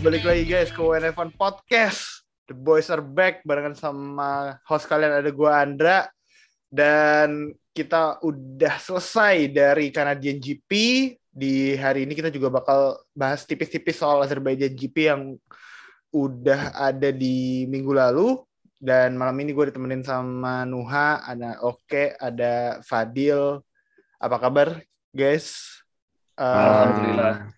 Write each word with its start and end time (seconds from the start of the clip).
balik 0.00 0.24
lagi 0.24 0.48
guys 0.48 0.72
ke 0.72 0.80
WNF1 0.80 1.36
Podcast. 1.36 2.24
The 2.48 2.56
boys 2.56 2.88
are 2.88 3.04
back 3.04 3.44
barengan 3.44 3.76
sama 3.76 4.56
host 4.64 4.88
kalian 4.88 5.12
ada 5.12 5.28
gua 5.28 5.60
Andra 5.60 6.08
dan 6.72 7.52
kita 7.76 8.16
udah 8.24 8.80
selesai 8.80 9.52
dari 9.52 9.92
Canadian 9.92 10.40
GP. 10.40 10.72
Di 11.28 11.76
hari 11.76 12.08
ini 12.08 12.16
kita 12.16 12.32
juga 12.32 12.48
bakal 12.48 12.96
bahas 13.12 13.44
tipis-tipis 13.44 14.00
soal 14.00 14.24
Azerbaijan 14.24 14.72
GP 14.72 14.96
yang 15.12 15.36
udah 16.16 16.72
ada 16.80 17.12
di 17.12 17.68
minggu 17.68 17.92
lalu 17.92 18.40
dan 18.80 19.20
malam 19.20 19.36
ini 19.36 19.52
gue 19.52 19.68
ditemenin 19.68 20.00
sama 20.00 20.64
Nuha, 20.64 21.20
ada 21.28 21.60
Oke, 21.60 22.16
ada 22.16 22.80
Fadil. 22.88 23.60
Apa 24.16 24.40
kabar, 24.40 24.80
guys? 25.12 25.76
Alhamdulillah. 26.40 27.52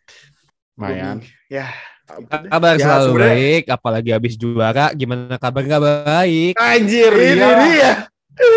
Lumayan. 0.74 1.22
Ya, 1.46 1.70
Kabar 2.04 2.74
Ya, 2.76 2.82
selalu 2.82 3.06
sebenarnya- 3.08 3.32
baik, 3.32 3.64
apalagi 3.70 4.10
habis 4.12 4.34
juara, 4.36 4.86
gimana 4.92 5.36
kabar 5.38 5.62
nggak 5.62 5.82
baik? 5.82 6.52
Anjir, 6.58 7.12
ini 7.14 7.38
iya. 7.38 7.50
dia. 7.62 7.92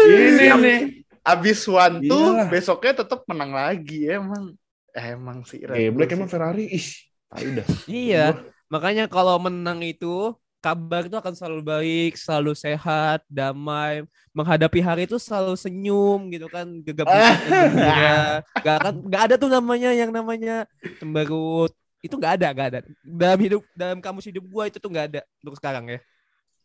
Ini 0.05 0.47
nih. 0.59 0.79
Abis 1.21 1.65
one 1.65 2.05
two, 2.05 2.13
Iyalah. 2.13 2.47
besoknya 2.49 2.93
tetap 3.01 3.25
menang 3.25 3.49
lagi 3.49 4.05
emang. 4.05 4.53
Emang 4.93 5.41
sih. 5.43 5.65
Red 5.65 5.73
Eh, 5.75 5.87
Bull 5.89 6.05
Black 6.05 6.13
emang 6.13 6.29
Ferrari. 6.29 6.69
Ih, 6.69 6.87
tahu 7.27 7.49
dah. 7.57 7.67
Iya, 7.85 8.25
makanya 8.69 9.09
kalau 9.09 9.35
menang 9.41 9.81
itu 9.81 10.31
kabar 10.61 11.05
itu 11.05 11.13
akan 11.13 11.33
selalu 11.33 11.61
baik, 11.61 12.11
selalu 12.17 12.53
sehat, 12.53 13.21
damai, 13.29 14.01
menghadapi 14.33 14.81
hari 14.81 15.05
itu 15.05 15.17
selalu 15.17 15.53
senyum 15.53 16.29
gitu 16.29 16.49
kan, 16.49 16.65
gegap 16.81 17.05
gembira. 17.05 18.41
Gak 18.65 18.75
akan, 18.81 18.93
gak 19.05 19.21
ada 19.29 19.35
tuh 19.37 19.49
namanya 19.49 19.93
yang 19.93 20.09
namanya 20.09 20.65
cemberut. 20.97 21.69
Itu 22.05 22.15
gak 22.15 22.37
ada, 22.37 22.53
gak 22.53 22.67
ada. 22.69 22.79
Dalam 23.01 23.39
hidup, 23.41 23.61
dalam 23.73 23.97
kamus 23.97 24.29
hidup 24.29 24.45
gua 24.45 24.69
itu 24.69 24.77
tuh 24.77 24.87
gak 24.87 25.09
ada 25.09 25.21
untuk 25.41 25.57
sekarang 25.57 25.89
ya. 25.89 25.99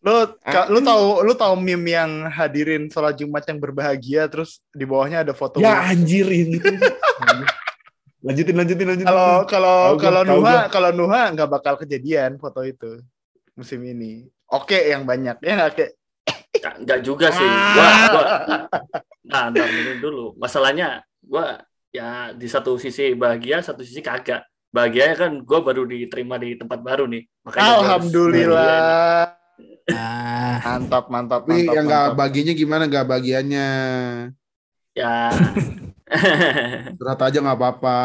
Lu 0.00 0.12
ka- 0.38 0.64
Ah. 0.64 0.66
lu 0.68 0.80
tahu 0.80 1.04
lu 1.24 1.32
tahu 1.34 1.54
meme 1.56 1.92
yang 1.92 2.10
hadirin 2.26 2.88
sholat 2.88 3.16
Jumat 3.16 3.44
yang 3.44 3.56
berbahagia 3.56 4.24
terus 4.26 4.60
di 4.70 4.84
bawahnya 4.84 5.20
ada 5.20 5.32
foto 5.32 5.60
Ya 5.60 5.76
anjir 5.82 6.24
ini 6.24 6.56
lanjutin, 8.20 8.56
lanjutin, 8.56 8.86
lanjutin. 8.86 9.08
Kalau 9.08 9.44
kalau 9.44 9.78
kalau 9.96 10.22
Nuha 10.24 10.68
kalau 10.68 10.90
Nuha 10.92 11.32
nggak 11.32 11.48
bakal 11.50 11.74
kejadian 11.76 12.36
foto 12.36 12.60
itu 12.60 13.00
musim 13.52 13.80
ini. 13.82 14.24
Oke 14.48 14.88
yang 14.88 15.04
banyak 15.04 15.40
ya 15.40 15.52
nggak 15.56 15.72
kayak 15.74 15.92
Nggak, 16.50 16.74
nggak 16.82 17.00
juga 17.00 17.26
sih. 17.30 17.46
Gua, 17.46 17.86
gua, 18.10 18.24
nah, 19.22 19.44
dulu 19.48 19.92
dulu. 20.02 20.24
Masalahnya 20.34 20.98
gua 21.22 21.62
ya 21.88 22.34
di 22.34 22.50
satu 22.50 22.74
sisi 22.74 23.14
bahagia, 23.14 23.62
satu 23.62 23.86
sisi 23.86 24.02
kagak. 24.02 24.42
Bahagianya 24.70 25.16
kan 25.18 25.32
gua 25.42 25.60
baru 25.60 25.82
diterima 25.82 26.38
di 26.38 26.54
tempat 26.54 26.78
baru 26.78 27.04
nih. 27.04 27.26
Makanya 27.42 27.70
Alhamdulillah. 27.76 29.34
Ah, 29.90 30.54
Mantap 30.62 31.10
mantap 31.10 31.42
Tapi 31.42 31.52
mantap. 31.60 31.74
yang 31.74 31.84
nggak 31.84 32.06
mantap. 32.06 32.20
bagiannya 32.22 32.54
gimana? 32.54 32.82
Nggak 32.86 33.06
bagiannya. 33.08 33.68
Ya. 34.92 35.14
Berat 36.98 37.20
aja 37.20 37.38
nggak 37.38 37.58
apa-apa. 37.58 37.98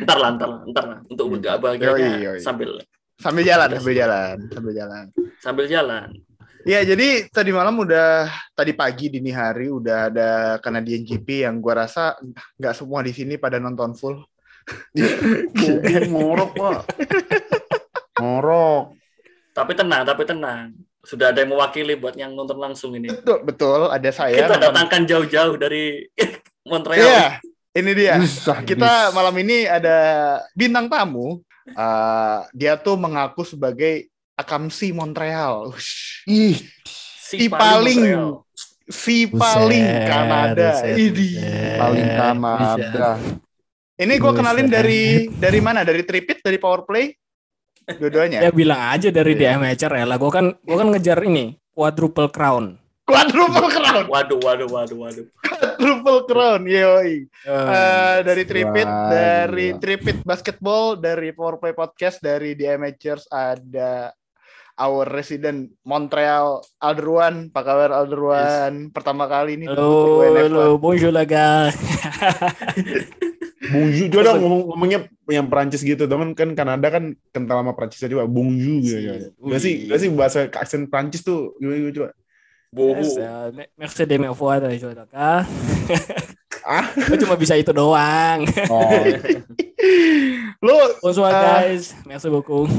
ntar 0.00 0.16
lah, 0.16 0.30
ntar 0.34 0.48
lah, 0.48 0.60
ntar 0.66 0.84
lah. 0.86 0.98
Untuk 1.04 1.26
nggak 1.30 1.56
bahagianya 1.60 2.10
Yoi, 2.10 2.24
yoi. 2.26 2.40
sambil 2.40 2.80
Sambil 3.20 3.44
jalan, 3.44 3.68
sambil 3.76 3.94
jalan, 3.94 4.36
sambil 4.48 4.72
jalan. 4.72 5.04
sambil 5.38 5.66
jalan. 5.68 6.08
Ya, 6.64 6.80
jadi 6.80 7.28
tadi 7.28 7.52
malam 7.52 7.76
udah 7.76 8.28
tadi 8.52 8.72
pagi 8.72 9.08
dini 9.08 9.28
hari 9.28 9.68
udah 9.68 10.08
ada 10.08 10.28
Canadian 10.58 11.04
GP 11.04 11.44
yang 11.44 11.60
gua 11.60 11.84
rasa 11.84 12.16
nggak 12.56 12.72
semua 12.72 13.04
di 13.04 13.12
sini 13.12 13.36
pada 13.36 13.60
nonton 13.60 13.92
full. 13.92 14.24
Goblok, 15.52 16.06
Ngorok, 16.06 16.50
Pak. 16.54 16.80
Ngorok. 18.16 18.84
Tapi 19.50 19.72
tenang, 19.74 20.02
tapi 20.02 20.22
tenang. 20.24 20.72
Sudah 21.00 21.32
ada 21.32 21.40
yang 21.40 21.50
mewakili 21.50 21.96
buat 21.96 22.12
yang 22.12 22.32
nonton 22.32 22.56
langsung 22.56 22.92
ini. 22.92 23.08
Betul, 23.08 23.40
betul 23.42 23.80
ada 23.88 24.10
saya. 24.10 24.36
Kita 24.36 24.60
datangkan 24.60 25.02
jauh-jauh 25.04 25.56
dari 25.56 26.04
Montreal. 26.70 27.00
Iya, 27.00 27.24
ini 27.74 27.90
dia. 27.94 28.20
Kita 28.62 29.08
malam 29.10 29.32
ini 29.38 29.64
ada 29.64 29.96
bintang 30.52 30.86
tamu. 30.86 31.40
Uh, 31.70 32.42
dia 32.50 32.74
tuh 32.74 32.98
mengaku 32.98 33.46
sebagai 33.46 34.10
Akamsi 34.34 34.90
Montreal. 34.90 35.70
Ush. 35.70 36.24
Ih, 36.26 36.58
Si 37.20 37.46
paling 37.46 38.00
Montreal. 38.10 38.42
si 38.90 39.16
paling 39.24 39.86
Buset, 39.86 40.04
Kanada. 40.04 40.70
buset, 40.74 40.96
Ini 40.98 41.28
buset. 41.30 41.78
paling 41.78 42.08
Kanada. 42.12 43.08
Ini 44.00 44.16
gue 44.16 44.32
kenalin 44.32 44.64
dari 44.64 45.28
dari 45.28 45.60
mana? 45.60 45.84
Dari 45.84 46.00
Tripit, 46.00 46.40
dari 46.40 46.56
Powerplay, 46.56 47.12
dua-duanya. 48.00 48.40
Ya 48.40 48.48
bilang 48.48 48.80
aja 48.80 49.12
dari 49.12 49.36
Iya. 49.36 49.60
DMHR 49.60 49.92
ya 49.92 50.04
lah. 50.08 50.16
Gue 50.16 50.32
kan 50.32 50.56
gue 50.56 50.76
kan 50.76 50.88
ngejar 50.88 51.20
ini 51.20 51.60
quadruple 51.76 52.32
crown. 52.32 52.80
Quadruple 53.04 53.68
crown, 53.76 54.08
Waduh, 54.08 54.40
waduh, 54.40 54.68
waduh, 54.72 54.96
waduh. 54.96 55.26
quadruple 55.44 56.20
crown, 56.24 56.64
yoi. 56.64 57.28
Eh, 57.44 58.16
dari 58.24 58.48
Tripit, 58.48 58.88
Wah, 58.88 59.10
dari. 59.12 59.76
Tripit 59.76 60.24
Basketball, 60.24 60.96
dari 60.96 61.36
Powerplay 61.36 61.76
Podcast, 61.76 62.24
dari 62.24 62.56
The 62.56 62.80
Amateurs 62.80 63.28
ada 63.28 64.16
our 64.80 65.04
resident 65.04 65.76
Montreal 65.84 66.64
Alderwan, 66.80 67.52
Pak 67.52 67.64
kabar 67.66 67.92
Alderwan? 67.92 68.88
Pertama 68.94 69.28
kali 69.28 69.60
ini 69.60 69.68
Halo, 69.68 70.24
WNF1. 70.24 70.48
halo, 70.48 70.64
bonjour 70.80 71.12
lah 71.12 71.26
Bungju 73.70 74.04
juga 74.10 74.22
dong 74.26 74.42
ngomong, 74.42 74.60
ngomongnya 74.68 75.00
yang 75.26 75.46
Perancis 75.46 75.80
gitu. 75.80 76.04
Temen 76.04 76.34
kan 76.34 76.52
Kanada 76.52 76.90
kan 76.90 77.14
kental 77.30 77.62
sama 77.62 77.72
Perancisnya 77.72 78.10
juga. 78.10 78.24
Bungju 78.26 78.74
gitu. 78.82 79.30
Gak 79.38 79.60
sih, 79.60 79.86
gak 79.86 79.98
sih 79.98 80.08
bahasa 80.10 80.46
aksen 80.46 80.86
Perancis 80.86 81.22
tuh 81.22 81.54
gimana 81.56 81.90
coba? 81.90 82.10
Yes, 82.70 83.18
uh, 83.18 83.50
me- 83.50 83.70
merci 83.74 84.06
de 84.06 84.14
me 84.14 84.30
voir 84.30 84.62
dari 84.62 84.78
Jodaka. 84.78 85.42
Ah? 86.62 86.86
Gue 87.08 87.18
cuma 87.18 87.34
bisa 87.34 87.58
itu 87.58 87.74
doang. 87.74 88.46
Oh, 88.70 88.86
Lu 90.62 90.74
Bonsoir 91.00 91.32
Ah. 91.32 91.42
guys, 91.64 91.96
merci 92.04 92.28
beaucoup. 92.28 92.70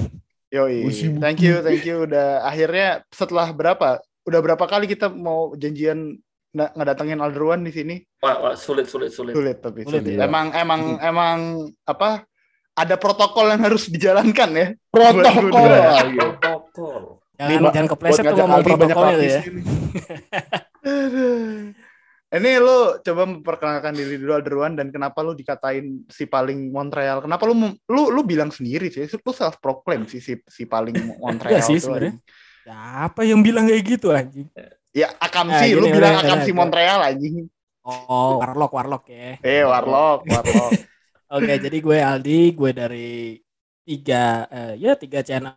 Yoi, 0.47 0.83
thank 1.17 1.39
you, 1.39 1.59
thank 1.59 1.83
you. 1.83 2.03
Udah 2.03 2.43
akhirnya 2.43 3.03
setelah 3.07 3.51
berapa? 3.51 3.99
Udah 4.23 4.39
berapa 4.39 4.63
kali 4.63 4.85
kita 4.85 5.07
mau 5.07 5.55
janjian 5.55 6.19
ngedatengin 6.51 7.19
Alderwan 7.19 7.63
di 7.63 7.71
sini? 7.71 7.95
Wah, 8.19 8.35
wah, 8.39 8.55
sulit, 8.55 8.85
sulit, 8.85 9.09
sulit. 9.09 9.31
Sulit 9.31 9.57
tapi 9.57 9.83
Sulit, 9.83 10.03
sulit. 10.03 10.15
iya. 10.19 10.27
Emang 10.27 10.51
emang 10.51 10.99
emang 10.99 11.39
apa? 11.83 12.27
Ada 12.71 12.95
protokol 12.95 13.51
yang 13.51 13.61
harus 13.63 13.87
dijalankan 13.87 14.49
ya. 14.51 14.67
protokol. 14.87 15.51
Buat- 15.51 16.07
iya. 16.07 16.27
Protokol. 16.39 17.01
Jangan 17.41 17.57
Mbak, 17.57 17.71
jangan 17.73 17.89
kepleset 17.89 18.23
tuh 18.23 18.37
ngomong 18.37 18.61
lapis 18.61 19.33
ya. 19.33 19.41
ini. 22.37 22.51
Lu 22.61 22.77
coba 23.01 23.21
memperkenalkan 23.27 23.93
diri 23.97 24.15
dulu 24.21 24.31
Alderwan 24.37 24.77
dan 24.77 24.93
kenapa 24.93 25.25
lu 25.25 25.33
dikatain 25.33 26.05
si 26.07 26.29
paling 26.29 26.69
Montreal? 26.69 27.25
Kenapa 27.25 27.43
lu 27.49 27.57
mem- 27.57 27.77
lu 27.89 28.13
lu 28.13 28.21
bilang 28.21 28.53
sendiri 28.53 28.87
sih? 28.87 29.09
Lu 29.09 29.33
self 29.33 29.57
proclaim 29.57 30.05
sih 30.05 30.21
si 30.21 30.37
si 30.47 30.63
paling 30.63 30.95
Montreal. 31.23 31.57
Iya 31.57 31.61
sih 31.65 31.81
sebenarnya. 31.81 32.13
Siapa 32.61 33.25
yang 33.25 33.41
bilang 33.41 33.65
kayak 33.65 33.83
gitu 33.83 34.13
anjing? 34.13 34.47
Ya 34.91 35.07
Akamsi, 35.23 35.71
Ah, 35.71 35.79
lu 35.79 35.87
gini, 35.87 35.95
bilang 35.95 36.15
Akamsi. 36.19 36.51
Montreal 36.51 36.99
anjing. 36.99 37.47
Oh, 37.81 38.37
warlock 38.43 38.71
warlock 38.75 39.03
ya. 39.07 39.39
Eh 39.41 39.63
Warlock, 39.63 40.27
Warlock. 40.27 40.71
Oke, 41.35 41.53
jadi 41.63 41.77
gue 41.79 41.97
Aldi, 41.97 42.39
gue 42.51 42.71
dari 42.75 43.39
tiga 43.87 44.45
eh, 44.51 44.75
ya 44.77 44.99
tiga 44.99 45.23
channel 45.23 45.55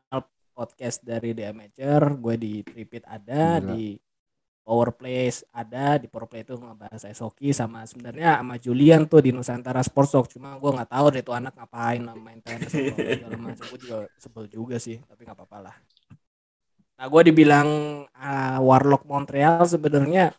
podcast 0.55 1.03
dari 1.03 1.35
The 1.35 1.51
Amateur, 1.51 2.15
gue 2.15 2.35
di 2.39 2.53
Tripit 2.63 3.03
ada, 3.11 3.59
Gila. 3.59 3.75
di 3.75 3.99
Powerplace 4.65 5.45
ada, 5.51 5.99
di 5.99 6.07
Powerplay 6.07 6.47
itu 6.47 6.55
ngebahas 6.57 7.05
ice 7.11 7.21
hockey 7.21 7.51
sama 7.51 7.83
sebenarnya 7.85 8.39
sama 8.39 8.55
Julian 8.57 9.05
tuh 9.11 9.19
di 9.21 9.35
Nusantara 9.35 9.83
Sports 9.83 10.15
Talk, 10.15 10.27
cuma 10.31 10.55
gue 10.57 10.71
nggak 10.73 10.89
tahu 10.95 11.07
deh 11.11 11.23
tuh 11.27 11.35
anak 11.35 11.59
ngapain 11.59 12.01
main 12.17 12.39
tenis 12.41 12.71
segala 12.71 13.37
macam, 13.37 13.65
gue 13.67 13.79
juga 13.83 13.97
sebel 14.17 14.45
juga 14.47 14.77
sih, 14.79 15.03
tapi 15.05 15.27
nggak 15.27 15.37
apa-apa 15.37 15.59
lah. 15.69 15.77
Nah, 16.95 17.07
gue 17.11 17.23
dibilang 17.27 17.69
ah, 18.15 18.63
Warlock 18.63 19.03
Montreal 19.05 19.67
sebenarnya 19.67 20.31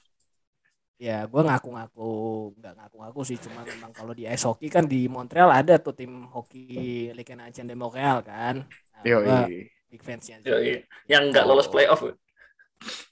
ya 0.95 1.27
gue 1.27 1.41
ngaku-ngaku 1.43 2.07
nggak 2.55 2.73
ngaku-ngaku 2.79 3.19
sih 3.27 3.35
cuma 3.35 3.67
memang 3.67 3.91
kalau 3.91 4.15
di 4.15 4.23
ice 4.31 4.47
hockey 4.47 4.71
kan 4.71 4.87
di 4.87 5.11
Montreal 5.11 5.51
ada 5.51 5.75
tuh 5.75 5.91
tim 5.91 6.23
hoki 6.31 7.11
Ligue 7.11 7.35
Nationale 7.35 7.67
de 7.67 7.75
Montreal 7.75 8.23
kan 8.23 8.63
nah, 8.63 9.03
Yoi. 9.03 9.67
big 9.91 9.99
fansnya 9.99 10.39
Yoi. 10.47 10.87
Yang 11.11 11.23
nggak 11.35 11.45
lolos 11.45 11.67
playoff. 11.67 11.99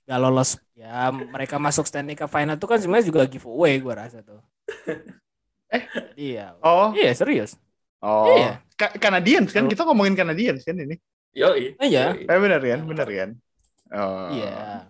nggak 0.08 0.20
lolos 0.24 0.56
ya 0.80 1.12
mereka 1.12 1.60
masuk 1.60 1.84
Stanley 1.84 2.16
Cup 2.16 2.32
final 2.32 2.56
tuh 2.56 2.72
kan 2.72 2.80
sebenarnya 2.80 3.12
juga 3.12 3.28
giveaway 3.28 3.76
gue 3.84 3.94
rasa 3.94 4.24
tuh 4.24 4.40
Eh? 5.74 5.84
jadi 6.16 6.26
ya 6.40 6.48
Oh, 6.64 6.94
iya 6.96 7.12
serius 7.12 7.60
oh. 8.00 8.32
Iya. 8.32 8.64
Ka- 8.80 8.96
kan 8.96 9.20
kita 9.68 9.84
ngomongin 9.84 10.14
Canadiens 10.16 10.62
kan 10.64 10.76
ini. 10.78 10.96
Yoi. 11.34 11.74
Iya. 11.80 12.14
Yoi. 12.14 12.30
Eh 12.30 12.40
benar 12.40 12.62
kan? 12.62 12.80
Benar 12.86 13.08
kan? 13.10 13.30
Oh. 13.94 14.30
iya 14.32 14.90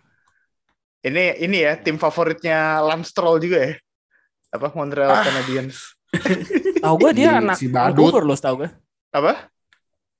Ini 1.03 1.35
ini 1.41 1.57
ya 1.59 1.75
tim 1.75 1.99
favoritnya 1.99 2.79
Lance 2.79 3.11
Stroll 3.11 3.39
juga 3.39 3.59
ya. 3.59 3.73
Apa 4.49 4.71
Montreal 4.71 5.11
Ah. 5.11 5.23
Canadiens. 5.23 5.91
tahu 6.83 6.95
gue 7.01 7.11
dia 7.17 7.41
anak 7.41 7.57
si. 7.57 7.67
Vancouver 7.67 8.23
loh 8.23 8.37
tahu 8.37 8.55
gue 8.63 8.69
Apa? 9.09 9.49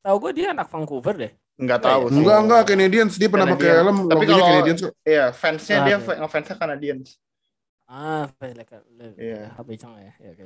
tahu 0.02 0.16
gue 0.20 0.32
dia 0.36 0.48
anak 0.52 0.68
Vancouver 0.68 1.16
deh. 1.16 1.32
Nggak 1.56 1.80
Oh, 1.80 1.86
tahu 1.86 2.02
iya. 2.02 2.10
sih. 2.10 2.18
Enggak, 2.20 2.38
enggak 2.42 2.62
Canadians 2.66 3.14
dia 3.16 3.30
pernah 3.30 3.48
pakai 3.48 3.70
helm 3.72 3.98
Tapi 4.02 4.10
logonya 4.10 4.34
kalau- 4.34 4.50
Canadians 4.50 4.80
kok. 4.82 4.94
Iya, 5.06 5.26
fansnya 5.32 5.78
Ah, 5.78 5.86
dia 5.86 5.96
oke. 5.96 6.14
ngefansnya 6.18 6.56
Canadians. 6.58 7.08
Ah, 7.86 8.26
like 8.42 8.74
Iya. 9.16 9.42
apa 9.54 9.70
ya? 9.70 10.12
Ya, 10.18 10.30
oke. 10.34 10.44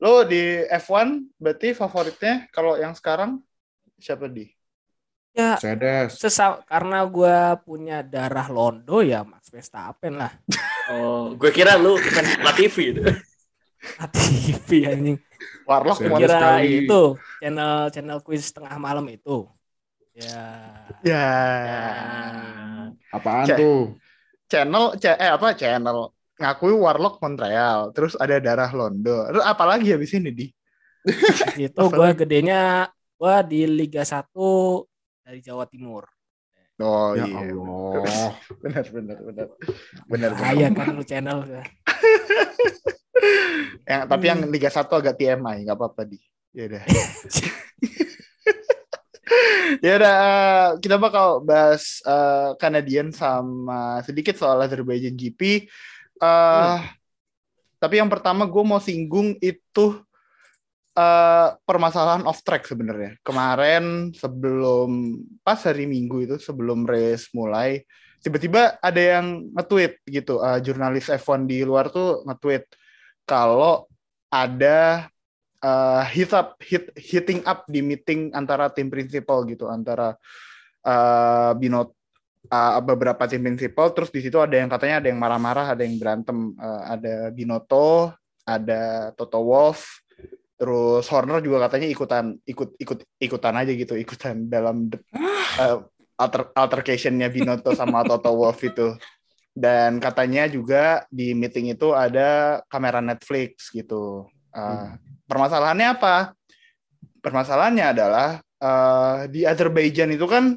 Lo 0.00 0.24
di 0.24 0.42
F1 0.72 1.06
berarti 1.36 1.68
favoritnya 1.70 2.48
kalau 2.48 2.74
yang 2.74 2.96
sekarang 2.96 3.38
siapa 3.94 4.26
di? 4.26 4.48
Ya, 5.30 5.54
Mercedes. 5.54 6.18
sesa 6.18 6.58
karena 6.66 7.06
gue 7.06 7.36
punya 7.62 8.02
darah 8.02 8.50
Londo 8.50 8.98
ya 8.98 9.22
Max 9.22 9.50
Verstappen 9.50 10.18
lah. 10.18 10.32
Oh, 10.90 11.38
gue 11.38 11.54
kira 11.54 11.78
lu 11.78 11.94
fans 12.02 12.34
Latifi 12.42 12.90
itu. 12.90 12.98
TV 14.10 14.90
anjing. 14.90 15.16
Warlock 15.62 16.02
mau 16.10 16.18
Kira 16.18 16.34
sekali. 16.34 16.82
itu 16.82 17.02
channel 17.38 17.74
channel 17.94 18.18
quiz 18.26 18.50
tengah 18.50 18.74
malam 18.74 19.06
itu. 19.06 19.46
Ya. 20.10 20.50
Ya. 21.06 21.26
Apaan 23.14 23.46
Cek. 23.46 23.54
tuh? 23.54 23.94
Channel 24.50 24.98
C- 24.98 25.14
eh 25.14 25.30
apa 25.30 25.54
channel 25.54 26.10
ngakui 26.34 26.74
Warlock 26.74 27.22
Montreal, 27.22 27.94
terus 27.94 28.18
ada 28.18 28.42
darah 28.42 28.74
Londo. 28.74 29.30
Terus 29.30 29.44
apa 29.46 29.62
lagi 29.70 29.94
habis 29.94 30.10
ini 30.10 30.34
di? 30.34 30.46
Situ 31.54 31.80
gue 31.86 32.10
gedenya 32.18 32.90
gue 33.14 33.36
di 33.46 33.60
Liga 33.64 34.02
1 34.02 34.26
dari 35.30 35.38
Jawa 35.46 35.62
Timur. 35.70 36.10
Oh 36.82 37.14
ya 37.14 37.22
iya. 37.22 37.54
Allah. 37.54 38.34
Benar 38.66 38.84
benar 38.90 39.18
benar. 39.22 39.46
Benar. 40.10 40.30
benar. 40.34 40.34
Bahaya 40.34 40.66
kan 40.74 40.90
lu 40.90 41.06
channel. 41.06 41.46
Yang 43.90 44.02
tapi 44.06 44.24
yang 44.32 44.40
Liga 44.48 44.70
1 44.72 44.86
agak 44.86 45.18
TMI, 45.18 45.66
nggak 45.66 45.76
apa-apa 45.76 46.08
di. 46.08 46.16
Ya 46.56 46.72
udah. 46.72 46.82
ya 49.84 49.92
udah 49.98 50.14
eh, 50.14 50.68
kita 50.80 50.96
bakal 50.96 51.44
bahas 51.44 52.00
eh, 52.06 52.54
Canadian 52.56 53.12
sama 53.12 54.00
sedikit 54.06 54.38
soal 54.38 54.62
Azerbaijan 54.62 55.18
GP. 55.18 55.68
Eh 56.22 56.80
Tapi 57.80 57.94
yang 57.96 58.08
pertama 58.08 58.44
gue 58.48 58.64
mau 58.64 58.80
singgung 58.80 59.36
itu 59.40 60.00
eh 61.00 61.48
permasalahan 61.64 62.28
off 62.28 62.44
track 62.44 62.68
sebenarnya. 62.68 63.16
Kemarin 63.24 64.12
sebelum 64.12 65.16
pas 65.40 65.60
hari 65.64 65.88
Minggu 65.88 66.28
itu 66.28 66.36
sebelum 66.36 66.84
race 66.84 67.32
mulai 67.32 67.80
tiba-tiba 68.20 68.76
ada 68.84 69.00
yang 69.00 69.48
nge-tweet 69.56 70.04
gitu. 70.04 70.44
eh, 70.44 70.60
jurnalis 70.60 71.08
F1 71.08 71.48
di 71.48 71.64
luar 71.64 71.88
tuh 71.88 72.20
nge-tweet 72.28 72.68
kalau 73.24 73.88
ada 74.30 75.08
uh, 75.64 76.02
hit 76.08 76.30
up 76.32 76.56
hit 76.62 76.90
hitting 76.96 77.40
up 77.44 77.64
di 77.68 77.80
meeting 77.84 78.32
antara 78.32 78.70
tim 78.72 78.88
principal 78.88 79.44
gitu 79.44 79.68
antara 79.68 80.16
uh, 80.84 81.52
Binot 81.56 81.92
uh, 82.48 82.80
beberapa 82.80 83.28
tim 83.28 83.44
principal 83.44 83.92
terus 83.92 84.08
di 84.08 84.24
situ 84.24 84.40
ada 84.40 84.56
yang 84.56 84.70
katanya 84.70 85.04
ada 85.04 85.08
yang 85.12 85.20
marah-marah 85.20 85.66
ada 85.76 85.82
yang 85.84 85.96
berantem 86.00 86.56
uh, 86.56 86.82
ada 86.88 87.28
Binoto 87.34 88.14
ada 88.44 89.12
Toto 89.14 89.40
Wolff 89.44 89.99
terus 90.60 91.08
Horner 91.08 91.40
juga 91.40 91.64
katanya 91.64 91.88
ikutan 91.88 92.36
ikut 92.44 92.76
ikut 92.76 92.98
ikutan 93.16 93.56
aja 93.56 93.72
gitu 93.72 93.96
ikutan 93.96 94.44
dalam 94.44 94.92
uh, 95.56 95.80
alter, 96.20 96.52
altercationnya 96.52 97.32
Binoto 97.32 97.72
sama 97.72 98.04
Toto 98.08 98.36
Wolff 98.36 98.60
itu 98.60 98.92
dan 99.56 99.96
katanya 99.98 100.46
juga 100.46 101.08
di 101.08 101.32
meeting 101.32 101.72
itu 101.72 101.96
ada 101.96 102.60
kamera 102.70 103.02
Netflix 103.02 103.72
gitu. 103.74 104.30
Uh, 104.54 104.94
Permasalahannya 105.26 105.88
apa? 105.94 106.34
Permasalahannya 107.22 107.86
adalah 107.86 108.28
uh, 108.62 109.26
di 109.26 109.42
Azerbaijan 109.46 110.14
itu 110.14 110.26
kan 110.26 110.54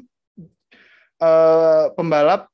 uh, 1.22 1.90
pembalap 1.94 2.50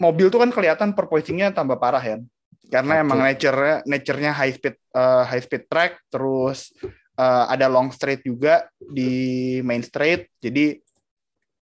mobil 0.00 0.32
tuh 0.32 0.40
kan 0.42 0.50
kelihatan 0.50 0.96
perpoisingnya 0.96 1.52
tambah 1.52 1.76
parah 1.76 2.02
ya. 2.02 2.16
Karena 2.72 2.98
Betul. 2.98 3.04
emang 3.04 3.20
nature-nya 3.20 3.76
nature-nya 3.84 4.32
high 4.32 4.54
speed 4.56 4.76
uh, 4.96 5.28
high 5.28 5.44
speed 5.44 5.68
track 5.68 6.00
terus 6.08 6.72
uh, 7.20 7.44
ada 7.52 7.68
long 7.68 7.92
straight 7.92 8.24
juga 8.24 8.64
di 8.80 9.60
main 9.60 9.84
straight. 9.84 10.32
Jadi 10.40 10.80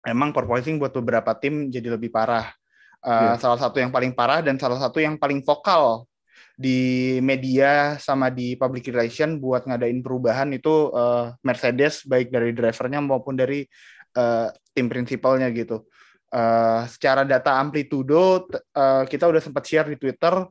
emang 0.07 0.31
perpoising 0.31 0.79
buat 0.79 0.95
beberapa 0.95 1.35
tim 1.35 1.67
jadi 1.67 1.99
lebih 1.99 2.15
parah. 2.15 2.55
Uh, 3.03 3.35
Iya. 3.35 3.43
Salah 3.43 3.59
satu 3.59 3.83
yang 3.83 3.91
paling 3.91 4.15
parah 4.15 4.41
dan 4.41 4.55
salah 4.57 4.79
satu 4.79 5.03
yang 5.03 5.19
paling 5.19 5.43
vokal 5.43 6.07
di 6.55 7.19
media 7.19 7.99
sama 7.99 8.31
di 8.31 8.55
public 8.55 8.87
relation 8.95 9.43
buat 9.43 9.67
ngadain 9.67 9.99
perubahan 9.99 10.55
itu 10.55 10.95
uh, 10.95 11.35
Mercedes 11.43 12.07
baik 12.07 12.31
dari 12.31 12.55
drivernya 12.55 13.03
maupun 13.03 13.35
dari 13.35 13.67
uh, 14.15 14.49
tim 14.71 14.87
prinsipalnya 14.87 15.51
gitu. 15.51 15.83
Uh, 16.31 16.87
secara 16.91 17.23
data 17.23 17.59
amplitudo 17.59 18.47
uh, 18.75 19.03
kita 19.07 19.27
udah 19.27 19.43
sempat 19.43 19.63
share 19.67 19.91
di 19.91 19.99
Twitter 19.99 20.47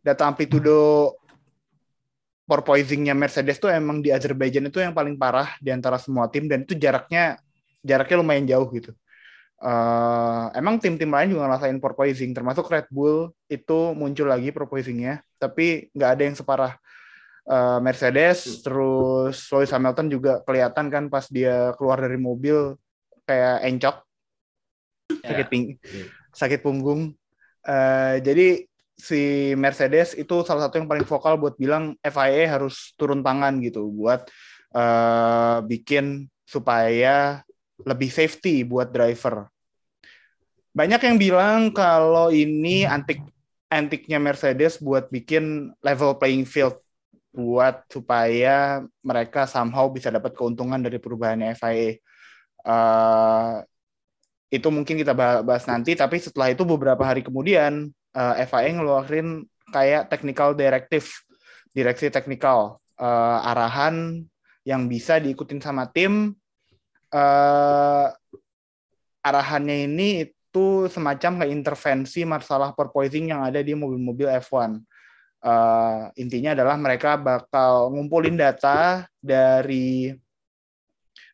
data 0.00 0.24
amplitudo 0.24 1.12
porpoisingnya 2.48 3.12
Mercedes 3.12 3.60
tuh 3.60 3.70
emang 3.72 4.00
di 4.00 4.10
Azerbaijan 4.10 4.68
itu 4.68 4.82
yang 4.82 4.92
paling 4.92 5.16
parah 5.16 5.56
di 5.62 5.72
antara 5.72 5.96
semua 5.96 6.28
tim 6.28 6.48
dan 6.50 6.64
itu 6.64 6.76
jaraknya 6.76 7.38
jaraknya 7.82 8.16
lumayan 8.18 8.46
jauh 8.48 8.68
gitu. 8.72 8.92
Eh, 9.62 10.46
emang 10.58 10.82
tim-tim 10.82 11.06
lain 11.06 11.38
juga 11.38 11.46
ngerasain 11.46 11.78
porpoising, 11.78 12.34
termasuk 12.34 12.66
Red 12.66 12.90
Bull 12.90 13.30
itu 13.46 13.94
muncul 13.94 14.26
lagi 14.26 14.50
porpoisingnya, 14.50 15.22
tapi 15.38 15.86
nggak 15.94 16.10
ada 16.18 16.22
yang 16.26 16.34
separah 16.34 16.72
eh, 17.46 17.78
Mercedes. 17.78 18.66
Terus 18.66 19.46
Lewis 19.54 19.70
Hamilton 19.70 20.10
juga 20.10 20.42
kelihatan 20.42 20.90
kan 20.90 21.06
pas 21.06 21.30
dia 21.30 21.70
keluar 21.78 22.02
dari 22.02 22.18
mobil 22.18 22.74
kayak 23.22 23.62
encok, 23.70 23.96
sakit 25.22 25.46
ping, 25.46 25.78
sakit 26.34 26.58
punggung. 26.58 27.14
Eh, 27.62 28.18
jadi 28.18 28.66
si 28.96 29.52
Mercedes 29.58 30.14
itu 30.14 30.46
salah 30.46 30.68
satu 30.68 30.78
yang 30.78 30.88
paling 30.88 31.06
vokal 31.06 31.34
buat 31.40 31.56
bilang 31.58 31.98
FIA 32.00 32.46
harus 32.46 32.94
turun 32.94 33.24
tangan 33.24 33.58
gitu 33.64 33.88
buat 33.90 34.28
eh, 34.74 35.58
bikin 35.66 36.28
supaya 36.46 37.42
lebih 37.82 38.10
safety 38.12 38.62
buat 38.62 38.92
driver. 38.92 39.50
Banyak 40.72 41.00
yang 41.04 41.16
bilang 41.20 41.58
kalau 41.74 42.32
ini 42.32 42.88
antik 42.88 43.20
antiknya 43.72 44.20
Mercedes 44.20 44.76
buat 44.80 45.08
bikin 45.08 45.72
level 45.80 46.16
playing 46.20 46.44
field 46.44 46.76
buat 47.32 47.88
supaya 47.88 48.84
mereka 49.00 49.48
somehow 49.48 49.88
bisa 49.88 50.12
dapat 50.12 50.36
keuntungan 50.36 50.80
dari 50.80 51.00
perubahannya 51.00 51.56
FIA. 51.56 51.96
Eh, 52.62 53.54
itu 54.52 54.68
mungkin 54.68 55.00
kita 55.00 55.16
bah- 55.16 55.40
bahas 55.40 55.64
nanti, 55.64 55.96
tapi 55.96 56.20
setelah 56.20 56.52
itu 56.52 56.60
beberapa 56.68 57.00
hari 57.00 57.24
kemudian 57.24 57.88
eh, 58.12 58.44
FIA 58.46 58.70
ngeluarin 58.76 59.44
kayak 59.72 60.12
technical 60.12 60.52
directive, 60.52 61.08
direksi 61.72 62.12
teknikal, 62.12 62.80
eh, 63.00 63.38
arahan 63.48 64.24
yang 64.62 64.86
bisa 64.86 65.18
diikutin 65.18 65.58
sama 65.58 65.90
tim 65.90 66.38
eh 67.12 68.08
arahannya 69.22 69.86
ini 69.86 70.08
itu 70.26 70.90
semacam 70.90 71.44
kayak 71.44 71.52
intervensi 71.54 72.24
masalah 72.26 72.74
porpoising 72.76 73.32
yang 73.32 73.40
ada 73.46 73.60
di 73.62 73.72
mobil-mobil 73.72 74.28
F1. 74.42 74.80
Eh, 75.42 76.00
intinya 76.22 76.54
adalah 76.54 76.76
mereka 76.78 77.18
bakal 77.18 77.90
ngumpulin 77.94 78.36
data 78.36 79.06
dari 79.18 80.12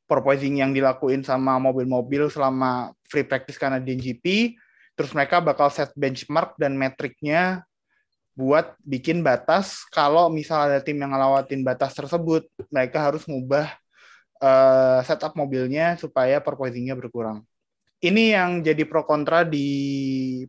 porpoising 0.09 0.65
yang 0.65 0.73
dilakuin 0.73 1.21
sama 1.21 1.61
mobil-mobil 1.61 2.33
selama 2.33 2.97
free 3.05 3.27
practice 3.29 3.61
Canadian 3.61 4.01
GP, 4.01 4.57
terus 4.99 5.15
mereka 5.15 5.39
bakal 5.39 5.71
set 5.71 5.95
benchmark 5.95 6.59
dan 6.59 6.75
metriknya 6.75 7.63
buat 8.35 8.75
bikin 8.83 9.23
batas 9.23 9.83
kalau 9.95 10.27
misal 10.31 10.67
ada 10.67 10.79
tim 10.79 10.99
yang 10.99 11.11
ngelawatin 11.11 11.63
batas 11.63 11.95
tersebut, 11.95 12.47
mereka 12.71 13.03
harus 13.03 13.23
ngubah 13.27 13.67
eh, 14.43 14.99
setup 15.07 15.39
mobilnya 15.39 15.95
supaya 15.99 16.43
perpoisingnya 16.43 16.99
berkurang. 16.99 17.47
Ini 17.99 18.39
yang 18.39 18.63
jadi 18.63 18.87
pro 18.87 19.03
kontra 19.03 19.43
di 19.43 19.67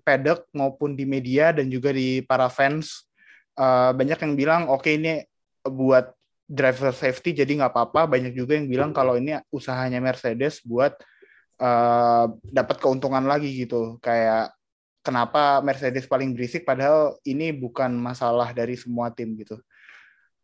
paddock 0.06 0.46
maupun 0.54 0.94
di 0.94 1.06
media 1.06 1.50
dan 1.50 1.66
juga 1.66 1.90
di 1.90 2.22
para 2.22 2.46
fans. 2.50 3.10
Eh, 3.58 3.92
banyak 3.94 4.22
yang 4.22 4.34
bilang 4.38 4.62
oke 4.70 4.86
ini 4.86 5.26
buat 5.66 6.14
driver 6.46 6.94
safety 6.94 7.34
jadi 7.34 7.50
nggak 7.58 7.74
apa-apa. 7.74 8.06
Banyak 8.06 8.38
juga 8.38 8.54
yang 8.54 8.70
bilang 8.70 8.92
kalau 8.94 9.18
ini 9.18 9.34
usahanya 9.50 9.98
Mercedes 9.98 10.62
buat 10.62 10.94
eh, 11.60 12.26
dapat 12.50 12.80
keuntungan 12.80 13.24
lagi 13.28 13.52
gitu. 13.68 14.00
Kayak 14.00 14.56
kenapa 15.04 15.60
Mercedes 15.64 16.08
paling 16.08 16.36
berisik 16.36 16.64
padahal 16.68 17.20
ini 17.28 17.52
bukan 17.56 17.92
masalah 17.96 18.52
dari 18.56 18.76
semua 18.76 19.12
tim 19.12 19.36
gitu. 19.36 19.60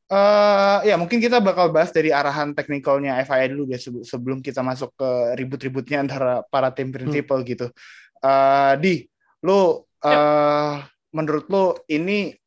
Eh 0.05 0.77
ya 0.85 1.01
mungkin 1.01 1.17
kita 1.17 1.41
bakal 1.41 1.73
bahas 1.73 1.89
dari 1.89 2.13
arahan 2.13 2.53
teknikalnya 2.53 3.25
FIA 3.25 3.49
dulu 3.49 3.73
ya 3.73 3.81
sebe- 3.81 4.05
sebelum 4.05 4.37
kita 4.37 4.61
masuk 4.61 4.93
ke 4.93 5.09
ribut-ributnya 5.33 6.05
antara 6.05 6.45
para 6.45 6.69
tim 6.69 6.93
prinsipal 6.93 7.41
gitu. 7.41 7.73
Eh 8.21 8.73
di, 8.77 8.95
lu 9.41 9.81
eh 10.05 10.73
menurut 11.09 11.49
lu 11.49 11.73
ini 11.89 12.37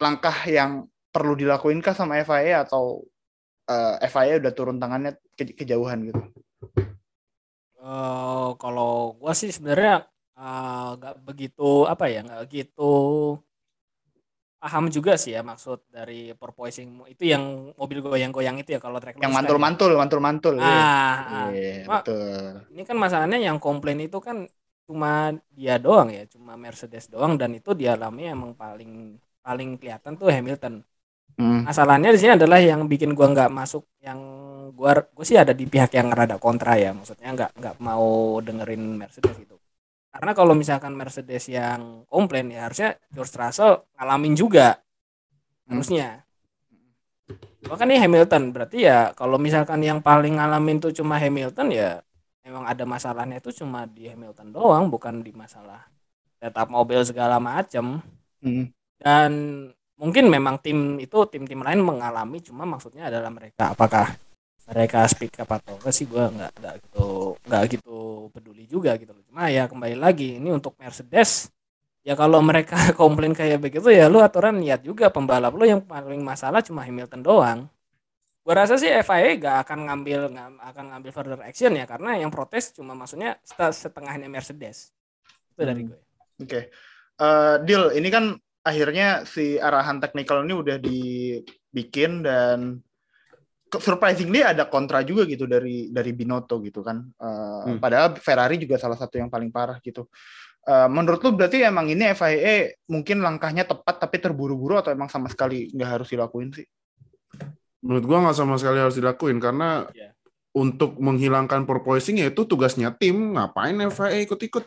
langkah 0.00 0.32
yang 0.48 0.88
perlu 1.12 1.36
dilakuin 1.36 1.84
kah 1.84 1.92
sama 1.92 2.24
FIA 2.24 2.64
atau 2.64 3.04
eh, 3.68 4.08
FIA 4.08 4.40
udah 4.40 4.52
turun 4.56 4.80
tangannya 4.80 5.20
ke- 5.36 5.54
kejauhan 5.54 6.08
gitu? 6.08 6.22
Eh, 7.84 8.48
kalau 8.62 9.12
gua 9.20 9.32
sih 9.36 9.52
sebenarnya 9.52 10.08
eh, 10.40 10.88
nggak 10.96 11.14
begitu 11.28 11.84
apa 11.84 12.04
ya 12.08 12.24
nggak 12.24 12.40
begitu 12.48 12.82
paham 14.64 14.88
juga 14.88 15.20
sih 15.20 15.36
ya 15.36 15.44
maksud 15.44 15.84
dari 15.92 16.32
porpoising 16.32 17.04
itu 17.12 17.28
yang 17.28 17.76
mobil 17.76 18.00
goyang-goyang 18.00 18.56
itu 18.56 18.72
ya 18.72 18.80
kalau 18.80 18.96
track 18.96 19.20
Yang 19.20 19.28
kan 19.28 19.36
mantul-mantul, 19.44 19.90
mantul-mantul. 20.00 20.54
iya. 20.56 20.72
Ah, 20.80 21.16
ah. 21.28 21.46
Iya, 21.52 21.84
Cuma 21.84 21.96
betul. 22.00 22.44
ini 22.72 22.82
kan 22.88 22.96
masalahnya 22.96 23.38
yang 23.44 23.60
komplain 23.60 24.00
itu 24.00 24.16
kan 24.24 24.48
cuma 24.88 25.36
dia 25.52 25.76
doang 25.76 26.08
ya, 26.08 26.24
cuma 26.24 26.56
Mercedes 26.56 27.12
doang 27.12 27.36
dan 27.36 27.52
itu 27.52 27.76
dialami 27.76 28.32
emang 28.32 28.56
paling 28.56 29.20
paling 29.44 29.76
kelihatan 29.76 30.16
tuh 30.16 30.32
Hamilton. 30.32 30.80
Hmm. 31.36 31.60
Masalahnya 31.68 32.08
di 32.14 32.18
sini 32.20 32.32
adalah 32.40 32.56
yang 32.56 32.88
bikin 32.88 33.12
gua 33.12 33.28
nggak 33.36 33.52
masuk 33.52 33.84
yang 34.00 34.20
gua 34.72 35.04
gua 35.12 35.24
sih 35.26 35.36
ada 35.36 35.52
di 35.52 35.68
pihak 35.68 35.92
yang 35.92 36.08
rada 36.14 36.40
kontra 36.40 36.78
ya, 36.80 36.96
maksudnya 36.96 37.28
nggak 37.34 37.50
nggak 37.60 37.76
mau 37.82 38.38
dengerin 38.40 38.96
Mercedes 38.96 39.36
gitu. 39.36 39.60
Karena 40.14 40.30
kalau 40.32 40.54
misalkan 40.54 40.94
Mercedes 40.94 41.50
yang 41.50 42.06
komplain 42.06 42.48
ya 42.48 42.70
harusnya 42.70 42.94
George 43.10 43.34
Russell 43.34 43.84
ngalamin 43.98 44.34
juga 44.38 44.78
harusnya. 45.68 46.22
Bahkan 47.64 47.88
ini 47.88 47.98
Hamilton 47.98 48.52
berarti 48.52 48.84
ya 48.84 49.10
kalau 49.16 49.40
misalkan 49.40 49.80
yang 49.80 49.98
paling 50.04 50.36
ngalamin 50.36 50.78
tuh 50.78 50.92
cuma 50.92 51.16
Hamilton 51.16 51.72
ya 51.72 51.98
memang 52.44 52.68
ada 52.68 52.84
masalahnya 52.84 53.40
itu 53.40 53.64
cuma 53.64 53.88
di 53.88 54.04
Hamilton 54.04 54.52
doang 54.52 54.92
bukan 54.92 55.24
di 55.24 55.32
masalah 55.32 55.88
setup 56.36 56.68
mobil 56.68 57.00
segala 57.02 57.40
macam 57.40 58.04
Hmm. 58.44 58.68
dan 59.00 59.32
mungkin 59.96 60.28
memang 60.28 60.60
tim 60.60 61.00
itu 61.00 61.16
tim-tim 61.32 61.64
lain 61.64 61.80
mengalami 61.80 62.44
cuma 62.44 62.68
maksudnya 62.68 63.08
adalah 63.08 63.32
mereka 63.32 63.72
apakah 63.72 64.12
mereka 64.70 65.04
speak 65.12 65.34
up 65.42 65.50
atau 65.56 65.76
enggak 65.76 65.94
sih 65.96 66.06
gue 66.08 66.24
nggak 66.24 66.50
nggak 66.60 66.74
gitu 66.88 67.04
nggak 67.48 67.62
gitu 67.76 67.94
peduli 68.32 68.64
juga 68.64 68.90
gitu 69.00 69.12
loh 69.12 69.24
cuma 69.28 69.42
ya 69.52 69.68
kembali 69.68 69.96
lagi 69.98 70.40
ini 70.40 70.48
untuk 70.52 70.72
Mercedes 70.80 71.52
ya 72.06 72.14
kalau 72.16 72.40
mereka 72.44 72.76
komplain 73.00 73.32
kayak 73.36 73.60
begitu 73.64 73.88
ya 73.92 74.08
lu 74.12 74.20
aturan 74.24 74.60
lihat 74.64 74.80
juga 74.84 75.08
pembalap 75.12 75.52
lu 75.58 75.64
yang 75.68 75.82
paling 75.84 76.20
masalah 76.24 76.60
cuma 76.64 76.84
Hamilton 76.86 77.22
doang 77.24 77.60
gue 78.44 78.54
rasa 78.54 78.76
sih 78.76 78.90
FIA 78.92 79.30
gak 79.40 79.56
akan 79.68 79.78
ngambil 79.88 80.20
nggak 80.32 80.48
akan 80.74 80.84
ngambil 80.92 81.10
further 81.16 81.40
action 81.44 81.72
ya 81.80 81.84
karena 81.88 82.20
yang 82.20 82.30
protes 82.34 82.72
cuma 82.76 82.92
maksudnya 82.92 83.40
set- 83.44 83.76
setengahnya 83.88 84.28
Mercedes 84.28 84.92
itu 85.54 85.62
dari 85.64 85.82
Hmm. 85.82 85.90
gue 85.90 86.00
Oke. 86.42 86.60
Eh, 87.14 87.54
Deal, 87.62 87.94
ini 87.94 88.08
kan 88.10 88.34
akhirnya 88.66 89.22
si 89.22 89.54
arahan 89.60 90.02
teknikal 90.02 90.42
ini 90.42 90.54
udah 90.56 90.76
dibikin 90.82 92.26
dan 92.26 92.82
surprisingly 93.70 94.44
ada 94.44 94.68
kontra 94.68 95.02
juga 95.02 95.24
gitu 95.24 95.48
dari 95.48 95.88
dari 95.90 96.12
Binotto 96.12 96.60
gitu 96.60 96.80
kan. 96.80 97.02
Eh, 97.02 97.62
Hmm. 97.74 97.78
Padahal 97.80 98.14
Ferrari 98.18 98.56
juga 98.56 98.76
salah 98.78 98.94
satu 98.94 99.18
yang 99.18 99.28
paling 99.28 99.50
parah 99.50 99.80
gitu. 99.80 100.06
Eh, 100.64 100.88
menurut 100.88 101.20
lu 101.20 101.36
berarti 101.36 101.60
emang 101.60 101.88
ini 101.88 102.08
FIA 102.12 102.72
mungkin 102.88 103.20
langkahnya 103.20 103.68
tepat 103.68 104.00
tapi 104.00 104.16
terburu-buru 104.16 104.80
atau 104.80 104.94
emang 104.94 105.12
sama 105.12 105.28
sekali 105.28 105.68
nggak 105.74 105.90
harus 106.00 106.08
dilakuin 106.08 106.54
sih? 106.54 106.64
Menurut 107.84 108.04
gua 108.08 108.18
nggak 108.24 108.36
sama 108.36 108.56
sekali 108.56 108.80
harus 108.80 108.96
dilakuin 108.96 109.36
karena 109.42 109.84
Iya. 109.92 110.16
untuk 110.56 110.96
menghilangkan 110.96 111.66
porpoising 111.68 112.16
ya 112.22 112.30
itu 112.32 112.46
tugasnya 112.48 112.94
tim. 112.96 113.36
Ngapain 113.36 113.76
FIA 113.90 114.24
ikut-ikut? 114.24 114.64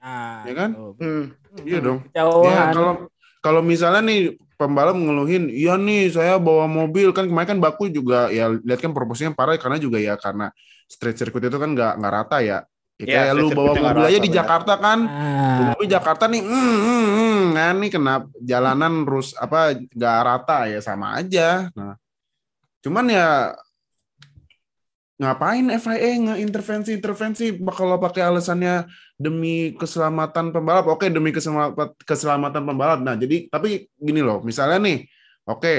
nah 0.00 0.44
Ya 0.48 0.54
kan? 0.56 0.70
gitu. 0.72 0.96
Hmm. 0.96 1.24
Iya 1.64 1.78
dong. 1.80 1.98
Ya 2.44 2.72
kalau 2.72 2.92
kalau 3.40 3.60
misalnya 3.60 4.00
nih 4.04 4.36
pembalap 4.60 4.92
ngeluhin, 4.92 5.48
iya 5.48 5.80
nih 5.80 6.12
saya 6.12 6.36
bawa 6.36 6.68
mobil 6.68 7.16
kan 7.16 7.24
kemarin 7.24 7.56
kan 7.56 7.58
Baku 7.64 7.88
juga 7.88 8.28
ya 8.28 8.52
lihat 8.52 8.84
kan 8.84 8.92
proporsinya 8.92 9.32
parah 9.32 9.56
karena 9.56 9.80
juga 9.80 9.96
ya 9.96 10.20
karena 10.20 10.52
street 10.84 11.16
circuit 11.16 11.48
itu 11.48 11.56
kan 11.56 11.72
nggak 11.72 11.92
nggak 11.96 12.12
rata 12.12 12.38
ya. 12.44 12.60
Ya, 13.00 13.04
Iya, 13.08 13.16
kayak 13.16 13.34
lu 13.40 13.46
street 13.48 13.56
bawa 13.56 13.72
mobil 13.80 14.04
aja 14.04 14.18
di. 14.20 14.28
Jakarta 14.28 14.74
kan, 14.76 14.98
Ah, 15.08 15.72
Tapi 15.72 15.84
Jakarta 15.88 16.24
nih, 16.28 16.42
hmm, 16.44 16.76
hmm, 16.84 17.06
hmm, 17.16 17.40
kan 17.56 17.74
nih 17.80 17.90
kena 17.96 18.14
jalanan 18.44 18.94
rus 19.08 19.32
apa 19.40 19.72
nggak 19.72 20.16
rata 20.20 20.58
ya 20.68 20.80
sama 20.84 21.16
aja. 21.16 21.72
Nah, 21.72 21.96
cuman 22.84 23.04
ya 23.08 23.56
ngapain 25.20 25.68
FIA 25.76 26.10
ngeintervensi 26.16 26.96
intervensi 26.96 27.52
kalau 27.76 28.00
pakai 28.00 28.24
alasannya 28.24 28.88
demi 29.20 29.76
keselamatan 29.76 30.48
pembalap. 30.48 30.88
Oke 30.88 31.12
demi 31.12 31.28
keselamatan 31.28 31.92
keselamatan 32.08 32.62
pembalap. 32.64 33.04
Nah 33.04 33.20
jadi 33.20 33.52
tapi 33.52 33.84
gini 34.00 34.24
loh, 34.24 34.40
misalnya 34.40 34.80
nih, 34.80 35.04
oke 35.44 35.74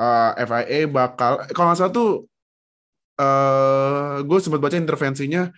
eh, 0.00 0.30
FIA 0.48 0.88
bakal 0.88 1.44
kalau 1.52 1.66
nggak 1.70 1.78
salah 1.78 1.92
tuh 1.92 2.10
eh 3.20 4.24
gue 4.24 4.38
sempat 4.40 4.64
baca 4.64 4.80
intervensinya 4.80 5.52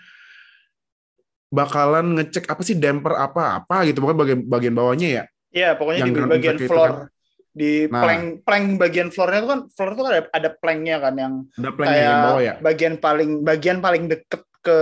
bakalan 1.47 2.19
ngecek 2.19 2.51
apa 2.51 2.63
sih 2.67 2.75
damper 2.75 3.15
apa 3.15 3.63
apa 3.63 3.87
gitu 3.87 4.03
pokoknya 4.03 4.19
bagian 4.19 4.41
bagian 4.51 4.75
bawahnya 4.75 5.09
ya 5.23 5.25
Iya, 5.53 5.77
pokoknya 5.77 6.09
Yang 6.09 6.17
di 6.17 6.23
bagian 6.25 6.57
itu 6.57 6.65
floor 6.65 6.91
kan. 6.91 7.07
Di 7.53 7.85
Nah. 7.87 8.01
plank 8.01 8.25
plank 8.43 8.67
bagian 8.77 9.09
floornya 9.09 9.39
itu 9.39 9.49
kan 9.49 9.61
floor 9.69 9.91
itu 9.93 10.01
kan 10.01 10.11
ada, 10.11 10.23
ada 10.33 10.51
planknya 10.53 10.97
kan 10.99 11.15
yang 11.15 11.35
ada 11.53 11.71
plank 11.71 11.89
kayak 11.89 12.03
yang 12.03 12.21
bawah 12.23 12.41
ya? 12.41 12.55
bagian 12.59 12.95
paling 12.97 13.31
bagian 13.43 13.79
paling 13.79 14.05
deket 14.09 14.43
ke 14.59 14.79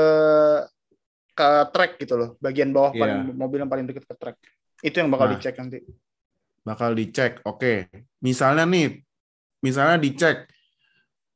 ke 1.33 1.49
track 1.73 1.93
gitu 1.99 2.15
loh. 2.15 2.31
Bagian 2.39 2.71
bawah 2.71 2.93
Iya. 2.93 3.01
paling 3.01 3.19
mobil 3.35 3.59
yang 3.59 3.71
paling 3.71 3.87
deket 3.87 4.05
ke 4.05 4.15
track. 4.15 4.37
Itu 4.81 4.97
yang 4.97 5.09
bakal 5.09 5.27
Nah. 5.27 5.35
dicek 5.35 5.55
nanti. 5.57 5.79
Bakal 6.61 6.91
dicek 6.93 7.33
oke. 7.43 7.89
Misalnya 8.21 8.65
nih 8.65 9.01
misalnya 9.61 9.97
dicek 9.97 10.47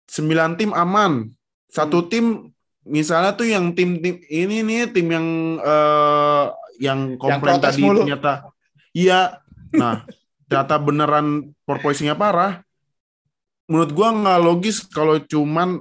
9 0.07 0.55
tim 0.55 0.71
aman. 0.71 1.33
Satu 1.67 2.05
tim 2.05 2.53
misalnya 2.85 3.33
tuh 3.33 3.49
yang 3.49 3.73
tim 3.73 3.99
tim 3.99 4.21
ini 4.29 4.61
nih 4.61 4.93
tim 4.93 5.09
yang 5.09 5.27
eh, 5.59 6.45
yang 6.79 7.17
komplain 7.17 7.57
protes 7.57 7.75
tadi 7.75 7.83
mulu. 7.83 8.05
ternyata. 8.05 8.33
Iya. 8.93 9.41
Nah 9.73 10.05
ternyata 10.47 10.77
beneran 10.81 11.55
porpoisingnya 11.65 12.15
parah 12.17 12.61
menurut 13.71 13.91
gua 13.97 14.13
nggak 14.13 14.41
logis 14.45 14.85
kalau 14.87 15.17
cuman 15.21 15.81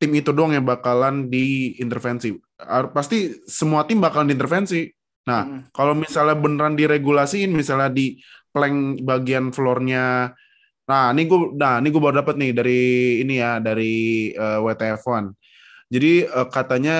tim 0.00 0.12
itu 0.16 0.32
doang 0.32 0.56
yang 0.56 0.64
bakalan 0.64 1.28
diintervensi 1.28 2.32
pasti 2.96 3.36
semua 3.44 3.84
tim 3.84 4.00
bakalan 4.00 4.32
diintervensi 4.32 4.88
Nah, 5.28 5.42
Mm-mm. 5.44 5.60
kalau 5.70 5.92
misalnya 5.92 6.36
beneran 6.38 6.74
diregulasiin, 6.78 7.52
misalnya 7.52 7.92
di 7.92 8.16
plank 8.50 9.04
bagian 9.04 9.52
floornya, 9.52 10.32
nah 10.88 11.04
ini 11.14 11.22
gue, 11.28 11.54
nah 11.54 11.78
ini 11.78 11.88
gue 11.92 12.02
baru 12.02 12.24
dapat 12.24 12.34
nih 12.40 12.50
dari 12.50 12.82
ini 13.22 13.34
ya 13.38 13.60
dari 13.60 13.94
eh, 14.32 14.58
WTF1. 14.58 15.24
Jadi 15.92 16.12
eh, 16.24 16.48
katanya 16.48 16.96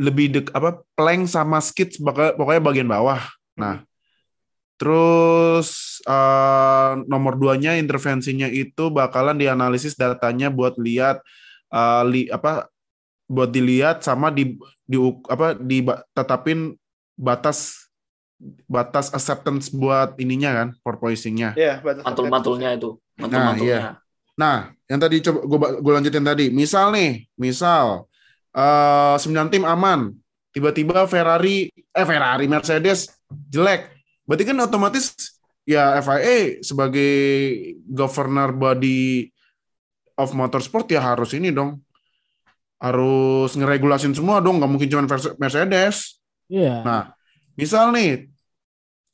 lebih 0.00 0.26
dek 0.32 0.46
apa 0.56 0.80
plank 0.96 1.28
sama 1.28 1.60
skids 1.60 2.00
bakal 2.00 2.34
pokoknya 2.34 2.62
bagian 2.64 2.88
bawah. 2.90 3.20
Nah, 3.56 3.84
terus 4.80 6.00
eh, 6.08 6.92
nomor 7.04 7.36
duanya 7.36 7.76
intervensinya 7.76 8.48
itu 8.48 8.88
bakalan 8.88 9.36
dianalisis 9.36 10.00
datanya 10.00 10.48
buat 10.48 10.80
lihat 10.80 11.20
eh, 11.68 12.02
li, 12.08 12.22
apa 12.32 12.72
buat 13.28 13.52
dilihat 13.52 14.02
sama 14.02 14.32
di 14.32 14.56
di 14.88 14.98
apa 15.28 15.54
ditetapin 15.54 16.74
batas 17.14 17.90
batas 18.64 19.12
acceptance 19.12 19.68
buat 19.68 20.16
ininya 20.16 20.50
kan 20.56 20.68
porpoisingnya. 20.80 21.52
Iya, 21.54 21.84
batas 21.84 22.02
mantul-mantulnya 22.02 22.72
itu 22.74 22.96
mantul-mantulnya 23.20 24.00
Nah, 24.40 24.72
yang 24.88 24.96
tadi 24.96 25.20
coba 25.20 25.44
gue 25.44 25.58
gue 25.84 25.92
lanjutin 25.92 26.24
tadi. 26.24 26.46
Misal 26.48 26.96
nih, 26.96 27.28
misal 27.36 28.08
eh 28.56 29.16
9 29.20 29.52
tim 29.52 29.68
aman, 29.68 30.16
tiba-tiba 30.56 31.04
Ferrari 31.04 31.68
eh 31.68 32.06
Ferrari 32.08 32.48
Mercedes 32.48 33.12
jelek. 33.28 33.99
Berarti 34.30 34.46
kan 34.46 34.62
otomatis 34.62 35.18
ya 35.66 35.98
FIA 35.98 36.62
sebagai 36.62 37.10
governor 37.82 38.54
body 38.54 39.26
of 40.14 40.30
motorsport 40.38 40.86
ya 40.86 41.02
harus 41.02 41.34
ini 41.34 41.50
dong. 41.50 41.82
Harus 42.78 43.58
ngeregulasin 43.58 44.14
semua 44.14 44.38
dong, 44.38 44.62
nggak 44.62 44.70
mungkin 44.70 44.86
cuma 44.86 45.10
Mercedes. 45.34 46.22
Iya. 46.46 46.86
Nah, 46.86 47.02
misal 47.58 47.90
nih 47.90 48.30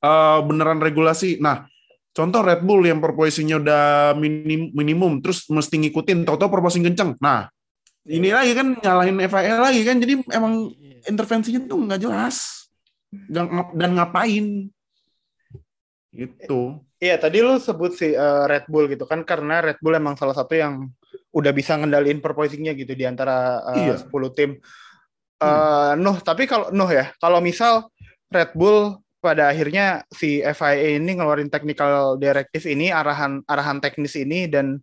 eh, 0.04 0.38
beneran 0.44 0.84
regulasi. 0.84 1.40
Nah, 1.40 1.64
contoh 2.12 2.44
Red 2.44 2.60
Bull 2.60 2.84
yang 2.84 3.00
porpoisingnya 3.00 3.56
udah 3.56 4.12
minim, 4.20 4.68
minimum, 4.76 5.24
terus 5.24 5.48
mesti 5.48 5.80
ngikutin, 5.80 6.28
tahu-tahu 6.28 6.52
porpoising 6.60 6.84
kenceng. 6.92 7.16
Nah, 7.24 7.48
ini 8.04 8.36
lagi 8.36 8.52
kan 8.52 8.76
nyalahin 8.76 9.16
FIA 9.24 9.56
lagi 9.64 9.80
kan, 9.80 9.96
jadi 9.96 10.20
emang 10.36 10.76
Iya. 10.76 11.08
intervensinya 11.08 11.60
tuh 11.64 11.78
nggak 11.88 12.00
jelas 12.04 12.68
dan, 13.10 13.48
dan 13.74 13.90
ngapain 13.98 14.70
gitu. 16.16 16.80
Iya, 16.96 17.20
tadi 17.20 17.44
lu 17.44 17.60
sebut 17.60 17.92
si 17.92 18.16
eh, 18.16 18.44
Red 18.48 18.72
Bull 18.72 18.88
gitu 18.88 19.04
kan 19.04 19.20
karena 19.22 19.60
Red 19.60 19.78
Bull 19.84 20.00
emang 20.00 20.16
salah 20.16 20.32
satu 20.32 20.56
yang 20.56 20.88
udah 21.36 21.52
bisa 21.52 21.76
ngendaliin 21.76 22.24
porpoisingnya 22.24 22.72
gitu 22.72 22.96
di 22.96 23.04
antara 23.04 23.60
eh, 23.76 23.92
Iya. 23.92 24.00
10 24.00 24.32
tim. 24.32 24.56
Eh 25.36 25.92
Nuh, 26.00 26.16
tapi 26.24 26.48
kalau 26.48 26.72
Nuh 26.72 26.88
ya, 26.88 27.12
kalau 27.20 27.44
misal 27.44 27.92
Red 28.32 28.56
Bull 28.56 28.96
pada 29.20 29.50
akhirnya 29.52 30.06
si 30.14 30.40
FIA 30.40 30.96
ini 31.02 31.18
ngeluarin 31.18 31.50
technical 31.50 32.16
directive 32.16 32.62
ini 32.64 32.94
arahan 32.94 33.42
arahan 33.44 33.82
teknis 33.82 34.14
ini 34.14 34.46
dan 34.46 34.78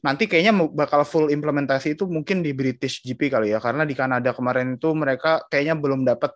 nanti 0.00 0.24
kayaknya 0.24 0.56
bakal 0.72 1.04
full 1.04 1.28
implementasi 1.28 1.96
itu 1.96 2.08
mungkin 2.08 2.40
di 2.40 2.56
British 2.56 3.04
GP 3.04 3.28
kali 3.32 3.52
ya 3.52 3.60
karena 3.60 3.84
di 3.84 3.92
Kanada 3.92 4.32
kemarin 4.32 4.76
itu 4.80 4.88
mereka 4.96 5.44
kayaknya 5.52 5.76
belum 5.76 6.00
dapat 6.04 6.32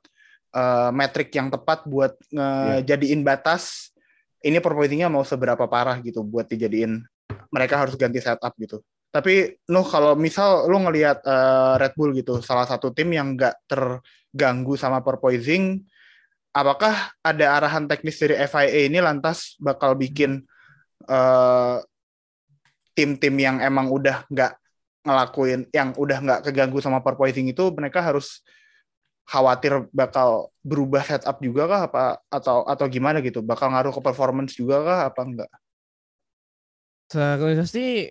eh, 0.57 0.91
metrik 0.93 1.33
yang 1.33 1.49
tepat 1.49 1.89
buat 1.89 2.17
ngejadiin 2.33 3.25
batas 3.25 3.93
ini 4.45 4.59
porpoisingnya 4.63 5.11
mau 5.11 5.27
seberapa 5.27 5.67
parah 5.67 5.99
gitu 6.03 6.23
buat 6.23 6.47
dijadiin 6.47 7.03
mereka 7.51 7.81
harus 7.81 7.99
ganti 7.99 8.23
setup 8.23 8.55
gitu. 8.61 8.85
Tapi 9.09 9.57
Nuh 9.73 9.87
kalau 9.89 10.13
misal 10.15 10.69
lu 10.69 10.85
ngelihat 10.85 11.25
eh, 11.25 11.75
Red 11.81 11.97
Bull 11.97 12.13
gitu 12.13 12.45
salah 12.45 12.69
satu 12.69 12.93
tim 12.93 13.09
yang 13.11 13.35
nggak 13.35 13.57
terganggu 13.67 14.77
sama 14.77 15.01
porpoising 15.01 15.81
apakah 16.53 17.13
ada 17.25 17.57
arahan 17.57 17.89
teknis 17.89 18.21
dari 18.21 18.37
FIA 18.45 18.89
ini 18.93 19.01
lantas 19.01 19.57
bakal 19.59 19.97
bikin 19.97 20.45
eh, 21.09 21.77
tim-tim 22.93 23.35
yang 23.39 23.57
emang 23.65 23.89
udah 23.89 24.29
nggak 24.29 24.53
ngelakuin 25.07 25.61
yang 25.73 25.97
udah 25.97 26.19
nggak 26.21 26.41
keganggu 26.51 26.83
sama 26.85 27.01
porpoising 27.01 27.49
itu 27.49 27.73
mereka 27.73 28.05
harus 28.05 28.45
khawatir 29.29 29.85
bakal 29.93 30.49
berubah 30.65 31.05
setup 31.05 31.37
juga 31.45 31.69
kah? 31.69 31.81
Apa 31.93 32.03
atau 32.33 32.65
atau 32.65 32.87
gimana 32.89 33.21
gitu? 33.21 33.45
Bakal 33.45 33.69
ngaruh 33.69 33.93
ke 33.93 34.01
performance 34.01 34.57
juga 34.57 34.81
kah? 34.81 35.01
Apa 35.13 35.21
enggak? 35.29 35.51
Seharusnya 37.13 37.69
sih 37.69 38.09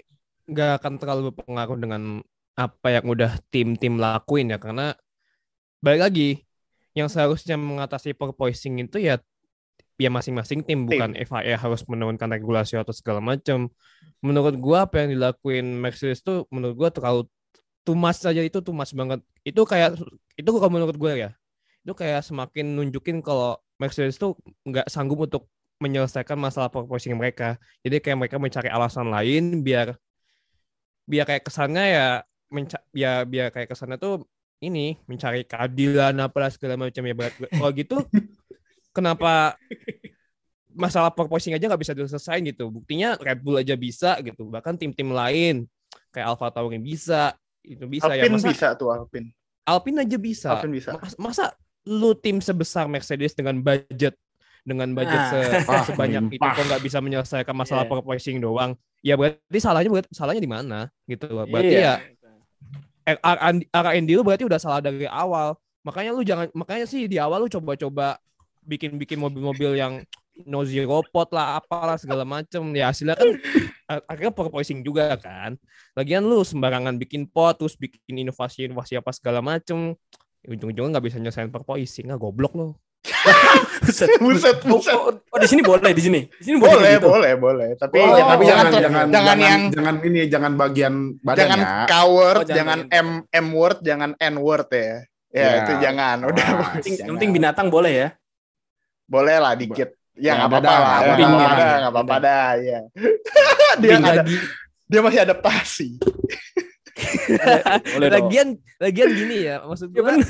nggak 0.48 0.82
akan 0.82 0.94
terlalu 1.02 1.34
berpengaruh 1.34 1.78
dengan 1.82 2.22
apa 2.58 2.88
yang 2.90 3.06
udah 3.06 3.38
tim-tim 3.54 4.02
lakuin 4.02 4.50
ya 4.50 4.58
karena 4.58 4.98
balik 5.78 6.10
lagi 6.10 6.30
yang 6.98 7.06
seharusnya 7.06 7.54
mengatasi 7.54 8.18
porpoising 8.18 8.82
itu 8.82 8.98
ya 8.98 9.22
ya 10.02 10.10
masing-masing 10.10 10.66
tim 10.66 10.86
bukan 10.90 11.14
FIA 11.14 11.58
harus 11.58 11.86
menurunkan 11.86 12.30
regulasi 12.30 12.78
atau 12.78 12.94
segala 12.94 13.22
macam. 13.22 13.70
Menurut 14.22 14.58
gua 14.58 14.90
apa 14.90 15.06
yang 15.06 15.14
dilakuin 15.14 15.78
Mercedes 15.78 16.26
tuh 16.26 16.50
menurut 16.50 16.74
gua 16.78 16.90
terlalu 16.90 17.30
much 17.94 18.20
saja 18.20 18.42
itu 18.42 18.60
much 18.74 18.94
banget. 18.98 19.22
Itu 19.48 19.64
kayak 19.64 19.96
itu 20.36 20.50
kalau 20.52 20.68
menurut 20.68 21.00
gua 21.00 21.16
ya. 21.16 21.32
Itu 21.88 21.96
kayak 21.96 22.28
semakin 22.28 22.76
nunjukin 22.76 23.24
kalau 23.24 23.56
Mercedes 23.80 24.20
tuh 24.20 24.36
nggak 24.68 24.92
sanggup 24.92 25.24
untuk 25.24 25.48
menyelesaikan 25.80 26.36
masalah 26.36 26.68
porpoising 26.68 27.16
mereka. 27.16 27.56
Jadi 27.86 28.04
kayak 28.04 28.18
mereka 28.28 28.36
mencari 28.36 28.68
alasan 28.68 29.08
lain 29.08 29.64
biar 29.64 29.96
biar 31.08 31.24
kayak 31.24 31.48
kesannya 31.48 31.84
ya 31.88 32.08
menca 32.52 32.84
biar 32.92 33.24
biar 33.24 33.48
kayak 33.56 33.72
kesannya 33.72 33.96
tuh 33.96 34.28
ini 34.60 35.00
mencari 35.08 35.48
keadilan 35.48 36.12
apalah 36.20 36.52
segala 36.52 36.76
macam 36.76 37.06
ya 37.08 37.16
berat. 37.16 37.34
Kalau 37.40 37.72
gitu 37.72 37.98
kenapa 38.92 39.56
masalah 40.74 41.14
porpoising 41.14 41.54
aja 41.56 41.70
nggak 41.70 41.82
bisa 41.86 41.94
diselesaikan 41.96 42.44
gitu. 42.52 42.68
Buktinya 42.74 43.16
Red 43.16 43.40
Bull 43.46 43.62
aja 43.62 43.78
bisa 43.78 44.18
gitu. 44.26 44.50
Bahkan 44.50 44.76
tim-tim 44.82 45.14
lain 45.14 45.70
kayak 46.12 46.34
Alfa 46.34 46.50
Tauri 46.50 46.82
bisa 46.82 47.38
itu 47.62 47.86
bisa 47.86 48.10
ya 48.16 48.26
Alpine 48.26 48.40
masa 48.40 48.50
bisa 48.50 48.68
tuh 48.74 48.90
Alpine 48.90 49.37
Alpine 49.68 50.02
aja 50.02 50.18
bisa. 50.18 50.48
Alpine 50.56 50.74
bisa 50.74 50.96
Mas- 50.96 51.20
masa 51.20 51.52
lu 51.84 52.16
tim 52.16 52.40
sebesar 52.40 52.88
Mercedes 52.88 53.32
dengan 53.32 53.60
budget 53.60 54.16
dengan 54.64 54.92
budget 54.92 55.16
Nah. 55.16 55.32
se- 55.32 55.64
Ah, 55.66 55.84
sebanyak 55.84 56.24
itu 56.30 56.44
kok 56.44 56.64
nggak 56.66 56.82
bisa 56.82 57.00
menyelesaikan 57.00 57.52
masalah 57.52 57.84
Iya. 57.84 57.92
porpoising 57.94 58.40
doang 58.40 58.76
ya 59.00 59.16
berarti 59.16 59.60
salahnya 59.60 59.88
berarti 59.90 60.12
salahnya 60.12 60.40
di 60.40 60.52
mana 60.52 60.80
gitu 61.06 61.28
loh. 61.28 61.44
berarti 61.46 61.72
Iya. 61.74 61.94
ya 63.08 63.16
R- 63.24 63.64
R&D 63.72 64.10
lu 64.12 64.24
berarti 64.24 64.44
udah 64.44 64.60
salah 64.60 64.84
dari 64.84 65.08
awal 65.08 65.56
makanya 65.80 66.12
lu 66.12 66.20
jangan 66.22 66.52
makanya 66.52 66.84
sih 66.84 67.08
di 67.08 67.16
awal 67.16 67.40
lu 67.40 67.48
coba-coba 67.48 68.20
bikin-bikin 68.62 69.16
mobil-mobil 69.16 69.72
yang 69.74 70.04
no 70.46 70.62
zero 70.62 71.02
pot 71.08 71.32
lah 71.32 71.58
apalah 71.58 71.98
segala 71.98 72.22
macem 72.22 72.62
ya 72.76 72.92
hasilnya 72.92 73.16
kan 73.16 73.30
akhirnya 74.06 74.34
porpoising 74.36 74.84
juga 74.84 75.16
kan 75.18 75.56
lagian 75.96 76.22
lu 76.22 76.44
sembarangan 76.44 77.00
bikin 77.00 77.26
pot 77.26 77.58
terus 77.58 77.74
bikin 77.74 78.22
inovasi-inovasi 78.22 79.00
apa 79.00 79.10
segala 79.10 79.42
macem 79.42 79.96
ujung-ujungnya 80.46 81.00
nggak 81.00 81.06
bisa 81.08 81.18
nyelesain 81.18 81.50
porpoising 81.50 82.12
ah 82.12 82.20
goblok 82.20 82.54
lo 82.54 82.68
Buset, 83.88 84.10
Buset, 84.20 84.58
Oh, 84.68 84.84
buset. 84.84 84.96
oh, 85.00 85.16
oh, 85.16 85.40
di 85.40 85.48
sini 85.48 85.64
boleh 85.64 85.96
di 85.96 86.04
sini. 86.04 86.28
Di 86.28 86.44
sini 86.44 86.58
boleh. 86.60 86.76
boleh 86.76 86.92
gitu. 87.00 87.08
boleh 87.08 87.34
boleh 87.40 87.70
tapi 87.80 88.04
Oh, 88.04 88.12
jangan, 88.12 88.28
tapi 88.36 88.44
jangan, 88.44 88.66
jangan 88.68 88.68
jangan 88.68 88.84
jangan 88.84 89.08
jangan 89.16 89.38
yang 89.40 89.62
jangan 89.72 89.96
ini 90.04 90.22
jangan 90.28 90.52
bagian 90.60 90.94
badan 91.24 91.40
jangan 91.40 91.60
ya. 91.60 91.72
K 91.88 91.94
word 92.04 92.36
Oh, 92.36 92.44
jangan 92.44 92.80
jangan. 92.84 93.06
M 93.08 93.08
M 93.32 93.48
word 93.56 93.78
jangan 93.80 94.12
N 94.20 94.36
word 94.38 94.68
ya 94.70 94.84
ya 94.84 94.96
Ya. 95.32 95.48
itu 95.62 95.74
jangan 95.80 96.18
udah 96.26 96.48
Yang 96.84 97.14
penting 97.16 97.32
binatang 97.32 97.68
boleh 97.72 97.94
ya. 97.96 98.08
boleh 99.08 99.36
lah 99.40 99.54
dikit 99.56 99.96
ya 100.18 100.26
Ya, 100.28 100.32
nggak 100.36 100.50
ada 100.50 100.58
apa-apa 100.60 100.74
lah 100.74 100.98
ada 100.98 101.06
nggak 101.08 101.18
dah. 101.18 101.30
apa-apa 101.30 101.46
Ada. 101.48 101.58
dah, 101.58 101.76
nggak 101.78 101.94
apa-apa 101.94 102.16
Ada. 102.18 102.26
dah 102.26 102.50
ya 102.60 102.80
dia 103.78 103.94
ada 103.94 104.10
lagi 104.12 104.36
dia 104.88 105.00
masih 105.00 105.20
adaptasi 105.22 105.88
Boleh 107.88 108.08
dong. 108.10 108.16
lagian 108.18 108.48
lagian 108.78 109.10
gini 109.12 109.38
ya 109.46 109.56
maksud 109.62 109.90
Ya 109.90 110.02
gua 110.02 110.06
bener. 110.12 110.26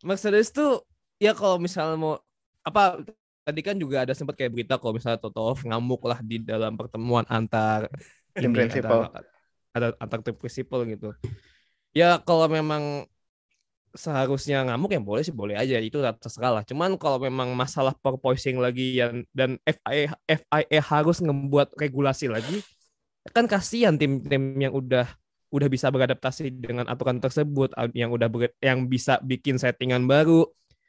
Mercedes 0.00 0.48
tuh 0.50 0.80
ya 1.18 1.32
kalau 1.32 1.58
misalnya 1.58 1.96
mau 1.96 2.14
apa 2.62 3.02
tadi 3.42 3.60
kan 3.60 3.74
juga 3.74 4.04
ada 4.04 4.12
sempat 4.12 4.36
kayak 4.36 4.52
berita 4.52 4.74
kalau 4.76 4.94
misalnya 4.94 5.18
Toto 5.18 5.40
Wolff 5.42 5.60
ngamuk 5.60 6.00
lah 6.04 6.20
di 6.22 6.40
dalam 6.40 6.76
pertemuan 6.76 7.26
antar 7.26 7.88
Tim 8.30 8.48
ini, 8.48 8.56
principal. 8.56 9.10
antar, 9.10 9.24
ada 9.70 9.86
antar 9.98 10.18
tim 10.22 10.36
principal 10.36 10.86
gitu. 10.86 11.10
Ya 11.90 12.22
kalau 12.22 12.46
memang 12.46 13.04
seharusnya 13.94 14.62
ngamuk 14.66 14.90
ya 14.94 15.00
boleh 15.02 15.22
sih 15.26 15.34
boleh 15.34 15.58
aja 15.58 15.76
itu 15.82 15.98
terserah 16.22 16.60
lah. 16.60 16.62
Cuman 16.66 16.94
kalau 17.00 17.18
memang 17.18 17.52
masalah 17.58 17.94
porpoising 17.98 18.58
lagi 18.62 19.00
yang 19.02 19.26
dan 19.34 19.58
FIA 19.66 20.14
FIA 20.26 20.80
harus 20.82 21.18
membuat 21.24 21.74
regulasi 21.74 22.30
lagi 22.30 22.62
kan 23.36 23.44
kasihan 23.46 23.94
tim-tim 24.00 24.56
yang 24.58 24.72
udah 24.74 25.06
udah 25.50 25.68
bisa 25.68 25.90
beradaptasi 25.90 26.50
dengan 26.54 26.86
aturan 26.88 27.18
tersebut 27.18 27.74
yang 27.94 28.10
udah 28.14 28.28
ber- 28.30 28.56
yang 28.62 28.86
bisa 28.86 29.18
bikin 29.22 29.58
settingan 29.58 30.06
baru 30.06 30.46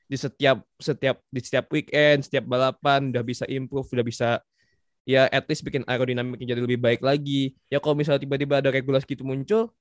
di 0.08 0.18
setiap 0.20 0.62
setiap 0.78 1.18
di 1.32 1.40
setiap 1.42 1.66
weekend 1.74 2.24
setiap 2.28 2.46
balapan 2.46 3.10
udah 3.12 3.24
bisa 3.26 3.44
improve 3.50 3.88
udah 3.92 4.06
bisa 4.06 4.28
ya 5.08 5.26
at 5.32 5.46
least 5.50 5.66
bikin 5.66 5.82
aerodinamiknya 5.90 6.54
jadi 6.56 6.62
lebih 6.62 6.80
baik 6.82 7.02
lagi 7.02 7.58
ya 7.74 7.82
kalau 7.82 7.98
misalnya 7.98 8.22
tiba-tiba 8.22 8.62
ada 8.62 8.70
regulasi 8.70 9.06
gitu 9.10 9.26
muncul 9.26 9.74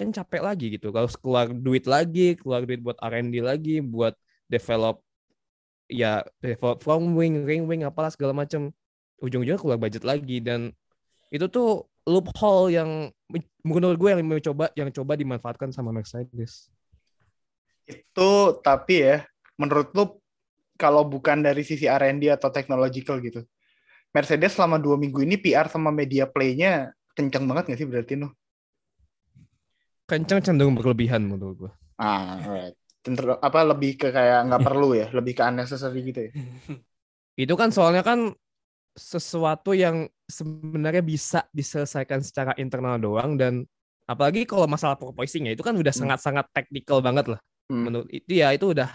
kan 0.00 0.08
capek 0.08 0.40
lagi 0.40 0.66
gitu. 0.80 0.88
Kalau 0.88 1.08
keluar 1.20 1.46
duit 1.52 1.84
lagi 1.84 2.40
keluar 2.40 2.64
duit 2.64 2.80
buat 2.80 2.96
R&D 2.96 3.44
lagi 3.44 3.84
buat 3.84 4.16
develop 4.48 5.04
ya 5.90 6.24
develop 6.40 6.80
from 6.80 7.12
wing 7.12 7.44
ring 7.44 7.68
wing 7.68 7.84
apalah 7.84 8.08
segala 8.08 8.32
macam 8.32 8.72
ujung-ujungnya 9.20 9.60
keluar 9.60 9.76
budget 9.76 10.00
lagi 10.08 10.40
dan 10.40 10.72
itu 11.28 11.44
tuh 11.52 11.84
loophole 12.08 12.72
yang 12.72 13.12
menurut 13.60 14.00
gue 14.00 14.08
yang 14.08 14.24
mencoba 14.24 14.72
yang 14.72 14.88
coba 14.88 15.12
dimanfaatkan 15.20 15.68
sama 15.70 15.92
Mercedes. 15.92 16.72
Itu 17.84 18.56
tapi 18.64 19.04
ya 19.04 19.28
menurut 19.60 19.92
lu 19.92 20.16
kalau 20.80 21.04
bukan 21.04 21.44
dari 21.44 21.60
sisi 21.60 21.84
R&D 21.84 22.32
atau 22.32 22.48
technological 22.48 23.20
gitu 23.20 23.44
Mercedes 24.10 24.56
selama 24.56 24.80
dua 24.80 24.96
minggu 24.96 25.22
ini 25.22 25.36
PR 25.36 25.68
sama 25.68 25.92
media 25.94 26.26
play-nya 26.26 26.90
kencang 27.14 27.44
banget 27.46 27.70
nggak 27.70 27.78
sih 27.78 27.86
berarti 27.86 28.12
Nuh? 28.16 28.32
Kencang 30.10 30.40
cenderung 30.42 30.74
berlebihan 30.74 31.22
menurut 31.22 31.56
gue 31.66 31.72
Ah, 32.00 32.40
alright. 32.42 32.74
Cenderung- 33.04 33.40
apa 33.40 33.60
lebih 33.64 33.96
ke 33.96 34.08
kayak 34.12 34.48
nggak 34.48 34.62
perlu 34.64 34.92
ya, 34.96 35.06
lebih 35.14 35.32
ke 35.38 35.42
unnecessary 35.46 36.00
gitu 36.04 36.20
ya. 36.28 36.30
itu 37.44 37.54
kan 37.56 37.70
soalnya 37.72 38.02
kan 38.04 38.32
sesuatu 38.96 39.72
yang 39.72 40.10
sebenarnya 40.28 41.00
bisa 41.00 41.46
diselesaikan 41.54 42.20
secara 42.20 42.52
internal 42.58 42.98
doang 42.98 43.38
dan 43.38 43.64
apalagi 44.04 44.44
kalau 44.44 44.66
masalah 44.66 44.98
porpoising 44.98 45.46
ya 45.48 45.54
itu 45.54 45.62
kan 45.62 45.78
udah 45.78 45.94
Hmm. 45.94 46.00
sangat-sangat 46.04 46.46
teknikal 46.52 46.98
banget 47.00 47.30
lah 47.36 47.40
Hmm. 47.70 47.86
menurut 47.86 48.08
itu 48.10 48.32
ya 48.42 48.50
itu 48.52 48.74
udah 48.74 48.90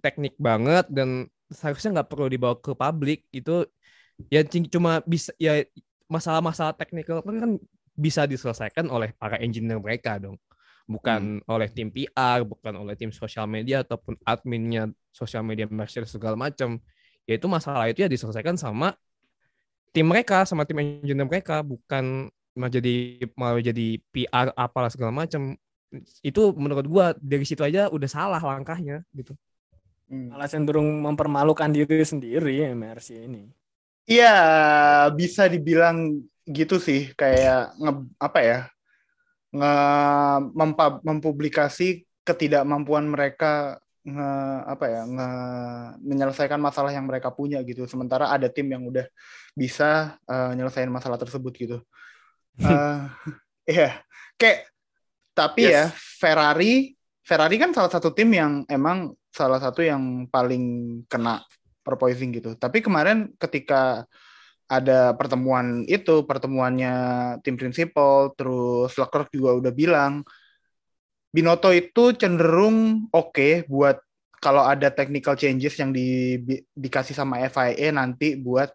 teknik 0.00 0.34
banget 0.40 0.88
dan 0.88 1.28
seharusnya 1.52 2.00
nggak 2.00 2.08
perlu 2.10 2.26
dibawa 2.32 2.56
ke 2.58 2.72
publik 2.74 3.28
itu 3.30 3.68
ya 4.32 4.40
cuma 4.72 5.04
bisa 5.04 5.30
ya 5.36 5.62
masalah-masalah 6.08 6.74
teknikal 6.74 7.20
kan 7.22 7.60
bisa 7.96 8.28
diselesaikan 8.28 8.86
oleh 8.92 9.16
para 9.16 9.40
engineer 9.40 9.80
mereka 9.80 10.20
dong. 10.20 10.36
Bukan 10.86 11.42
oleh 11.50 11.66
tim 11.66 11.90
PR 11.90 12.46
bukan 12.46 12.78
oleh 12.78 12.94
tim 12.94 13.10
sosial 13.10 13.50
media 13.50 13.82
ataupun 13.82 14.14
adminnya 14.22 14.86
sosial 15.10 15.42
media 15.42 15.66
Mercedes 15.66 16.14
segala 16.14 16.38
macam 16.38 16.78
ya 17.26 17.34
itu 17.34 17.46
masalah 17.50 17.90
itu 17.90 18.06
ya 18.06 18.08
diselesaikan 18.08 18.54
sama 18.54 18.94
tim 19.90 20.06
mereka 20.06 20.46
sama 20.46 20.62
tim 20.62 20.78
engineer 20.78 21.26
mereka 21.26 21.58
bukan 21.66 22.30
malah 22.54 22.70
jadi 22.70 23.26
malah 23.34 23.58
jadi 23.58 23.98
PR 24.14 24.54
apalah 24.54 24.88
segala 24.88 25.10
macam 25.10 25.58
itu 26.22 26.42
menurut 26.54 26.86
gua 26.86 27.06
dari 27.18 27.42
situ 27.42 27.66
aja 27.66 27.90
udah 27.90 28.06
salah 28.06 28.38
langkahnya 28.38 29.02
gitu. 29.10 29.34
Hmm. 30.06 30.30
Malah 30.30 30.46
cenderung 30.46 31.02
mempermalukan 31.02 31.66
diri 31.74 32.06
sendiri 32.06 32.62
ya 32.62 32.70
MRC 32.70 33.26
ini. 33.26 33.50
Iya, 34.06 34.34
bisa 35.10 35.50
dibilang 35.50 36.22
gitu 36.46 36.78
sih, 36.78 37.10
kayak 37.18 37.74
nge, 37.76 37.92
apa 38.22 38.40
ya, 38.40 38.58
nge, 39.52 39.74
mempa- 40.54 41.02
mempublikasi 41.02 42.06
ketidakmampuan 42.22 43.06
mereka 43.10 43.82
nge, 44.06 44.30
apa 44.70 44.84
ya, 44.86 45.02
nge, 45.04 45.30
menyelesaikan 46.06 46.62
masalah 46.62 46.94
yang 46.94 47.04
mereka 47.10 47.34
punya 47.34 47.58
gitu. 47.66 47.84
Sementara 47.90 48.30
ada 48.30 48.46
tim 48.46 48.70
yang 48.70 48.86
udah 48.86 49.06
bisa 49.58 50.14
eh, 50.30 50.50
nyelesain 50.54 50.90
masalah 50.90 51.18
tersebut 51.18 51.52
gitu. 51.54 51.78
Eh, 52.62 52.98
Iya, 53.66 53.98
kayak 54.38 54.70
tapi 55.34 55.66
Yes. 55.66 55.74
ya 55.74 55.84
Ferrari 56.22 56.94
Ferrari 57.26 57.58
kan 57.58 57.74
salah 57.74 57.90
satu 57.90 58.14
tim 58.14 58.30
yang 58.30 58.62
emang 58.70 59.10
salah 59.34 59.58
satu 59.58 59.82
yang 59.82 60.30
paling 60.30 60.62
kena 61.10 61.42
porpoising 61.82 62.30
gitu. 62.30 62.54
Tapi 62.54 62.78
kemarin 62.78 63.34
ketika 63.34 64.06
ada 64.66 65.14
pertemuan 65.14 65.86
itu, 65.86 66.26
pertemuannya 66.26 66.94
tim 67.46 67.54
prinsipal, 67.54 68.34
terus 68.34 68.94
Leclerc 68.98 69.30
juga 69.30 69.54
udah 69.54 69.72
bilang 69.72 70.26
Binotto 71.30 71.68
itu 71.68 72.16
cenderung 72.16 73.06
oke 73.12 73.68
buat 73.68 74.00
kalau 74.40 74.64
ada 74.64 74.88
technical 74.88 75.36
changes 75.36 75.76
yang 75.76 75.92
di, 75.92 76.38
dikasih 76.72 77.12
sama 77.12 77.44
FIA 77.44 77.92
nanti 77.92 78.40
buat 78.40 78.72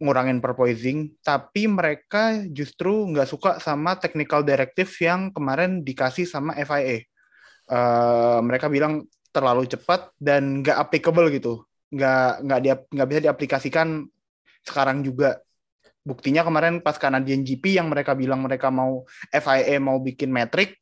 ngurangin 0.00 0.40
porpoising, 0.40 1.20
tapi 1.20 1.68
mereka 1.68 2.40
justru 2.48 3.08
nggak 3.12 3.28
suka 3.28 3.50
sama 3.60 3.96
technical 4.00 4.40
directive 4.40 4.90
yang 5.00 5.32
kemarin 5.32 5.84
dikasih 5.84 6.24
sama 6.24 6.56
FIA. 6.60 7.04
Eh, 7.64 8.38
mereka 8.44 8.72
bilang 8.72 9.04
terlalu 9.32 9.68
cepat 9.68 10.12
dan 10.16 10.64
nggak 10.64 10.76
applicable 10.76 11.28
gitu, 11.28 11.64
nggak 11.92 12.44
nggak 12.44 12.60
dia 12.64 12.74
nggak 12.88 13.08
bisa 13.08 13.20
diaplikasikan 13.20 13.88
sekarang 14.64 15.04
juga. 15.04 15.40
Buktinya 16.04 16.44
kemarin 16.44 16.84
pas 16.84 16.96
Canadian 17.00 17.40
GP 17.40 17.80
yang 17.80 17.88
mereka 17.88 18.12
bilang 18.12 18.44
mereka 18.44 18.68
mau 18.68 19.08
FIA 19.32 19.80
mau 19.80 19.96
bikin 20.00 20.28
metrik 20.28 20.76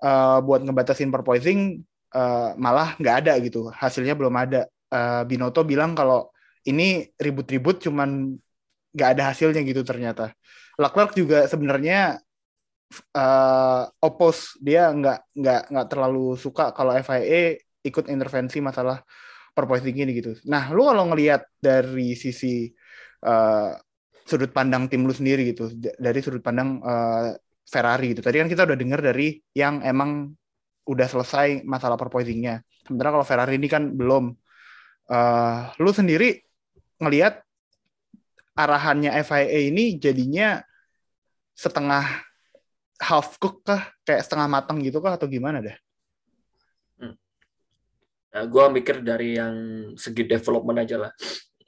eh, 0.00 0.38
buat 0.40 0.64
ngebatasin 0.64 1.12
porpoising, 1.12 1.80
eh, 2.14 2.50
malah 2.56 2.96
nggak 2.96 3.16
ada 3.26 3.32
gitu, 3.40 3.68
hasilnya 3.72 4.16
belum 4.16 4.32
ada. 4.36 4.68
Eh, 4.92 5.22
Binotto 5.28 5.64
bilang 5.64 5.92
kalau 5.96 6.32
ini 6.68 7.10
ribut-ribut 7.20 7.82
cuman 7.84 8.32
nggak 8.92 9.10
ada 9.18 9.22
hasilnya 9.32 9.60
gitu 9.64 9.82
ternyata. 9.84 10.32
Leclerc 10.80 11.12
juga 11.16 11.44
sebenarnya 11.48 12.20
eh 12.92 13.82
oppose 14.04 14.60
dia 14.60 14.92
nggak 14.92 15.32
nggak 15.32 15.62
nggak 15.72 15.86
terlalu 15.88 16.36
suka 16.36 16.76
kalau 16.76 16.92
FIA 17.00 17.56
ikut 17.82 18.04
intervensi 18.12 18.60
masalah 18.60 19.00
porpoising 19.52 19.96
ini 19.96 20.12
gitu. 20.16 20.32
Nah, 20.48 20.72
lu 20.72 20.88
kalau 20.88 21.12
ngelihat 21.12 21.44
dari 21.60 22.16
sisi 22.16 22.72
eh, 23.22 23.70
sudut 24.26 24.50
pandang 24.54 24.86
tim 24.86 25.02
lu 25.06 25.14
sendiri 25.14 25.54
gitu, 25.54 25.70
dari 25.78 26.20
sudut 26.22 26.42
pandang 26.42 26.82
eh, 26.82 27.38
Ferrari 27.66 28.12
gitu. 28.12 28.20
Tadi 28.20 28.42
kan 28.42 28.48
kita 28.50 28.62
udah 28.66 28.76
dengar 28.76 29.00
dari 29.00 29.38
yang 29.54 29.80
emang 29.82 30.34
udah 30.82 31.06
selesai 31.06 31.62
masalah 31.62 31.94
porpoisingnya. 31.94 32.66
Sementara 32.82 33.14
kalau 33.14 33.26
Ferrari 33.26 33.56
ini 33.56 33.68
kan 33.70 33.94
belum. 33.94 34.34
Eh, 35.10 35.60
lu 35.82 35.90
sendiri 35.90 36.42
ngelihat 37.02 37.42
arahannya 38.52 39.10
FIA 39.24 39.72
ini 39.72 39.96
jadinya 39.96 40.60
setengah 41.56 42.04
half 43.02 43.40
cook 43.42 43.66
kah 43.66 43.90
kayak 44.06 44.22
setengah 44.22 44.46
matang 44.46 44.78
gitu 44.78 45.02
kah 45.02 45.18
atau 45.18 45.26
gimana 45.26 45.58
deh? 45.58 45.74
Nah, 48.32 48.48
gue 48.48 48.64
mikir 48.72 49.04
dari 49.04 49.36
yang 49.36 49.54
segi 49.92 50.24
development 50.24 50.80
aja 50.80 50.96
lah. 50.96 51.12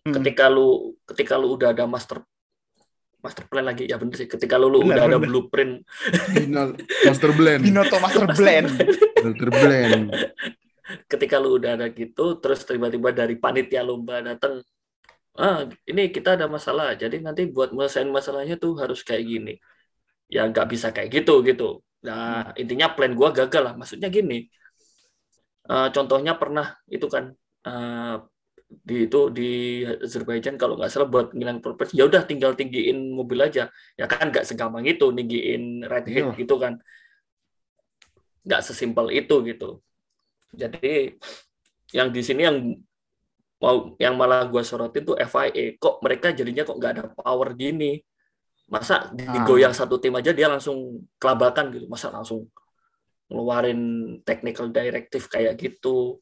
Hmm. 0.04 0.20
Ketika 0.20 0.52
lu 0.52 0.92
ketika 1.08 1.34
lu 1.40 1.56
udah 1.56 1.72
ada 1.72 1.88
master 1.88 2.20
master 3.24 3.48
plan 3.48 3.64
lagi 3.64 3.88
ya 3.88 3.96
bener 3.96 4.20
sih. 4.20 4.28
Ketika 4.28 4.60
lu, 4.60 4.68
lu 4.68 4.84
Bener, 4.84 5.00
udah 5.00 5.04
ada 5.08 5.16
bener. 5.16 5.28
blueprint, 5.32 5.72
Final 6.36 6.76
Master 7.08 7.32
Blend. 7.32 7.62
Binoto 7.64 7.96
Master 7.96 8.28
Blend. 8.36 8.68
Master 9.24 9.48
Blend. 9.48 10.02
ketika 11.08 11.40
lu 11.40 11.56
udah 11.56 11.80
ada 11.80 11.88
gitu, 11.88 12.36
terus 12.36 12.60
tiba-tiba 12.68 13.16
dari 13.16 13.40
panitia 13.40 13.80
lomba 13.80 14.20
datang, 14.20 14.60
ah 15.40 15.64
ini 15.88 16.12
kita 16.12 16.36
ada 16.36 16.44
masalah, 16.44 16.92
jadi 16.92 17.16
nanti 17.24 17.48
buat 17.48 17.72
menyelesaikan 17.72 18.12
masalahnya 18.12 18.60
tuh 18.60 18.76
harus 18.76 19.00
kayak 19.00 19.24
gini. 19.24 19.56
Ya 20.28 20.44
nggak 20.44 20.68
bisa 20.68 20.92
kayak 20.92 21.08
gitu 21.08 21.40
gitu. 21.48 21.80
Nah 22.04 22.52
intinya 22.60 22.92
plan 22.92 23.16
gua 23.16 23.32
gagal 23.32 23.72
lah. 23.72 23.74
Maksudnya 23.80 24.12
gini, 24.12 24.44
eh, 25.72 25.88
contohnya 25.96 26.36
pernah 26.36 26.76
itu 26.92 27.08
kan 27.08 27.32
eh, 27.64 28.16
di 28.82 29.06
itu 29.06 29.20
di 29.30 29.50
Azerbaijan 29.86 30.58
kalau 30.58 30.74
nggak 30.74 30.90
salah 30.90 31.06
buat 31.06 31.30
ngilang 31.30 31.62
purpose 31.62 31.94
ya 31.94 32.08
udah 32.08 32.26
tinggal 32.26 32.56
tinggiin 32.58 33.14
mobil 33.14 33.38
aja. 33.38 33.70
Ya 33.94 34.06
kan 34.10 34.32
nggak 34.34 34.42
segampang 34.42 34.82
itu 34.82 35.06
tinggiin 35.14 35.86
red 35.86 36.06
head 36.10 36.26
Iya. 36.32 36.34
gitu 36.34 36.58
kan. 36.58 36.82
Nggak 38.44 38.60
sesimpel 38.64 39.08
itu 39.14 39.34
gitu. 39.46 39.80
Jadi 40.52 41.16
yang 41.94 42.10
di 42.10 42.20
sini 42.20 42.42
yang 42.44 42.58
mau 43.62 43.94
yang 43.96 44.14
malah 44.18 44.44
gua 44.50 44.60
sorotin 44.60 45.06
tuh 45.06 45.16
FIA 45.16 45.78
kok 45.78 46.02
mereka 46.04 46.34
jadinya 46.34 46.66
kok 46.66 46.76
nggak 46.76 46.92
ada 46.98 47.04
power 47.14 47.54
gini? 47.54 48.02
Masa 48.68 49.12
di- 49.12 49.24
Ah. 49.24 49.44
digoyang 49.44 49.72
satu 49.76 50.00
tim 50.00 50.12
aja 50.16 50.32
dia 50.32 50.48
langsung 50.48 51.04
kelabakan 51.16 51.72
gitu. 51.72 51.86
Masa 51.88 52.08
langsung 52.12 52.48
ngeluarin 53.28 53.80
technical 54.20 54.68
directive 54.68 55.24
kayak 55.32 55.56
gitu 55.56 56.20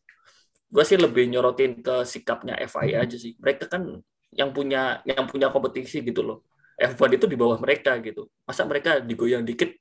gue 0.73 0.85
sih 0.89 0.97
lebih 0.97 1.29
nyorotin 1.29 1.85
ke 1.85 2.09
sikapnya 2.09 2.57
FIA 2.65 3.05
aja 3.05 3.17
sih. 3.21 3.37
Mereka 3.37 3.69
kan 3.69 4.01
yang 4.33 4.57
punya 4.57 5.05
yang 5.05 5.29
punya 5.29 5.53
kompetisi 5.53 6.01
gitu 6.01 6.25
loh. 6.25 6.39
F1 6.81 7.21
itu 7.21 7.29
di 7.29 7.37
bawah 7.37 7.61
mereka 7.61 8.01
gitu. 8.01 8.33
Masa 8.49 8.65
mereka 8.65 8.99
digoyang 8.99 9.45
dikit? 9.45 9.77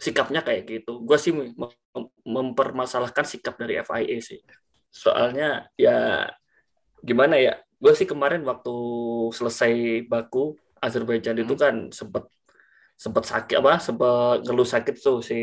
Sikapnya 0.00 0.40
kayak 0.40 0.64
gitu. 0.64 1.04
Gue 1.04 1.20
sih 1.20 1.36
mem- 1.36 2.12
mempermasalahkan 2.24 3.28
sikap 3.28 3.60
dari 3.60 3.76
FIA 3.84 4.16
sih. 4.24 4.40
Soalnya 4.88 5.68
ya 5.76 6.32
gimana 7.04 7.36
ya? 7.36 7.60
Gue 7.76 7.92
sih 7.92 8.08
kemarin 8.08 8.40
waktu 8.48 8.72
selesai 9.36 10.08
Baku 10.08 10.56
Azerbaijan 10.80 11.36
itu 11.36 11.52
kan 11.52 11.92
sempat 11.92 12.32
sempat 12.96 13.28
sakit 13.28 13.60
apa 13.60 13.76
sempat 13.76 14.40
ngeluh 14.48 14.64
sakit 14.64 14.96
tuh 14.96 15.20
si 15.20 15.36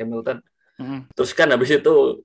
Hamilton. 0.00 0.40
Mm. 0.76 1.08
terus 1.16 1.32
kan 1.32 1.48
habis 1.48 1.72
itu 1.72 2.20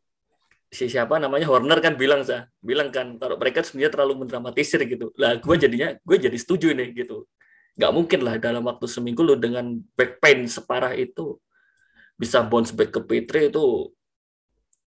si 0.71 0.87
siapa 0.87 1.19
namanya 1.19 1.51
Horner 1.51 1.83
kan 1.83 1.99
bilang 1.99 2.23
sah 2.23 2.47
bilang 2.63 2.95
kan 2.95 3.19
kalau 3.19 3.35
mereka 3.35 3.59
sebenarnya 3.59 3.91
terlalu 3.91 4.23
mendramatisir 4.23 4.79
gitu. 4.87 5.11
Lah 5.19 5.35
gue 5.35 5.55
jadinya 5.59 5.91
gue 5.99 6.17
jadi 6.17 6.37
setuju 6.39 6.71
nih 6.71 6.95
gitu. 7.03 7.27
Nggak 7.75 7.91
mungkin 7.91 8.19
lah 8.23 8.39
dalam 8.39 8.63
waktu 8.63 8.87
seminggu 8.87 9.19
lu 9.19 9.35
dengan 9.35 9.83
back 9.99 10.23
pain 10.23 10.47
separah 10.47 10.95
itu 10.95 11.35
bisa 12.15 12.39
bounce 12.47 12.71
back 12.71 12.95
ke 12.95 13.03
P3 13.03 13.51
itu 13.51 13.91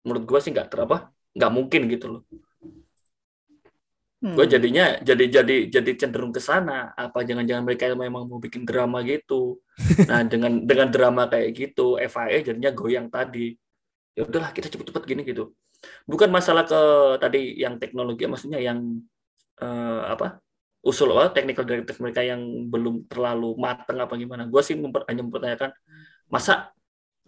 menurut 0.08 0.24
gue 0.24 0.38
sih 0.40 0.50
nggak 0.56 0.72
terapa 0.72 1.12
nggak 1.36 1.52
mungkin 1.52 1.84
gitu 1.92 2.06
loh. 2.18 2.22
Hmm. 4.24 4.40
gue 4.40 4.46
jadinya 4.48 4.96
jadi 5.04 5.24
jadi 5.28 5.56
jadi 5.68 5.90
cenderung 6.00 6.32
ke 6.32 6.40
sana. 6.40 6.96
Apa 6.96 7.28
jangan-jangan 7.28 7.60
mereka 7.60 7.92
memang 7.92 8.24
mau 8.24 8.40
bikin 8.40 8.64
drama 8.64 9.04
gitu. 9.04 9.60
Nah 10.08 10.24
dengan 10.24 10.64
dengan 10.64 10.88
drama 10.88 11.28
kayak 11.28 11.52
gitu 11.52 12.00
FIA 12.00 12.40
jadinya 12.40 12.72
goyang 12.72 13.12
tadi 13.12 13.52
ya 14.14 14.22
udahlah 14.24 14.50
kita 14.54 14.70
cepet-cepet 14.70 15.02
gini 15.04 15.22
gitu. 15.26 15.52
Bukan 16.06 16.30
masalah 16.30 16.64
ke 16.64 16.80
tadi 17.20 17.58
yang 17.58 17.76
teknologi 17.82 18.24
maksudnya 18.30 18.62
yang 18.62 18.78
eh, 19.58 20.02
apa 20.06 20.38
usul 20.86 21.12
apa 21.12 21.34
technical 21.34 21.66
directive 21.66 21.98
mereka 22.00 22.22
yang 22.22 22.40
belum 22.70 23.10
terlalu 23.10 23.58
matang 23.58 23.98
apa 23.98 24.14
gimana. 24.14 24.46
Gue 24.46 24.62
sih 24.62 24.78
memper, 24.78 25.02
hanya 25.10 25.22
mempertanyakan 25.26 25.70
masa 26.30 26.70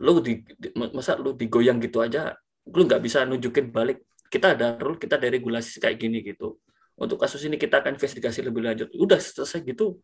lu 0.00 0.22
di, 0.22 0.44
di- 0.56 0.72
masa 0.76 1.16
lu 1.18 1.32
digoyang 1.32 1.80
gitu 1.80 2.04
aja 2.04 2.36
lu 2.68 2.82
nggak 2.86 3.02
bisa 3.02 3.26
nunjukin 3.26 3.74
balik. 3.74 4.06
Kita 4.26 4.58
ada 4.58 4.74
rule 4.82 4.98
kita 4.98 5.18
ada 5.18 5.28
regulasi 5.30 5.78
kayak 5.82 5.98
gini 5.98 6.22
gitu. 6.22 6.58
Untuk 6.96 7.20
kasus 7.20 7.44
ini 7.44 7.60
kita 7.60 7.84
akan 7.84 7.98
investigasi 8.00 8.40
lebih 8.40 8.62
lanjut. 8.64 8.88
Udah 8.96 9.20
selesai 9.20 9.62
gitu. 9.66 10.00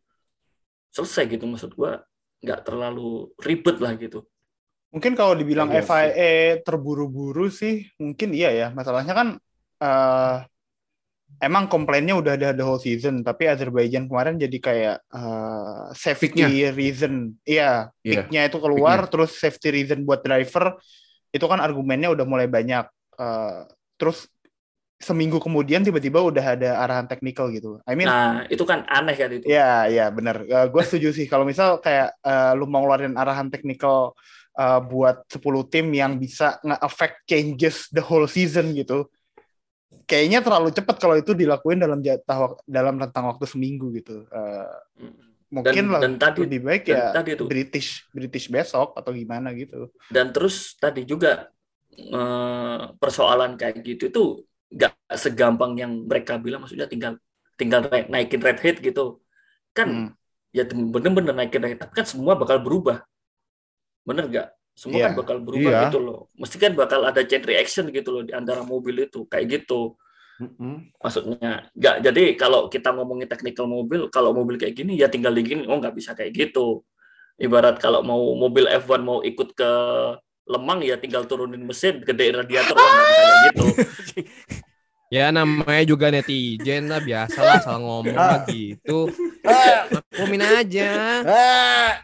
Selesai 0.93 1.25
gitu 1.31 1.45
maksud 1.49 1.73
gua. 1.79 2.05
Nggak 2.43 2.61
terlalu 2.67 3.31
ribet 3.39 3.79
lah 3.79 3.95
gitu 3.97 4.27
Mungkin 4.93 5.17
kalau 5.17 5.33
dibilang 5.33 5.73
Iya 5.73 5.81
sih. 5.81 5.89
FIA 5.89 6.33
terburu-buru 6.61 7.49
sih, 7.49 7.89
mungkin 7.97 8.37
iya 8.37 8.53
ya. 8.53 8.67
Masalahnya 8.77 9.17
kan 9.17 9.29
eh, 9.81 10.37
emang 11.41 11.65
komplainnya 11.67 12.13
udah 12.15 12.37
ada 12.37 12.49
the 12.53 12.61
whole 12.61 12.79
season, 12.79 13.25
tapi 13.25 13.49
Azerbaijan 13.49 14.05
kemarin 14.07 14.37
jadi 14.37 14.59
kayak 14.61 14.97
eh, 15.09 15.85
safety 15.97 16.69
reason. 16.77 17.33
Iya, 17.43 17.89
Iya, 18.05 18.29
picknya 18.29 18.41
itu 18.47 18.59
keluar, 18.61 19.09
terus 19.09 19.33
safety 19.41 19.73
reason 19.81 20.05
buat 20.05 20.21
driver, 20.21 20.77
itu 21.33 21.45
kan 21.49 21.59
argumennya 21.65 22.13
udah 22.13 22.29
mulai 22.29 22.47
banyak. 22.47 22.85
Eh, 23.17 23.61
terus 23.97 24.29
seminggu 25.03 25.43
kemudian 25.43 25.83
tiba-tiba 25.83 26.23
udah 26.23 26.55
ada 26.55 26.71
arahan 26.79 27.11
technical 27.11 27.51
gitu. 27.51 27.83
I 27.89 27.99
mean, 27.99 28.07
nah 28.07 28.47
itu 28.47 28.63
kan 28.63 28.87
aneh 28.87 29.19
kan 29.19 29.35
itu 29.35 29.51
Ya, 29.51 29.91
ya 29.91 30.07
benar. 30.15 30.47
gue 30.47 30.83
setuju 30.87 31.11
sih. 31.11 31.27
Kalau 31.27 31.43
misal 31.43 31.83
kayak 31.83 32.15
eh, 32.23 32.53
lu 32.55 32.71
mau 32.71 32.85
ngeluarin 32.87 33.17
arahan 33.19 33.51
teknikal 33.51 34.15
eh, 34.53 34.81
buat 34.83 35.25
10 35.27 35.41
tim 35.67 35.87
yang 35.91 36.17
bisa 36.17 36.61
nge-affect 36.61 37.25
changes 37.25 37.89
the 37.89 38.01
whole 38.01 38.27
season 38.27 38.73
gitu. 38.73 39.09
Kayaknya 40.05 40.41
terlalu 40.41 40.73
cepat 40.73 40.97
kalau 40.97 41.17
itu 41.17 41.33
dilakuin 41.33 41.79
dalam 41.79 42.01
jatah 42.01 42.57
dalam 42.65 42.97
rentang 42.97 43.29
waktu 43.29 43.45
seminggu 43.45 43.93
gitu. 43.95 44.25
Eh, 44.29 44.77
mungkin 45.53 45.85
Dan- 45.93 46.01
dan 46.01 46.13
tadi- 46.17 46.49
lebih 46.49 46.61
baik 46.65 46.83
dan 46.89 46.97
ya 46.97 47.05
tadi 47.13 47.31
tuh 47.37 47.45
British 47.45 48.09
British 48.09 48.49
besok 48.49 48.97
atau 48.97 49.13
gimana 49.13 49.53
gitu. 49.53 49.93
dan 50.09 50.33
terus 50.33 50.73
tadi 50.81 51.05
juga 51.05 51.53
eh, 51.93 52.81
persoalan 52.97 53.61
kayak 53.61 53.85
gitu 53.85 54.09
itu 54.09 54.23
nggak 54.73 54.97
segampang 55.13 55.77
yang 55.77 56.09
mereka 56.09 56.41
bilang 56.41 56.65
maksudnya 56.65 56.89
tinggal 56.89 57.21
tinggal 57.53 57.85
naik- 57.85 58.09
naikin 58.09 58.41
red 58.41 58.57
head 58.65 58.81
gitu 58.81 59.21
kan 59.77 59.89
Hmm. 60.09 60.09
ya 60.49 60.65
bener-bener 60.65 61.37
naikin 61.37 61.61
naikin 61.61 61.77
tapi 61.77 61.93
kan 61.93 62.09
semua 62.09 62.33
bakal 62.33 62.57
berubah 62.57 63.05
bener 64.03 64.25
nggak 64.29 64.49
semua 64.73 64.99
Iya. 64.99 65.05
kan 65.09 65.13
bakal 65.21 65.37
berubah 65.45 65.71
Iya. 65.71 65.81
gitu 65.89 65.99
loh 66.01 66.21
mesti 66.35 66.57
kan 66.57 66.73
bakal 66.73 67.01
ada 67.05 67.21
chain 67.23 67.45
reaction 67.45 67.87
gitu 67.89 68.09
loh 68.11 68.23
di 68.25 68.33
antara 68.33 68.65
mobil 68.65 69.05
itu 69.05 69.29
kayak 69.29 69.61
gitu 69.61 69.95
Mm-mm. 70.41 70.91
maksudnya 70.99 71.69
nggak 71.77 71.97
jadi 72.03 72.23
kalau 72.35 72.67
kita 72.67 72.91
ngomongin 72.91 73.29
technical 73.29 73.69
mobil 73.69 74.09
kalau 74.09 74.33
mobil 74.33 74.57
kayak 74.57 74.75
gini 74.75 74.97
ya 74.97 75.07
tinggal 75.07 75.31
di 75.31 75.45
gini 75.45 75.63
oh 75.69 75.77
nggak 75.77 75.95
bisa 75.95 76.17
kayak 76.17 76.33
gitu 76.35 76.83
ibarat 77.37 77.77
kalau 77.79 78.01
mau 78.03 78.33
mobil 78.35 78.67
F1 78.67 79.01
mau 79.01 79.21
ikut 79.23 79.55
ke 79.55 79.71
Lemang 80.43 80.83
ya 80.83 80.99
tinggal 80.99 81.23
turunin 81.31 81.63
mesin 81.63 82.03
gedein 82.03 82.35
radiator 82.35 82.75
oh, 82.75 82.83
nggak 82.83 83.05
bisa 83.07 83.23
kayak 83.23 83.39
gitu 83.47 83.67
Ya 85.13 85.29
namanya 85.29 85.85
juga 85.85 86.09
netizen 86.09 86.89
lah 86.89 86.97
biasalah 86.97 87.61
salah 87.61 87.81
ngomong 87.85 88.17
lah 88.17 88.49
gitu. 88.49 89.13
Maklumin 89.45 90.41
aja. 90.41 91.21
Ah, 91.21 92.01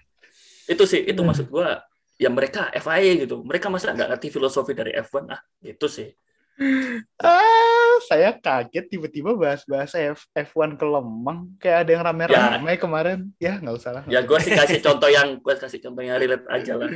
itu 0.68 0.84
sih 0.84 1.08
itu 1.08 1.16
maksud 1.16 1.48
gua 1.48 1.87
ya 2.18 2.28
mereka 2.28 2.68
FIA 2.74 3.24
gitu. 3.24 3.46
Mereka 3.46 3.70
masa 3.70 3.94
nggak 3.94 4.18
ngerti 4.18 4.28
filosofi 4.34 4.74
dari 4.74 4.92
F1 4.98 5.24
ah 5.30 5.40
gitu 5.62 5.86
sih. 5.86 6.10
Ah, 7.22 7.94
saya 8.10 8.34
kaget 8.34 8.90
tiba-tiba 8.90 9.30
bahas-bahas 9.38 9.94
F 9.94 10.26
F1 10.34 10.74
ke 10.74 10.82
Lemang 10.82 11.54
kayak 11.62 11.86
ada 11.86 11.90
yang 11.94 12.02
rame-rame 12.02 12.72
kemarin. 12.82 13.30
Ya 13.38 13.62
nggak 13.62 13.74
usah 13.78 13.90
lah. 13.94 14.04
ya 14.10 14.26
gua 14.26 14.42
sih 14.42 14.50
kasih 14.50 14.82
contoh 14.82 15.06
yang 15.06 15.38
gua 15.38 15.54
kasih 15.54 15.78
contoh 15.78 16.02
yang 16.02 16.18
relate 16.18 16.42
aja 16.50 16.74
lah. 16.74 16.90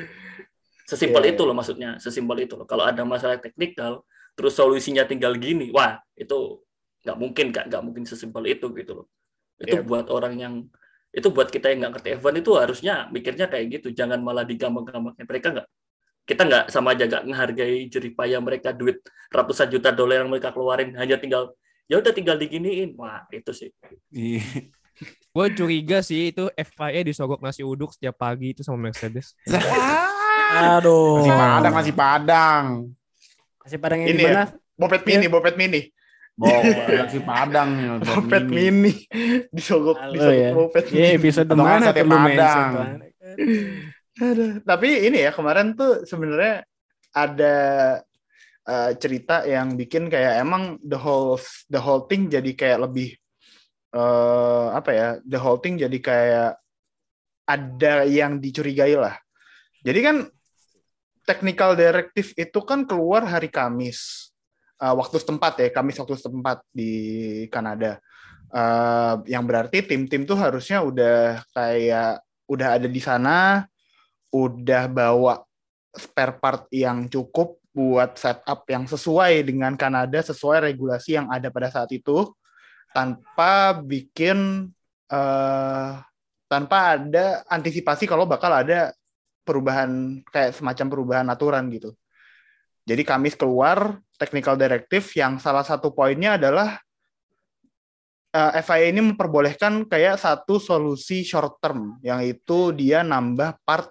Sesimpel 0.82 1.22
Iya, 1.30 1.38
itu 1.38 1.42
loh 1.46 1.54
maksudnya 1.54 1.94
sesimpel 2.02 2.42
itu 2.42 2.58
loh. 2.58 2.66
Kalau 2.66 2.82
ada 2.82 3.06
masalah 3.06 3.38
teknikal 3.38 4.02
terus 4.34 4.58
solusinya 4.58 5.06
tinggal 5.06 5.38
gini 5.38 5.70
wah 5.70 6.02
itu 6.18 6.58
nggak 7.06 7.16
mungkin 7.22 7.46
kak. 7.54 7.70
Nggak 7.70 7.82
mungkin 7.86 8.02
sesimpel 8.02 8.42
itu 8.50 8.66
gitu 8.74 8.92
loh. 9.02 9.06
Itu 9.62 9.78
Iya. 9.78 9.86
buat 9.86 10.10
orang 10.10 10.34
yang 10.42 10.54
itu 11.12 11.28
buat 11.28 11.52
kita 11.52 11.68
yang 11.68 11.84
nggak 11.84 11.92
ngerti 12.00 12.08
F1 12.18 12.34
itu 12.40 12.50
harusnya 12.56 12.94
mikirnya 13.12 13.46
kayak 13.52 13.80
gitu 13.80 13.88
jangan 13.92 14.18
malah 14.24 14.48
digampang-gampangin 14.48 15.28
mereka 15.28 15.48
nggak 15.52 15.68
kita 16.24 16.42
nggak 16.48 16.64
sama 16.72 16.96
aja 16.96 17.04
nggak 17.04 17.22
menghargai 17.28 17.78
jerih 17.92 18.12
payah 18.16 18.40
mereka 18.40 18.72
duit 18.72 19.04
ratusan 19.28 19.68
juta 19.68 19.92
dolar 19.92 20.24
yang 20.24 20.32
mereka 20.32 20.54
keluarin 20.54 20.96
hanya 20.96 21.20
tinggal 21.20 21.52
ya 21.84 22.00
udah 22.00 22.12
tinggal 22.16 22.40
diginiin 22.40 22.96
wah 22.96 23.28
itu 23.28 23.52
sih 23.52 23.68
Iya. 24.08 24.40
Gue 25.32 25.48
curiga 25.56 26.04
sih 26.04 26.30
itu 26.30 26.52
FIA 26.52 27.00
disogok 27.02 27.40
nasi 27.40 27.64
uduk 27.64 27.96
setiap 27.96 28.20
pagi 28.20 28.52
itu 28.52 28.60
sama 28.60 28.92
Mercedes. 28.92 29.32
Aduh. 30.52 31.24
Nasi 31.24 31.32
Padang, 31.32 31.72
nasi 31.72 31.92
Padang. 31.96 32.64
Nasi 33.64 33.76
padang 33.80 33.98
yang 34.04 34.12
Ini 34.12 34.22
mana? 34.28 34.44
Bopet 34.76 35.02
mini, 35.08 35.26
bopet 35.32 35.54
mini. 35.56 35.88
Bawa 36.32 36.60
nasi 36.64 37.20
Padang 37.20 37.68
nih. 37.76 37.86
Bopet 38.00 38.44
mini. 38.48 38.92
Disogok, 39.56 39.98
disogok 40.12 40.32
ya. 40.32 40.50
bopet 40.56 40.84
Iya, 40.88 41.08
mini. 41.12 41.18
episode 41.20 41.48
Atau 41.48 41.56
nggak 41.60 41.68
mana 41.68 41.84
sate 41.84 42.02
Padang. 42.08 42.70
Aduh. 44.22 44.50
Tapi 44.64 44.88
ini 45.08 45.18
ya 45.24 45.30
kemarin 45.32 45.76
tuh 45.76 46.04
sebenarnya 46.08 46.64
ada 47.12 47.56
eh, 48.64 48.90
cerita 48.96 49.44
yang 49.44 49.76
bikin 49.76 50.08
kayak 50.08 50.40
emang 50.40 50.80
the 50.80 50.96
whole 50.96 51.36
the 51.68 51.80
whole 51.80 52.08
thing 52.08 52.28
jadi 52.32 52.52
kayak 52.56 52.80
lebih 52.88 53.12
eh 53.92 54.66
apa 54.72 54.90
ya 54.96 55.08
the 55.28 55.36
whole 55.36 55.60
thing 55.60 55.76
jadi 55.76 55.98
kayak 56.00 56.50
ada 57.44 58.08
yang 58.08 58.40
dicurigai 58.40 58.96
lah. 58.96 59.20
Jadi 59.84 60.00
kan 60.00 60.16
technical 61.28 61.76
directive 61.76 62.32
itu 62.34 62.60
kan 62.64 62.88
keluar 62.88 63.28
hari 63.28 63.52
Kamis 63.52 64.31
Eh, 64.82 64.94
waktu 64.98 65.16
setempat 65.22 65.62
ya 65.62 65.68
Kamis 65.70 65.94
waktu 66.02 66.18
setempat 66.18 66.66
di 66.74 66.92
Kanada. 67.54 68.02
Eh, 68.50 69.14
yang 69.30 69.46
berarti 69.46 69.86
tim-tim 69.86 70.26
tuh 70.26 70.34
harusnya 70.34 70.82
udah 70.82 71.38
kayak 71.54 72.18
udah 72.50 72.68
ada 72.74 72.88
di 72.90 72.98
sana, 72.98 73.62
udah 74.34 74.90
bawa 74.90 75.46
spare 75.94 76.34
part 76.42 76.66
yang 76.74 77.06
cukup 77.06 77.62
buat 77.70 78.18
setup 78.18 78.66
yang 78.66 78.90
sesuai 78.90 79.46
dengan 79.46 79.78
Kanada, 79.78 80.18
sesuai 80.18 80.74
regulasi 80.74 81.14
yang 81.16 81.30
ada 81.30 81.48
pada 81.48 81.70
saat 81.70 81.88
itu, 81.94 82.34
tanpa 82.90 83.78
bikin 83.86 84.66
eh, 85.06 85.90
tanpa 86.50 86.98
ada 86.98 87.46
antisipasi 87.46 88.10
kalau 88.10 88.26
bakal 88.26 88.50
ada 88.50 88.90
perubahan 89.46 90.20
kayak 90.26 90.58
semacam 90.58 90.86
perubahan 90.90 91.26
aturan 91.30 91.70
gitu. 91.70 91.94
Jadi 92.82 93.02
Kamis 93.06 93.38
keluar 93.38 94.02
technical 94.22 94.54
directive 94.54 95.02
yang 95.18 95.42
salah 95.42 95.66
satu 95.66 95.90
poinnya 95.90 96.38
adalah 96.38 96.78
eh, 98.30 98.62
FIA 98.62 98.94
ini 98.94 99.02
memperbolehkan 99.10 99.90
kayak 99.90 100.22
satu 100.22 100.62
solusi 100.62 101.26
short 101.26 101.58
term 101.58 101.98
yang 102.06 102.22
itu 102.22 102.70
dia 102.70 103.02
nambah 103.02 103.58
part 103.66 103.90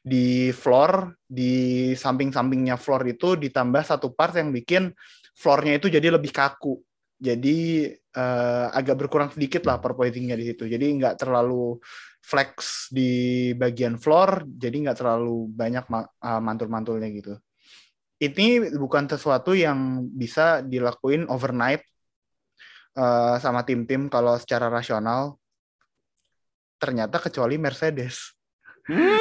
di 0.00 0.48
floor 0.56 1.12
di 1.28 1.92
samping-sampingnya 1.92 2.80
floor 2.80 3.04
itu 3.12 3.36
ditambah 3.36 3.84
satu 3.84 4.16
part 4.16 4.32
yang 4.40 4.48
bikin 4.48 4.88
floornya 5.36 5.76
itu 5.76 5.92
jadi 5.92 6.08
lebih 6.16 6.32
kaku. 6.32 6.80
Jadi 7.18 7.86
eh, 7.92 8.66
agak 8.72 9.06
berkurang 9.06 9.30
sedikit 9.34 9.68
lah 9.68 9.78
perpointingnya 9.78 10.34
di 10.38 10.48
situ. 10.48 10.64
Jadi 10.64 10.86
nggak 10.96 11.20
terlalu 11.20 11.76
flex 12.24 12.88
di 12.92 13.52
bagian 13.54 13.96
floor, 13.96 14.44
jadi 14.48 14.76
nggak 14.88 14.98
terlalu 14.98 15.50
banyak 15.52 15.84
eh, 16.24 16.40
mantul-mantulnya 16.42 17.08
gitu. 17.12 17.34
Ini 18.18 18.74
bukan 18.74 19.06
sesuatu 19.06 19.54
yang 19.54 20.02
bisa 20.10 20.58
dilakuin 20.66 21.30
overnight 21.30 21.86
eh, 22.98 23.36
sama 23.38 23.62
tim-tim 23.62 24.10
kalau 24.10 24.34
secara 24.34 24.66
rasional. 24.66 25.38
Ternyata 26.82 27.22
kecuali 27.22 27.58
Mercedes. 27.58 28.34
Hmm. 28.86 29.18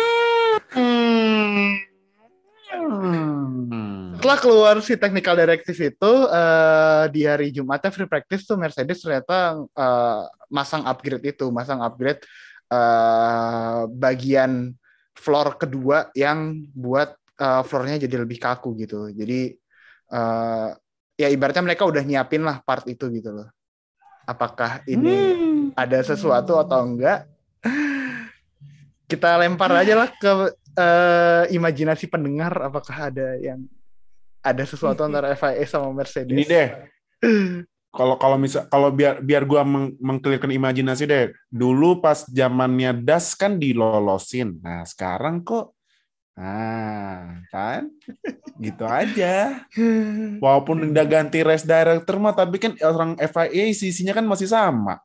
Setelah 4.18 4.40
keluar 4.42 4.76
si 4.82 4.98
technical 4.98 5.38
directive 5.38 5.78
itu 5.78 6.12
eh, 6.28 7.04
di 7.14 7.22
hari 7.24 7.54
Jumatnya 7.54 7.94
free 7.94 8.10
practice 8.10 8.50
tuh 8.50 8.58
Mercedes 8.58 9.00
ternyata 9.06 9.62
eh, 9.62 10.22
masang 10.50 10.84
upgrade 10.90 11.38
itu, 11.38 11.54
masang 11.54 11.86
upgrade 11.86 12.26
eh, 12.74 13.82
bagian 13.94 14.74
floor 15.14 15.62
kedua 15.62 16.10
yang 16.18 16.66
buat 16.74 17.14
eh, 17.38 17.62
floornya 17.63 18.02
jadi 18.02 18.15
lebih 18.21 18.41
kaku 18.41 18.73
gitu. 18.82 19.13
Jadi 19.13 19.54
eh, 20.12 20.69
ya 21.17 21.28
ibaratnya 21.30 21.63
mereka 21.65 21.86
udah 21.86 22.04
nyiapin 22.06 22.43
lah 22.45 22.62
part 22.62 22.86
itu 22.89 23.10
gitu 23.13 23.34
loh. 23.34 23.47
Apakah 24.28 24.84
ini 24.86 25.15
ada 25.73 26.04
sesuatu 26.04 26.60
atau 26.60 26.84
enggak? 26.84 27.26
Kita 29.08 29.39
lempar 29.39 29.71
aja 29.71 29.95
lah 29.95 30.10
ke 30.12 30.52
eh, 30.76 31.43
imajinasi 31.56 32.12
pendengar 32.12 32.52
apakah 32.60 33.08
ada 33.08 33.39
yang 33.39 33.63
ada 34.43 34.63
sesuatu 34.67 35.04
antara 35.08 35.32
FIA 35.34 35.63
sama 35.63 35.95
Mercedes. 35.95 36.36
Ini 36.36 36.43
deh. 36.43 36.67
Kalau 37.88 38.19
kalau 38.19 38.38
misal 38.38 38.67
kalau 38.69 38.93
biar 38.93 39.23
biar 39.23 39.47
gua 39.47 39.63
meng, 39.63 39.95
mengkelirkan 39.97 40.52
imajinasi 40.52 41.08
deh. 41.08 41.34
Dulu 41.50 42.04
pas 42.04 42.28
zamannya 42.28 42.93
Das 43.00 43.34
kan 43.34 43.58
dilolosin. 43.58 44.60
Nah, 44.62 44.84
sekarang 44.86 45.41
kok 45.41 45.77
Nah, 46.38 47.41
kan? 47.50 47.89
Gitu 48.62 48.86
aja. 48.86 49.65
Walaupun 50.38 50.93
udah 50.93 51.06
ganti 51.10 51.41
race 51.41 51.65
director 51.65 52.21
mah 52.21 52.38
tapi 52.38 52.62
kan 52.62 52.78
orang 52.86 53.17
FIA 53.17 53.73
sisinya 53.73 54.13
kan 54.13 54.21
masih 54.21 54.45
sama. 54.45 55.02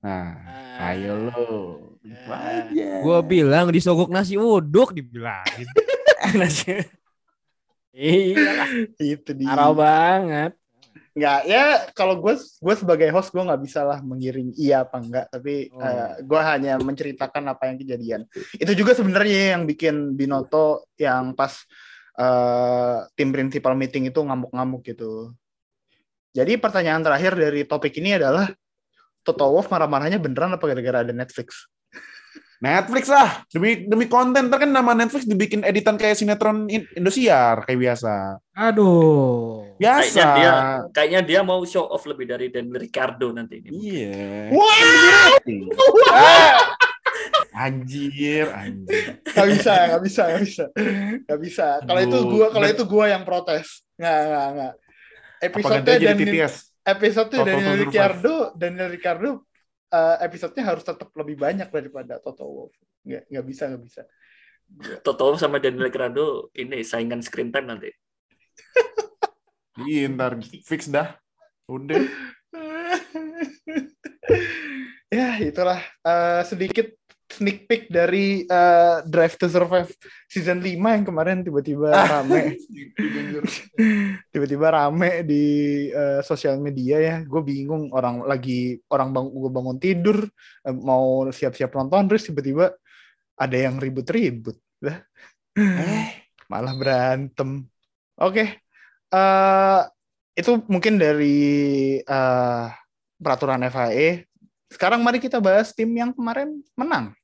Nah, 0.00 0.40
ayo 0.88 1.28
lo. 1.28 1.52
Gitu 2.00 2.30
aja. 2.32 3.04
Gue 3.04 3.18
bilang 3.28 3.68
disogok 3.68 4.08
nasi 4.08 4.40
uduk 4.40 4.96
dibilangin. 4.96 5.68
Nasi. 6.32 6.80
Iya 7.98 8.86
itu 9.02 9.30
dia. 9.34 9.50
parah 9.50 9.74
banget. 9.74 10.52
Nggak 11.18 11.40
ya 11.50 11.64
kalau 11.98 12.14
gue 12.22 12.38
gue 12.38 12.74
sebagai 12.78 13.10
host 13.10 13.34
gue 13.34 13.42
nggak 13.42 13.62
bisa 13.66 13.82
lah 13.82 13.98
mengiring 13.98 14.54
iya 14.54 14.86
apa 14.86 15.02
enggak 15.02 15.26
tapi 15.34 15.66
Oh. 15.74 16.14
gue 16.22 16.40
hanya 16.40 16.78
menceritakan 16.78 17.50
apa 17.50 17.66
yang 17.66 17.76
kejadian. 17.82 18.20
Itu 18.54 18.72
juga 18.78 18.94
sebenarnya 18.94 19.58
yang 19.58 19.66
bikin 19.66 20.14
Binoto 20.14 20.86
yang 20.94 21.34
pas 21.34 21.66
eh, 22.18 22.98
tim 23.18 23.34
principal 23.34 23.74
meeting 23.74 24.10
itu 24.10 24.20
ngamuk-ngamuk 24.22 24.86
gitu. 24.86 25.34
Jadi 26.34 26.54
pertanyaan 26.60 27.02
terakhir 27.02 27.34
dari 27.34 27.66
topik 27.66 27.98
ini 27.98 28.14
adalah 28.14 28.46
Toto 29.26 29.44
Wolff 29.50 29.68
marah-marahnya 29.68 30.22
beneran 30.22 30.54
apa 30.54 30.64
gara-gara 30.64 31.02
ada 31.02 31.12
Netflix? 31.12 31.66
Netflix 32.58 33.06
lah 33.06 33.46
demi 33.46 33.86
demi 33.86 34.06
konten 34.06 34.50
ntar 34.50 34.58
kan 34.58 34.70
nama 34.70 34.90
Netflix 34.90 35.24
dibikin 35.24 35.62
editan 35.62 35.94
kayak 35.94 36.18
sinetron 36.18 36.66
In- 36.66 36.90
Indosiar 36.92 37.62
kayak 37.62 37.78
biasa 37.78 38.42
Aduh. 38.52 39.62
biasa 39.78 40.10
Kayaknya 40.10 40.34
dia 40.34 40.52
kayaknya 40.90 41.20
dia 41.22 41.40
mau 41.42 41.62
show 41.62 41.86
off 41.86 42.02
lebih 42.04 42.26
dari 42.26 42.50
Daniel 42.50 42.76
Ricardo 42.76 43.30
nanti 43.30 43.62
ini. 43.62 43.70
iya 43.70 44.50
Wah, 44.50 45.38
Ah! 46.10 46.54
anjir 47.58 48.46
anjir 48.50 49.22
nggak 49.22 49.46
bisa, 49.48 49.72
nggak 49.90 50.02
bisa, 50.02 50.22
nggak 50.26 50.42
bisa, 50.42 50.64
nggak 51.26 51.40
bisa. 51.40 51.66
Kalau 51.82 52.00
itu 52.02 52.18
gua, 52.26 52.46
kalau 52.50 52.66
itu 52.66 52.82
gua 52.86 53.04
yang 53.06 53.22
protes. 53.22 53.82
Nggak, 53.94 54.18
nggak, 54.18 54.46
nggak. 54.54 54.72
Episode 55.38 55.82
TTS 55.86 56.54
episode 56.88 57.28
Survive. 57.30 57.84
Ricardo, 57.84 58.34
Daniel 58.56 58.88
Ricardo 58.88 59.44
eh, 59.88 60.16
episodenya 60.24 60.64
harus 60.74 60.84
tetap 60.84 61.08
lebih 61.16 61.36
banyak 61.40 61.68
daripada 61.68 62.20
Toto 62.20 62.44
Wolff. 62.44 62.74
Nggak, 63.04 63.24
nggak 63.32 63.46
bisa, 63.46 63.62
nggak 63.72 63.84
bisa. 63.84 64.02
Toto 65.00 65.32
sama 65.40 65.56
Daniel 65.56 65.88
Grado 65.88 66.52
ini 66.52 66.84
saingan 66.84 67.24
screen 67.24 67.52
time 67.52 67.68
nanti. 67.68 67.90
Iya 69.78 70.10
ntar 70.10 70.42
fix 70.66 70.90
dah. 70.90 71.14
Udah. 71.70 72.02
ya, 75.14 75.38
itulah 75.38 75.78
eh, 76.02 76.42
sedikit 76.42 76.98
sneak 77.28 77.68
peek 77.68 77.82
dari 77.92 78.48
eh, 78.48 78.96
Drive 79.04 79.36
to 79.36 79.46
Survive 79.52 79.92
season 80.24 80.64
5 80.64 80.80
yang 80.80 81.04
kemarin 81.04 81.44
tiba-tiba 81.44 81.92
rame. 81.92 82.56
tiba-tiba 84.32 84.66
rame 84.72 85.22
di 85.28 85.44
eh, 85.92 86.20
sosial 86.24 86.56
media 86.56 86.96
ya. 86.98 87.16
Gue 87.28 87.44
bingung 87.44 87.92
orang 87.92 88.24
lagi 88.24 88.80
orang 88.88 89.12
bang 89.12 89.26
gue 89.28 89.50
bangun 89.52 89.78
tidur 89.78 90.18
eh, 90.64 90.74
mau 90.74 91.28
siap-siap 91.28 91.68
nonton 91.76 92.08
terus 92.08 92.24
tiba-tiba 92.24 92.72
ada 93.36 93.56
yang 93.56 93.76
ribut-ribut. 93.76 94.56
Lah. 94.88 95.04
Malah 96.50 96.74
berantem. 96.80 97.68
Oke. 98.18 98.64
eh 99.08 99.80
itu 100.38 100.62
mungkin 100.70 100.96
dari 100.96 101.38
eh, 102.00 102.66
peraturan 103.20 103.68
FIA. 103.68 104.24
Sekarang 104.68 105.00
mari 105.00 105.20
kita 105.20 105.40
bahas 105.40 105.72
tim 105.76 105.88
yang 105.92 106.12
kemarin 106.12 106.60
menang. 106.76 107.17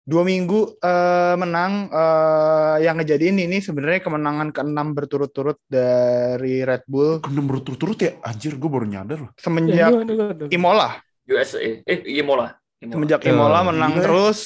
Dua 0.00 0.24
minggu 0.24 0.80
eh, 0.80 1.34
menang 1.36 1.86
eh, 1.86 2.76
yang 2.82 2.98
ngejadiin 2.98 3.36
ini 3.46 3.60
sebenarnya 3.60 4.00
kemenangan 4.00 4.48
keenam 4.50 4.96
berturut-turut 4.96 5.60
dari 5.68 6.64
Red 6.64 6.88
Bull 6.88 7.20
Kena 7.20 7.44
berturut-turut 7.44 7.98
ya? 8.00 8.12
Anjir, 8.24 8.56
gue 8.56 8.70
baru 8.70 8.88
nyadar 8.88 9.18
loh. 9.28 9.30
semenjak 9.36 9.92
Aduh, 9.92 10.02
aduh, 10.02 10.26
aduh. 10.34 10.48
Imola. 10.50 10.98
USA. 11.30 11.60
Eh, 11.62 12.00
Imola. 12.18 12.56
Imola. 12.80 12.94
Semenjak 12.96 13.20
Ya, 13.22 13.30
Imola 13.30 13.58
menang 13.62 13.92
gila. 13.94 14.02
terus. 14.02 14.38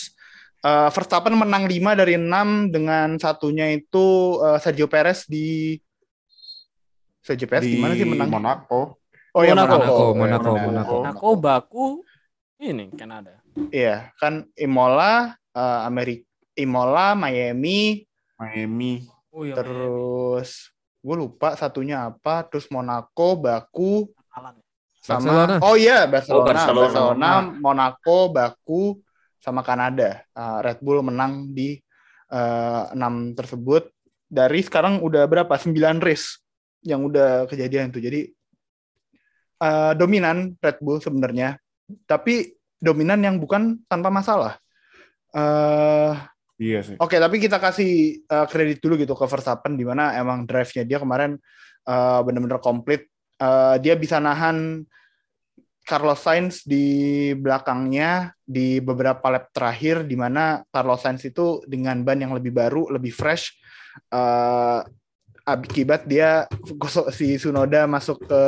Eh, 0.61 0.89
Verstappen 0.91 1.33
menang 1.33 1.65
5 1.65 1.93
dari 1.93 2.17
6 2.17 2.69
dengan 2.69 3.17
satunya 3.17 3.71
itu 3.71 4.07
eh, 4.43 4.59
Sergio 4.59 4.91
Perez 4.91 5.25
di 5.25 5.79
Sergio 7.25 7.49
Perez 7.49 7.65
di 7.65 7.81
mana 7.81 7.95
sih 7.95 8.05
menang? 8.05 8.29
Monaco. 8.29 9.01
Oh 9.33 9.43
ya 9.43 9.57
Monaco. 9.57 9.77
Monaco. 9.81 9.81
Monaco, 9.81 10.05
Ya, 10.05 10.13
Monaco, 10.13 10.51
Monaco. 10.51 10.67
Monaco. 10.69 10.95
Monaco, 11.01 11.29
Baku, 11.37 11.87
ini 12.61 12.93
Kanada. 12.93 13.41
Iya, 13.71 14.13
kan 14.19 14.45
Imola, 14.55 15.35
eh, 15.55 15.81
Amerika, 15.87 16.27
Imola, 16.59 17.15
Miami, 17.15 18.03
Miami. 18.37 19.07
Oh 19.35 19.43
iya. 19.43 19.59
terus 19.59 20.71
gue 21.05 21.17
lupa 21.19 21.55
satunya 21.59 22.07
apa, 22.09 22.47
terus 22.47 22.71
Monaco, 22.71 23.35
Baku, 23.37 24.07
sama 25.05 25.21
Barcelona. 25.21 25.55
oh 25.61 25.77
iya 25.77 25.99
Barcelona, 26.09 26.41
Oh, 26.41 26.47
Barcelona. 26.49 26.81
Barcelona, 26.89 27.31
Monaco, 27.61 28.19
Baku, 28.33 28.83
sama 29.37 29.61
Kanada. 29.61 30.25
Eh, 30.25 30.59
Red 30.65 30.81
Bull 30.81 31.05
menang 31.05 31.53
di 31.53 31.77
eh, 32.33 32.85
enam 32.97 33.37
tersebut. 33.37 33.93
Dari 34.25 34.65
sekarang 34.65 35.05
udah 35.05 35.29
berapa? 35.29 35.53
9 35.53 36.01
race 36.01 36.41
yang 36.81 37.05
udah 37.05 37.45
kejadian 37.51 37.93
tuh. 37.93 38.01
Jadi 38.01 38.33
eh, 39.61 39.93
dominan 39.99 40.57
Red 40.57 40.79
Bull 40.81 41.05
sebenarnya, 41.05 41.61
tapi 42.09 42.57
dominan 42.81 43.21
yang 43.21 43.37
bukan 43.37 43.85
tanpa 43.85 44.09
masalah. 44.09 44.57
Eh 45.35 46.15
Iya 46.55 46.81
sih. 46.87 46.97
Oke, 47.03 47.19
tapi 47.19 47.43
kita 47.43 47.59
kasih 47.59 48.23
uh, 48.31 48.47
kredit 48.47 48.79
dulu 48.79 48.95
gitu 48.95 49.19
ke 49.19 49.27
Verstappen 49.27 49.75
di 49.75 49.83
mana 49.83 50.15
emang 50.15 50.47
drive-nya 50.47 50.87
dia 50.87 51.03
kemarin 51.03 51.35
uh, 51.83 52.21
benar-benar 52.23 52.63
komplit. 52.63 53.11
Uh, 53.43 53.75
dia 53.83 53.99
bisa 53.99 54.23
nahan 54.23 54.87
Carlos 55.83 56.23
Sainz 56.23 56.63
di 56.63 57.35
belakangnya 57.35 58.33
di 58.47 58.79
beberapa 58.79 59.27
lap 59.35 59.51
terakhir 59.51 60.07
di 60.07 60.15
mana 60.15 60.63
Carlos 60.71 61.03
Sainz 61.03 61.27
itu 61.27 61.61
dengan 61.67 62.07
ban 62.07 62.23
yang 62.23 62.33
lebih 62.33 62.55
baru, 62.55 62.87
lebih 62.87 63.11
fresh. 63.11 63.51
Uh, 64.15 64.87
akibat 65.45 66.09
dia 66.09 66.49
gosok 66.81 67.13
si 67.13 67.37
Sunoda 67.37 67.85
masuk 67.85 68.25
ke 68.25 68.43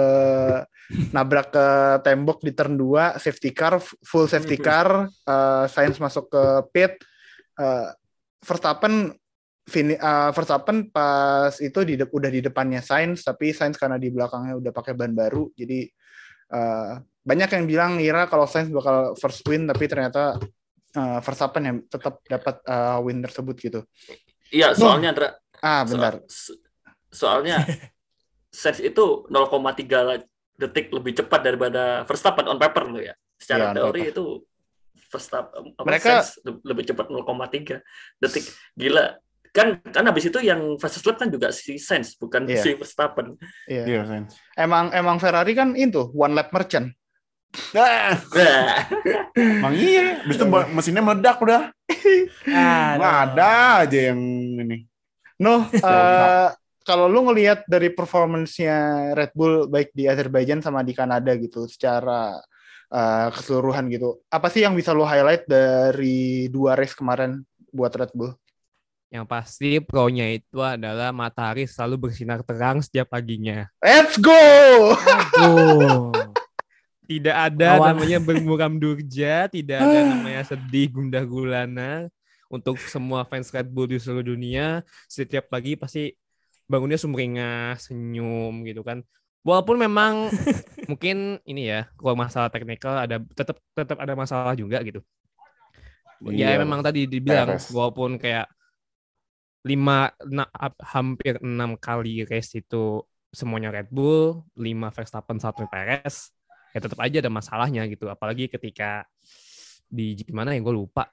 nabrak 1.13 1.53
ke 1.53 1.67
tembok 2.01 2.41
di 2.41 2.57
turn 2.57 2.81
2 2.81 3.21
safety 3.21 3.53
car 3.53 3.77
full 3.83 4.25
safety 4.25 4.57
car 4.57 5.05
uh, 5.29 5.65
Sainz 5.69 6.01
masuk 6.01 6.33
ke 6.33 6.43
pit 6.73 6.93
uh, 7.61 7.93
Verstappen 8.41 9.13
fini, 9.69 9.99
uh, 9.99 10.33
Verstappen 10.33 10.89
pas 10.89 11.53
itu 11.61 11.85
di 11.85 12.01
udah 12.01 12.31
di 12.33 12.41
depannya 12.41 12.81
Sainz 12.81 13.27
tapi 13.27 13.53
Sainz 13.53 13.77
karena 13.77 14.01
di 14.01 14.09
belakangnya 14.09 14.57
udah 14.57 14.73
pakai 14.73 14.97
ban 14.97 15.13
baru 15.13 15.53
jadi 15.53 15.85
uh, 16.57 16.97
banyak 17.27 17.51
yang 17.51 17.65
bilang 17.67 17.91
ngira 18.01 18.31
kalau 18.31 18.49
Sainz 18.49 18.73
bakal 18.73 19.19
first 19.19 19.45
win 19.51 19.67
tapi 19.69 19.85
ternyata 19.91 20.39
uh, 20.97 21.19
Verstappen 21.21 21.63
yang 21.67 21.77
tetap 21.91 22.23
dapat 22.25 22.63
uh, 22.65 23.03
win 23.03 23.19
tersebut 23.21 23.57
gitu. 23.59 23.81
Iya, 24.55 24.79
soalnya 24.79 25.11
Andra, 25.11 25.29
Ah 25.59 25.83
bentar. 25.83 26.23
so- 26.31 26.55
soalnya 27.17 27.65
Sainz 28.47 28.79
itu 28.79 29.25
0,3 29.27 30.21
detik 30.55 30.89
lebih 30.89 31.13
cepat 31.15 31.41
daripada 31.43 32.05
Verstappen 32.05 32.45
on 32.45 32.57
paper 32.57 32.85
lo 32.87 33.01
ya. 33.01 33.13
Secara 33.37 33.69
on 33.69 33.75
teori 33.75 34.01
paper. 34.03 34.13
itu 34.13 34.25
Verstappen 35.07 35.61
Mereka- 35.79 36.21
Sainz 36.21 36.41
lebih 36.63 36.85
cepat 36.87 37.09
0,3 37.09 37.81
detik. 38.17 38.45
Gila. 38.73 39.17
Kan 39.51 39.81
kan 39.87 40.05
habis 40.05 40.29
itu 40.29 40.37
yang 40.39 40.77
fastest 40.77 41.05
lap 41.05 41.17
kan 41.17 41.29
juga 41.29 41.49
si 41.49 41.77
Sainz 41.77 42.13
bukan 42.15 42.45
Iya. 42.45 42.61
si 42.61 42.71
Verstappen. 42.75 43.41
Iya. 43.67 43.83
Iya, 43.85 44.01
Sainz. 44.05 44.33
Emang 44.55 44.93
emang 44.93 45.17
Ferrari 45.17 45.53
kan 45.53 45.73
itu 45.73 46.13
one 46.13 46.33
lap 46.33 46.49
merchant. 46.51 46.93
Nah, 47.73 48.13
Wah. 48.13 48.85
emang 49.57 49.73
iya. 49.73 50.21
Habis 50.21 50.37
itu 50.37 50.47
ba- 50.47 50.69
mesinnya 50.69 51.01
meledak 51.01 51.37
udah. 51.39 51.73
Ah, 52.49 52.89
Nggak 53.01 53.15
ada 53.27 53.51
aja 53.81 53.99
yang 54.13 54.21
ini. 54.59 54.85
No, 55.37 55.69
eh, 55.71 56.49
kalau 56.87 57.11
lu 57.11 57.27
ngelihat 57.27 57.67
dari 57.67 57.91
performance-nya 57.91 59.11
Red 59.19 59.35
Bull 59.35 59.67
baik 59.67 59.91
di 59.91 60.07
Azerbaijan 60.07 60.63
sama 60.63 60.87
di 60.87 60.95
Kanada 60.95 61.35
gitu 61.35 61.67
secara 61.67 62.39
eh, 62.95 63.29
keseluruhan 63.35 63.91
gitu. 63.91 64.23
Apa 64.31 64.47
sih 64.47 64.63
yang 64.63 64.79
bisa 64.79 64.95
lu 64.95 65.03
highlight 65.03 65.51
dari 65.51 66.47
dua 66.47 66.79
race 66.79 66.95
kemarin 66.95 67.43
buat 67.75 67.91
Red 67.91 68.15
Bull? 68.15 68.31
Yang 69.11 69.27
pasti 69.27 69.71
pro-nya 69.83 70.31
itu 70.31 70.63
adalah 70.63 71.11
matahari 71.11 71.67
selalu 71.67 72.11
bersinar 72.11 72.47
terang 72.47 72.79
setiap 72.79 73.11
paginya. 73.11 73.67
Let's 73.83 74.15
go. 74.19 74.35
Aduh. 74.95 76.15
Tidak 77.07 77.37
ada 77.39 77.79
Awan. 77.79 77.95
namanya 77.95 78.19
bermuram 78.19 78.83
durja, 78.83 79.47
tidak 79.47 79.79
ada 79.79 79.99
namanya 80.11 80.43
sedih 80.43 80.91
gundah 80.91 81.23
gulana. 81.23 82.11
Untuk 82.51 82.83
semua 82.83 83.23
fans 83.23 83.51
Red 83.51 83.71
Bull 83.71 83.95
di 83.95 83.99
seluruh 84.03 84.27
dunia, 84.27 84.83
setiap 85.07 85.47
pagi 85.47 85.79
pasti 85.79 86.11
bangunnya 86.67 86.99
sumringah, 86.99 87.79
senyum 87.79 88.63
gitu 88.67 88.83
kan. 88.87 89.03
Walaupun 89.47 89.79
memang 89.79 90.27
mungkin 90.91 91.39
ini 91.47 91.71
ya, 91.71 91.87
kalau 91.99 92.15
masalah 92.19 92.51
teknikal 92.51 92.99
ada 92.99 93.23
tetap 93.35 93.57
tetap 93.75 93.99
ada 94.03 94.15
masalah 94.19 94.55
juga 94.59 94.83
gitu. 94.83 95.03
Ya 96.33 96.57
Iya. 96.57 96.65
memang 96.65 96.81
tadi 96.81 97.05
dibilang 97.05 97.61
Perez. 97.61 97.69
walaupun 97.71 98.17
kayak 98.17 98.49
lima 99.67 100.15
na- 100.31 100.51
hampir 100.95 101.43
enam 101.43 101.75
kali 101.77 102.23
race 102.23 102.55
itu 102.63 103.03
semuanya 103.35 103.75
Red 103.75 103.91
Bull, 103.91 104.47
lima 104.57 104.89
Verstappen 104.95 105.37
satu 105.43 105.67
Perez, 105.67 106.31
ya 106.73 106.79
tetap 106.81 106.97
aja 107.03 107.19
ada 107.21 107.29
masalahnya 107.29 107.83
gitu. 107.91 108.07
Apalagi 108.09 108.47
ketika 108.49 109.05
di 109.87 110.15
GP 110.17 110.31
mana 110.33 110.55
yang 110.55 110.65
gue 110.65 110.75
lupa. 110.75 111.11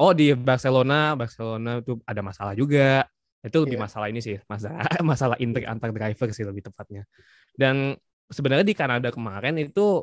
Oh 0.00 0.10
di 0.10 0.34
Barcelona, 0.34 1.14
Barcelona 1.14 1.78
itu 1.78 2.00
ada 2.02 2.20
masalah 2.24 2.52
juga. 2.58 3.06
Itu 3.44 3.60
lebih 3.68 3.76
Iya. 3.76 3.84
masalah 3.84 4.06
ini 4.08 4.20
sih, 4.24 4.36
masalah 4.48 4.80
masalah 5.10 5.36
intrik 5.36 5.68
antar 5.68 5.92
driver 5.92 6.28
sih 6.32 6.44
lebih 6.48 6.64
tepatnya. 6.64 7.04
Dan 7.52 7.92
sebenarnya 8.32 8.64
di 8.64 8.72
Kanada 8.72 9.12
kemarin 9.12 9.60
itu 9.60 10.00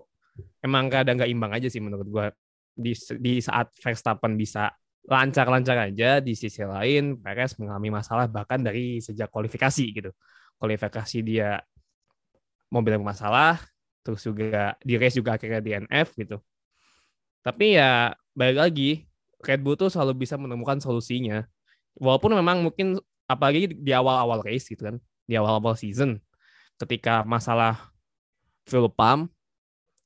emang 0.61 0.87
kadang 0.93 1.17
nggak 1.17 1.31
imbang 1.33 1.51
aja 1.57 1.67
sih 1.67 1.81
menurut 1.81 2.07
gue. 2.07 2.27
Di, 2.71 2.95
di 3.19 3.43
saat 3.43 3.67
Verstappen 3.83 4.39
bisa 4.39 4.71
lancar-lancar 5.03 5.91
aja, 5.91 6.21
di 6.23 6.37
sisi 6.37 6.61
lain 6.63 7.19
Perez 7.19 7.57
mengalami 7.59 7.89
masalah 7.91 8.29
bahkan 8.31 8.61
dari 8.61 9.01
sejak 9.01 9.27
kualifikasi 9.33 9.85
gitu. 9.91 10.13
Kualifikasi 10.61 11.17
dia 11.25 11.59
mobil 12.71 12.95
bermasalah, 12.95 13.59
terus 14.05 14.23
juga 14.23 14.77
di 14.79 14.95
race 14.95 15.19
juga 15.19 15.35
akhirnya 15.35 15.59
DNF 15.59 16.15
gitu. 16.15 16.39
Tapi 17.41 17.75
ya 17.75 18.13
balik 18.37 18.57
lagi 18.61 18.89
Red 19.41 19.59
Bull 19.65 19.75
tuh 19.75 19.89
selalu 19.89 20.23
bisa 20.23 20.37
menemukan 20.37 20.77
solusinya. 20.77 21.43
Walaupun 21.97 22.37
memang 22.37 22.63
mungkin 22.63 22.95
apalagi 23.31 23.71
di 23.71 23.91
awal-awal 23.95 24.43
race 24.43 24.67
gitu 24.69 24.83
kan, 24.87 24.95
di 25.25 25.33
awal-awal 25.39 25.73
season 25.79 26.19
ketika 26.77 27.21
masalah 27.23 27.91
fuel 28.67 28.89
pump 28.89 29.29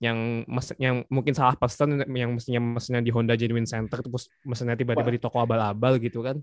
yang 0.03 0.43
mes- 0.45 0.75
yang 0.75 1.07
mungkin 1.07 1.31
salah 1.31 1.55
pesan 1.55 2.03
yang 2.11 2.35
mestinya 2.35 2.59
mesinnya 2.59 2.99
di 2.99 3.11
Honda 3.15 3.33
Genuine 3.39 3.63
Center 3.63 4.03
terus 4.03 4.27
mesinnya 4.43 4.75
tiba-tiba 4.75 5.07
di 5.07 5.21
toko 5.23 5.39
abal-abal 5.39 5.95
gitu 6.03 6.19
kan 6.19 6.35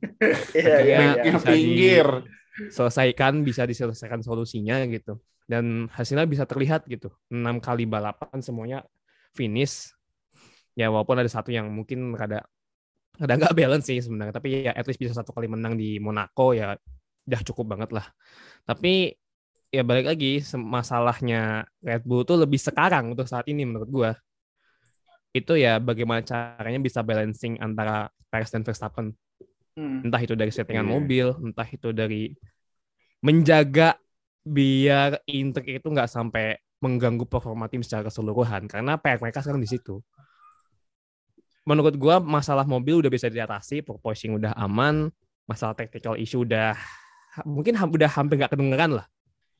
Iya, 0.57 0.77
iya, 0.89 0.97
Akhirnya 0.97 1.05
iya. 1.21 1.23
Yang 1.23 1.37
bisa 1.37 1.51
pinggir. 1.53 2.09
selesaikan 2.73 3.33
bisa 3.45 3.63
diselesaikan 3.65 4.21
solusinya 4.25 4.81
gitu 4.89 5.21
dan 5.49 5.89
hasilnya 5.93 6.25
bisa 6.29 6.45
terlihat 6.49 6.85
gitu 6.89 7.13
enam 7.29 7.61
kali 7.61 7.85
balapan 7.89 8.41
semuanya 8.41 8.85
finish 9.33 9.93
ya 10.73 10.89
walaupun 10.89 11.21
ada 11.21 11.29
satu 11.29 11.53
yang 11.53 11.69
mungkin 11.69 12.13
rada 12.17 12.45
rada 13.21 13.35
nggak 13.37 13.55
balance 13.55 13.87
sih 13.89 14.01
sebenarnya 14.01 14.33
tapi 14.33 14.65
ya 14.65 14.73
at 14.73 14.85
least 14.89 15.01
bisa 15.01 15.13
satu 15.13 15.31
kali 15.37 15.47
menang 15.47 15.77
di 15.77 16.01
Monaco 16.01 16.57
ya 16.57 16.73
udah 17.29 17.41
cukup 17.45 17.77
banget 17.77 17.91
lah 17.93 18.07
tapi 18.65 19.13
ya 19.69 19.83
balik 19.85 20.09
lagi 20.13 20.41
masalahnya 20.57 21.65
Red 21.81 22.03
Bull 22.05 22.25
tuh 22.25 22.41
lebih 22.41 22.61
sekarang 22.61 23.13
untuk 23.17 23.29
saat 23.29 23.47
ini 23.49 23.65
menurut 23.65 23.89
gua 23.89 24.11
itu 25.33 25.57
ya 25.57 25.81
bagaimana 25.81 26.21
caranya 26.21 26.77
bisa 26.77 27.01
balancing 27.01 27.57
antara 27.57 28.09
Perez 28.29 28.53
dan 28.53 28.65
Verstappen 28.65 29.13
Hmm. 29.73 30.05
entah 30.05 30.21
itu 30.21 30.37
dari 30.37 30.53
settingan 30.53 30.85
Iya. 30.85 30.93
mobil 30.93 31.27
entah 31.49 31.65
itu 31.65 31.97
dari 31.97 32.29
menjaga 33.25 33.97
biar 34.45 35.25
intrik 35.25 35.81
itu 35.81 35.89
nggak 35.89 36.13
sampai 36.13 36.61
mengganggu 36.85 37.25
performa 37.25 37.73
tim 37.73 37.81
secara 37.81 38.05
keseluruhan 38.05 38.69
karena 38.69 39.01
PR 39.01 39.17
mereka 39.17 39.41
sekarang 39.41 39.65
di 39.65 39.71
situ 39.73 40.05
menurut 41.63 41.95
gua 41.95 42.19
masalah 42.19 42.65
mobil 42.65 42.99
udah 42.99 43.09
bisa 43.09 43.27
diatasi 43.27 43.81
porpoising 43.81 44.35
udah 44.35 44.51
aman 44.55 45.11
masalah 45.45 45.73
technical 45.73 46.15
issue 46.15 46.43
udah 46.43 46.75
mungkin 47.43 47.75
ham- 47.75 47.91
udah 47.91 48.09
hampir 48.09 48.37
nggak 48.37 48.51
kedengeran 48.51 48.91
lah 48.93 49.07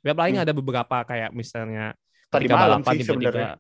ya 0.01 0.13
paling 0.13 0.35
Hmm. 0.35 0.45
ada 0.45 0.53
beberapa 0.53 0.97
kayak 1.03 1.31
misalnya 1.31 1.95
Tadi 2.27 2.47
malam 2.47 2.81
balapan 2.81 2.93
sih 2.93 3.05
sebenarnya. 3.05 3.51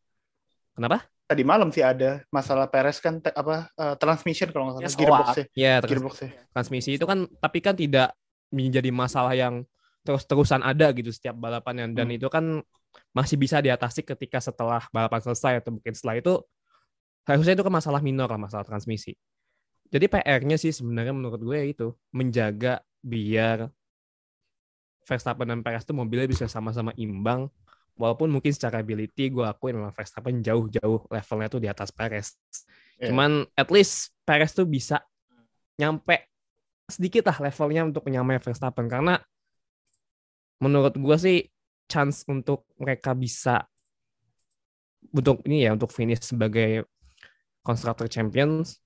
kenapa 0.72 0.98
Tadi 1.22 1.42
malam 1.42 1.68
sih 1.70 1.80
ada 1.80 2.20
masalah 2.28 2.66
Perez 2.66 2.98
kan 2.98 3.16
te- 3.16 3.32
apa 3.32 3.70
eh, 3.72 3.94
transmission 3.96 4.48
kalau 4.48 4.68
nggak 4.68 4.84
salah 4.84 4.92
gearbox 4.92 5.26
soak. 5.28 5.36
ya. 5.36 5.44
ya 5.54 5.72
trans- 5.78 5.88
Gearbox 5.88 6.14
ya. 6.18 6.28
transmisi 6.50 6.90
itu 6.92 7.04
kan 7.04 7.18
tapi 7.36 7.58
kan 7.58 7.72
tidak 7.72 8.12
menjadi 8.50 8.90
masalah 8.90 9.32
yang 9.32 9.64
terus-terusan 10.02 10.60
ada 10.60 10.90
gitu 10.90 11.08
setiap 11.08 11.32
balapannya 11.34 11.88
dan 11.90 12.06
Hmm. 12.06 12.16
itu 12.16 12.26
kan 12.26 12.44
masih 13.12 13.36
bisa 13.36 13.60
diatasi 13.60 14.02
ketika 14.02 14.40
setelah 14.40 14.84
balapan 14.88 15.20
selesai 15.22 15.62
atau 15.62 15.72
mungkin 15.72 15.94
setelah 15.94 16.18
itu 16.18 16.32
harusnya 17.28 17.54
itu 17.54 17.64
kan 17.64 17.74
masalah 17.74 18.00
minor 18.02 18.26
lah 18.26 18.40
masalah 18.40 18.66
transmisi. 18.66 19.14
Jadi 19.92 20.08
PR-nya 20.08 20.56
sih 20.56 20.72
sebenarnya 20.72 21.12
menurut 21.12 21.40
gue 21.42 21.58
itu 21.68 21.92
menjaga 22.16 22.80
biar 23.04 23.68
Verstappen 25.02 25.50
dan 25.50 25.60
Perez 25.60 25.82
tuh 25.82 25.98
mobilnya 25.98 26.30
bisa 26.30 26.46
sama-sama 26.46 26.94
imbang 26.94 27.50
walaupun 27.98 28.30
mungkin 28.32 28.54
secara 28.54 28.80
ability 28.80 29.28
gue 29.28 29.44
akuin 29.44 29.76
memang 29.76 29.92
Verstappen 29.92 30.40
jauh-jauh 30.40 31.10
levelnya 31.12 31.48
tuh 31.52 31.60
di 31.60 31.68
atas 31.68 31.92
Perez. 31.92 32.38
Iya. 32.96 33.12
Cuman 33.12 33.44
at 33.52 33.68
least 33.68 34.14
Perez 34.24 34.54
tuh 34.56 34.64
bisa 34.64 35.02
nyampe 35.76 36.30
sedikit 36.88 37.28
lah 37.28 37.50
levelnya 37.50 37.84
untuk 37.84 38.06
menyamai 38.06 38.40
Verstappen 38.40 38.86
karena 38.88 39.20
menurut 40.62 40.94
gue 40.94 41.16
sih 41.18 41.38
chance 41.90 42.22
untuk 42.30 42.64
mereka 42.78 43.12
bisa 43.12 43.66
untuk 45.10 45.42
ini 45.44 45.66
ya 45.66 45.74
untuk 45.74 45.90
finish 45.90 46.22
sebagai 46.22 46.86
constructor 47.62 48.06
champions 48.10 48.78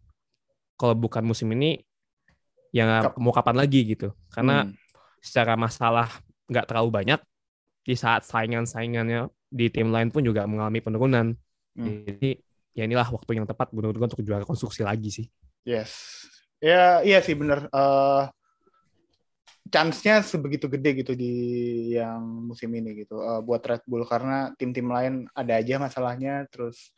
kalau 0.76 0.92
bukan 0.96 1.24
musim 1.24 1.48
ini 1.56 1.80
ya 2.72 3.08
Kap- 3.08 3.16
mau 3.16 3.32
kapan 3.32 3.56
lagi 3.56 3.96
gitu 3.96 4.12
karena 4.32 4.68
Hmm. 4.68 4.76
secara 5.24 5.56
masalah 5.56 6.08
nggak 6.46 6.66
terlalu 6.70 6.90
banyak 6.92 7.20
di 7.82 7.94
saat 7.98 8.22
saingan-saingannya 8.28 9.32
di 9.50 9.66
tim 9.72 9.88
lain 9.90 10.12
pun 10.12 10.22
juga 10.22 10.44
mengalami 10.44 10.78
penurunan 10.84 11.32
Hmm. 11.76 12.04
jadi 12.04 12.40
ya 12.76 12.84
inilah 12.84 13.08
waktu 13.08 13.40
yang 13.40 13.48
tepat 13.48 13.72
menurut 13.72 13.96
gue 13.96 14.06
untuk 14.12 14.22
juara 14.24 14.44
konstruksi 14.44 14.84
lagi 14.84 15.08
sih 15.12 15.26
Yes. 15.66 16.22
Ya, 16.62 17.02
iya 17.02 17.18
sih 17.20 17.34
bener. 17.34 17.66
Eh 17.74 18.24
chance-nya 19.66 20.22
sebegitu 20.22 20.70
gede 20.70 20.90
gitu 21.02 21.12
di 21.18 21.32
yang 21.98 22.22
musim 22.22 22.70
ini 22.70 23.02
gitu 23.02 23.18
eh, 23.18 23.40
buat 23.42 23.58
Red 23.66 23.82
Bull 23.90 24.06
karena 24.06 24.54
tim-tim 24.54 24.86
lain 24.86 25.26
ada 25.34 25.58
aja 25.58 25.82
masalahnya 25.82 26.46
terus 26.52 26.94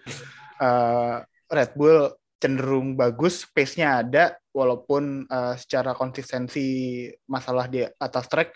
eh, 0.60 1.16
Red 1.48 1.72
Bull 1.74 2.12
cenderung 2.38 2.94
bagus, 2.94 3.42
pace-nya 3.50 4.04
ada 4.04 4.24
walaupun 4.54 5.26
eh, 5.26 5.54
secara 5.58 5.92
konsistensi 5.92 7.06
masalah 7.26 7.66
di 7.66 7.82
atas 7.82 8.24
track 8.30 8.48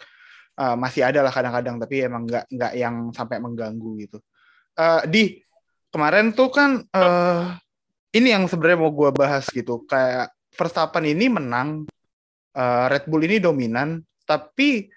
eh, 0.61 0.76
masih 0.78 1.03
ada 1.03 1.26
lah 1.26 1.32
kadang-kadang 1.34 1.76
tapi 1.82 2.07
emang 2.07 2.28
nggak 2.28 2.47
nggak 2.53 2.72
yang 2.78 3.11
sampai 3.11 3.43
mengganggu 3.43 3.90
gitu. 4.07 4.18
Eh, 4.78 5.03
di 5.11 5.22
kemarin 5.93 6.32
tuh 6.32 6.49
kan 6.49 6.70
eh 6.80 7.45
ini 8.12 8.28
yang 8.32 8.45
sebenarnya 8.49 8.78
mau 8.80 8.93
gue 8.93 9.11
bahas 9.12 9.45
gitu 9.49 9.84
kayak 9.88 10.32
Verstappen 10.53 11.05
ini 11.05 11.28
menang 11.32 11.84
eh, 12.57 12.84
Red 12.88 13.05
Bull 13.09 13.24
ini 13.28 13.40
dominan 13.43 14.01
tapi 14.24 14.88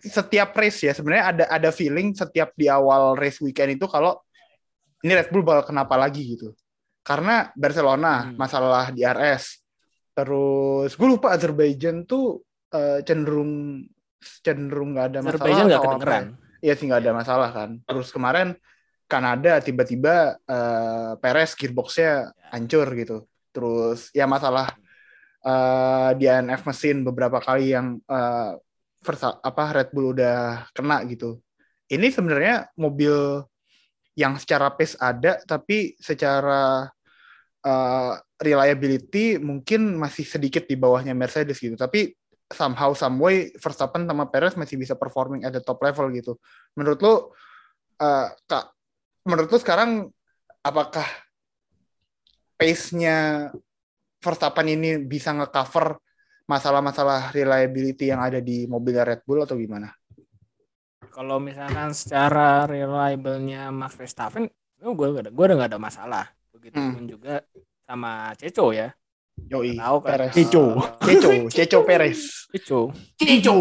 setiap 0.00 0.56
race 0.56 0.88
ya 0.88 0.92
sebenarnya 0.96 1.24
ada 1.34 1.44
ada 1.48 1.70
feeling 1.72 2.16
setiap 2.16 2.56
di 2.56 2.68
awal 2.68 3.16
race 3.16 3.40
weekend 3.44 3.76
itu 3.76 3.84
kalau 3.84 4.16
ini 5.04 5.12
Red 5.12 5.28
Bull 5.28 5.44
bakal 5.44 5.68
kenapa 5.68 5.94
lagi 5.94 6.34
gitu 6.34 6.56
karena 7.04 7.52
Barcelona 7.52 8.24
Hmm. 8.26 8.34
masalah 8.34 8.88
di 8.88 9.04
RS 9.04 9.60
terus 10.12 10.94
gue 10.94 11.08
lupa 11.08 11.30
Azerbaijan 11.30 12.02
tuh 12.04 12.40
eh, 12.70 13.04
cenderung 13.04 13.84
cenderung 14.40 14.96
nggak 14.96 15.06
ada 15.12 15.18
masalah 15.20 15.36
Azerbaijan 15.36 15.64
nggak 15.68 15.82
kedengeran. 15.84 16.24
ya. 16.24 16.32
Iya 16.64 16.72
sih 16.74 16.84
nggak 16.88 17.02
ada 17.04 17.12
masalah 17.12 17.48
kan. 17.52 17.70
Terus 17.84 18.08
kemarin 18.08 18.48
Kanada 19.04 19.60
tiba-tiba 19.60 20.40
eh, 20.40 21.12
Perez 21.20 21.52
gearboxnya 21.52 22.12
hancur 22.48 22.88
gitu. 22.96 23.28
Terus 23.52 24.08
ya 24.10 24.24
masalah 24.24 24.72
eh, 25.44 26.10
di 26.16 26.24
NF 26.24 26.64
mesin 26.64 27.04
beberapa 27.04 27.36
kali 27.38 27.76
yang 27.76 28.00
Versa- 29.04 29.36
apa 29.38 29.64
Red 29.76 29.92
Bull 29.92 30.16
udah 30.16 30.64
kena 30.72 31.04
gitu. 31.04 31.36
Ini 31.84 32.08
sebenarnya 32.08 32.72
mobil 32.80 33.44
yang 34.14 34.38
secara 34.38 34.70
pace 34.74 34.94
ada 34.98 35.42
tapi 35.42 35.98
secara 35.98 36.86
eh, 37.66 38.12
reliability 38.38 39.38
mungkin 39.42 39.98
masih 39.98 40.26
sedikit 40.26 40.66
di 40.66 40.78
bawahnya 40.78 41.14
Mercedes 41.14 41.58
gitu. 41.58 41.74
Tapi 41.74 42.14
somehow 42.50 42.94
some 42.94 43.18
way 43.18 43.50
Verstappen 43.58 44.06
sama 44.06 44.30
Perez 44.30 44.54
masih 44.54 44.78
bisa 44.78 44.94
performing 44.94 45.42
at 45.42 45.52
the 45.54 45.62
top 45.62 45.82
level 45.82 46.10
gitu. 46.14 46.38
Menurut 46.78 46.98
lo 47.02 47.14
eh, 47.98 48.28
kak 48.46 48.64
menurut 49.26 49.50
lo 49.50 49.58
sekarang 49.58 50.06
apakah 50.64 51.06
pace-nya 52.54 53.50
Verstappen 54.22 54.72
ini 54.72 55.04
bisa 55.04 55.36
nge-cover 55.36 56.00
masalah-masalah 56.48 57.32
reliability 57.32 58.08
yang 58.08 58.24
ada 58.24 58.40
di 58.40 58.64
mobil 58.64 58.96
Red 58.96 59.20
Bull 59.28 59.44
atau 59.44 59.56
gimana? 59.56 59.92
Kalau 61.14 61.38
misalkan 61.38 61.94
secara 61.94 62.66
reliable-nya 62.66 63.70
Max 63.70 63.94
Verstappen, 63.94 64.50
gue 64.76 64.90
udah 64.90 65.30
gue 65.30 65.44
udah 65.46 65.56
nggak 65.56 65.70
ada 65.70 65.78
masalah. 65.78 66.24
Begitupun 66.50 67.06
juga 67.06 67.38
sama 67.86 68.34
Ceco 68.34 68.74
ya. 68.74 68.90
Yoi, 69.46 69.78
Tahu 69.78 69.96
kan? 70.02 70.10
Perez. 70.10 70.32
Ceco. 70.34 70.64
Ceco, 71.02 71.30
Ceco 71.50 71.78
Perez. 71.82 72.20
Ceco. 72.50 72.80
Cico. 73.14 73.56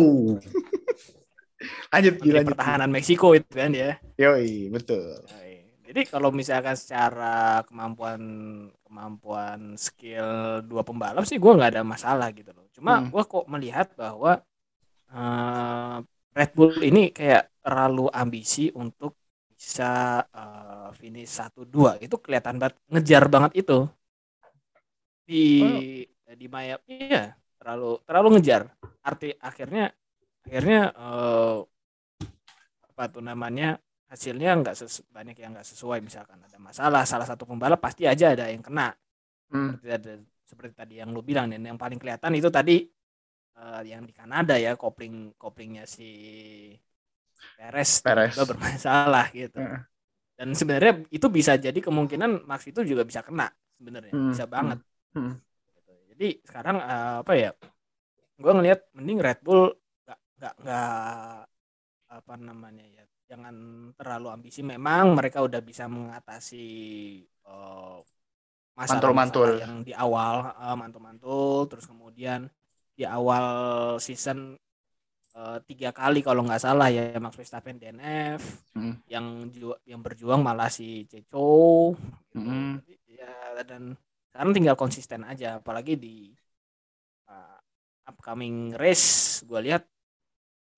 Lanjut, 1.93 2.13
Menteri 2.19 2.29
lanjut. 2.33 2.49
Pertahanan 2.57 2.89
Meksiko 2.89 3.37
itu 3.37 3.53
kan 3.53 3.71
ya. 3.71 3.95
Yoi, 4.17 4.67
betul. 4.67 5.21
Jadi 5.83 6.09
kalau 6.09 6.33
misalkan 6.33 6.73
secara 6.73 7.61
kemampuan 7.69 8.21
kemampuan 8.81 9.77
skill 9.77 10.61
dua 10.65 10.81
pembalap 10.81 11.21
sih 11.21 11.37
gue 11.37 11.53
nggak 11.53 11.77
ada 11.77 11.83
masalah 11.85 12.33
gitu 12.33 12.49
loh. 12.49 12.65
Cuma 12.73 12.97
Hmm. 12.97 13.13
gue 13.13 13.23
kok 13.23 13.45
melihat 13.45 13.93
bahwa 13.93 14.41
eh, 15.13 15.97
Red 16.33 16.51
Bull 16.57 16.81
ini 16.81 17.13
kayak 17.13 17.61
terlalu 17.61 18.09
ambisi 18.09 18.73
untuk 18.73 19.15
bisa 19.53 20.19
eh, 20.27 20.89
finish 20.97 21.29
satu 21.29 21.63
dua. 21.63 22.01
Itu 22.01 22.17
kelihatan 22.19 22.57
banget 22.57 22.75
ngejar 22.89 23.23
banget 23.29 23.51
itu. 23.63 23.85
Di 25.23 25.45
di 26.33 26.47
Maya 26.49 26.81
iya 26.89 27.37
terlalu 27.61 28.01
terlalu 28.03 28.27
ngejar. 28.37 28.67
Arti 29.05 29.31
akhirnya 29.37 29.93
akhirnya 30.43 30.91
eh, 30.91 31.57
apa 32.93 33.03
tuh 33.09 33.23
namanya 33.23 33.77
hasilnya 34.09 34.57
nggak 34.61 34.75
banyak 35.13 35.37
yang 35.37 35.53
nggak 35.53 35.67
sesuai. 35.69 36.01
Misalkan 36.01 36.41
ada 36.41 36.57
masalah 36.57 37.05
salah 37.05 37.27
satu 37.29 37.45
pembalap 37.45 37.79
pasti 37.79 38.09
aja 38.09 38.33
ada 38.33 38.49
yang 38.49 38.65
kena. 38.65 38.91
Hmm. 39.53 39.77
seperti 39.77 39.89
ada 39.93 40.13
seperti 40.43 40.73
tadi 40.73 40.93
yang 40.97 41.13
lu 41.13 41.21
bilang 41.21 41.45
dan 41.45 41.61
yang 41.61 41.77
paling 41.77 42.01
kelihatan 42.01 42.33
itu 42.33 42.49
tadi 42.49 42.89
eh, 43.59 43.81
yang 43.91 44.03
di 44.09 44.13
Kanada 44.19 44.53
ya 44.65 44.71
kopling 44.81 45.35
koplingnya 45.41 45.83
si 45.95 46.03
Perez, 47.57 48.01
Perez. 48.01 48.33
juga 48.33 48.43
bermasalah 48.49 49.25
gitu 49.33 49.59
Heeh. 49.59 49.85
dan 50.37 50.49
sebenarnya 50.57 50.93
itu 51.13 51.27
bisa 51.29 51.53
jadi 51.59 51.79
kemungkinan 51.79 52.45
Max 52.49 52.67
itu 52.71 52.81
juga 52.85 53.03
bisa 53.09 53.21
kena 53.27 53.47
sebenarnya 53.77 54.15
Hmm, 54.15 54.31
bisa 54.31 54.45
banget 54.49 54.79
hmm. 55.15 55.31
Gitu. 55.75 55.93
jadi 56.13 56.27
sekarang 56.47 56.77
eh, 56.81 57.15
apa 57.23 57.33
ya 57.37 57.51
gue 58.41 58.51
ngelihat 58.57 58.79
mending 58.97 59.19
Red 59.23 59.39
Bull 59.45 59.73
nggak 60.05 60.19
nggak 60.39 60.53
nggak 60.63 60.91
apa 62.13 62.33
namanya 62.37 62.85
ya 62.85 63.03
jangan 63.29 63.55
terlalu 63.97 64.27
ambisi 64.29 64.61
memang 64.61 65.17
mereka 65.17 65.41
udah 65.41 65.61
bisa 65.63 65.89
mengatasi 65.89 66.65
eh, 67.25 67.97
Mantul-mantul. 68.89 69.49
masalah-masalah 69.49 69.53
yang 69.53 69.73
di 69.87 69.93
awal 69.93 70.35
eh, 70.53 70.75
mantul-mantul 70.81 71.69
terus 71.71 71.85
kemudian 71.91 72.49
di 72.93 73.03
awal 73.03 73.45
season 73.97 74.53
eh, 75.33 75.59
tiga 75.65 75.89
kali 75.89 76.21
kalau 76.21 76.45
nggak 76.45 76.61
salah 76.61 76.93
ya 76.93 77.17
Max 77.17 77.33
Verstappen 77.35 77.81
DNF 77.81 78.41
Hmm. 78.77 78.97
yang 79.09 79.25
ju- 79.49 79.81
yang 79.85 80.01
berjuang 80.01 80.41
malah 80.41 80.69
si 80.69 81.05
Ceco 81.09 81.93
gitu. 82.33 82.37
Hmm. 82.37 82.81
Ya 83.09 83.33
dan 83.65 83.93
sekarang 84.29 84.51
tinggal 84.53 84.73
konsisten 84.77 85.21
aja 85.23 85.61
apalagi 85.61 85.93
di 85.93 86.33
uh, 87.29 87.57
upcoming 88.09 88.73
race 88.73 89.41
gue 89.45 89.61
lihat 89.61 89.85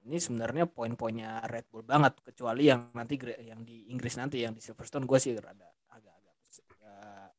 ini 0.05 0.19
sebenarnya 0.21 0.69
poin-poinnya 0.69 1.41
Red 1.49 1.71
Bull 1.71 1.81
banget 1.81 2.19
kecuali 2.21 2.67
yang 2.69 2.91
nanti 2.93 3.15
yang 3.41 3.63
di 3.63 3.89
Inggris 3.89 4.19
nanti 4.19 4.43
yang 4.43 4.53
di 4.53 4.61
Silverstone 4.61 5.07
gue 5.07 5.17
sih 5.17 5.33
rada 5.39 5.65
agak-agak 5.89 6.35
agak- 6.69 7.33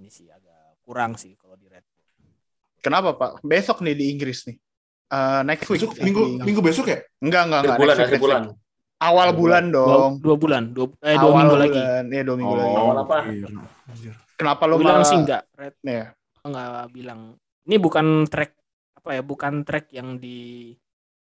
ini 0.00 0.08
sih 0.08 0.26
agak 0.32 0.80
kurang 0.82 1.14
sih 1.14 1.36
kalau 1.36 1.54
di 1.54 1.68
Red 1.68 1.84
Bull 1.92 1.99
Kenapa 2.80 3.12
Pak? 3.12 3.30
Besok 3.40 3.80
nih 3.80 3.94
di 3.94 4.04
Inggris 4.08 4.44
nih. 4.44 4.56
Eh, 5.10 5.40
next 5.42 5.66
week. 5.66 5.80
Besok, 5.80 5.92
minggu, 5.98 6.22
Di- 6.22 6.44
minggu 6.44 6.60
besok 6.60 6.86
ya? 6.86 6.98
Enggak, 7.18 7.42
enggak, 7.44 7.60
Akhir 7.60 7.66
enggak. 7.66 7.78
bulan, 7.78 7.94
Next 7.94 8.00
week, 8.00 8.12
next 8.12 8.24
bulan. 8.24 8.42
week. 8.46 8.58
Awal 9.00 9.28
bulan 9.32 9.64
dua, 9.66 9.86
dong. 9.88 10.12
dua 10.20 10.36
bulan 10.36 10.62
dua, 10.70 10.86
eh, 11.00 11.16
dua 11.16 11.24
Awal 11.24 11.36
minggu 11.40 11.56
lagi 11.56 11.80
bulan. 11.80 12.04
Iya, 12.06 12.22
dua 12.22 12.36
minggu 12.36 12.54
lagi. 12.54 12.74
Awal 12.74 12.96
apa? 12.98 13.16
iya. 13.26 13.46
Anjir. 13.86 14.14
Kenapa 14.36 14.62
lo 14.64 14.74
bilang 14.76 14.96
malah 14.96 15.08
sih 15.08 15.18
enggak 15.18 15.42
Red 15.52 15.74
Iya. 15.82 16.04
nggak 16.40 16.84
bilang 16.90 17.20
ini 17.62 17.76
bukan 17.76 18.06
track 18.24 18.52
apa 18.96 19.10
ya 19.12 19.20
bukan 19.20 19.52
track 19.60 19.92
yang 19.92 20.16
di 20.16 20.72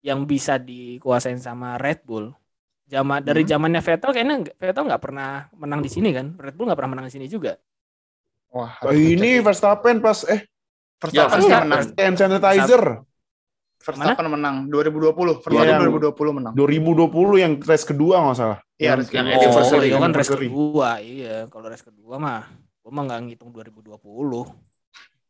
yang 0.01 0.25
bisa 0.25 0.57
dikuasain 0.57 1.37
sama 1.37 1.77
Red 1.77 2.01
Bull 2.03 2.29
Zaman 2.85 3.23
dari 3.23 3.41
Hmm. 3.41 3.49
zamannya 3.55 3.79
Vettel 3.79 4.11
kayaknya 4.11 4.35
Vettel 4.53 4.83
nggak 4.83 4.99
pernah 4.99 5.29
menang 5.55 5.79
di 5.79 5.87
sini 5.87 6.11
kan 6.11 6.33
Red 6.35 6.53
Bull 6.53 6.67
nggak 6.67 6.77
pernah 6.77 6.93
menang 6.93 7.07
di 7.07 7.13
sini 7.13 7.25
juga 7.25 7.57
Wah, 8.51 8.77
Oh, 8.83 8.91
ini. 8.91 9.39
Verstappen 9.39 9.97
pas 9.97 10.21
eh 10.27 10.43
Verstappen 11.01 11.39
Ya, 11.41 11.59
menang. 11.59 11.81
hand 11.91 12.15
sanitizer 12.15 12.83
Verstappen 13.81 14.27
menang 14.29 14.55
2020. 14.69 15.41
Verstappen 15.41 15.65
Yang- 15.65 16.13
2020 16.13 16.31
menang. 16.31 16.53
2020 16.53 17.35
yang 17.35 17.53
race 17.57 17.81
kedua 17.81 18.21
nggak 18.21 18.37
salah. 18.37 18.59
Iya, 18.77 18.85
Yang- 18.85 18.97
race 18.99 19.09
yang 19.09 19.25
kedua. 19.25 19.37
anniversary. 19.41 19.87
itu 19.87 19.97
kan 19.97 20.11
race 20.13 20.31
kedua 20.31 20.89
iya 20.99 21.35
kalau 21.49 21.65
race 21.65 21.81
kedua 21.83 22.15
mah 22.15 22.41
gua 22.79 22.91
mah 22.91 23.03
nggak 23.03 23.19
ngitung 23.23 23.49
2020 23.49 24.45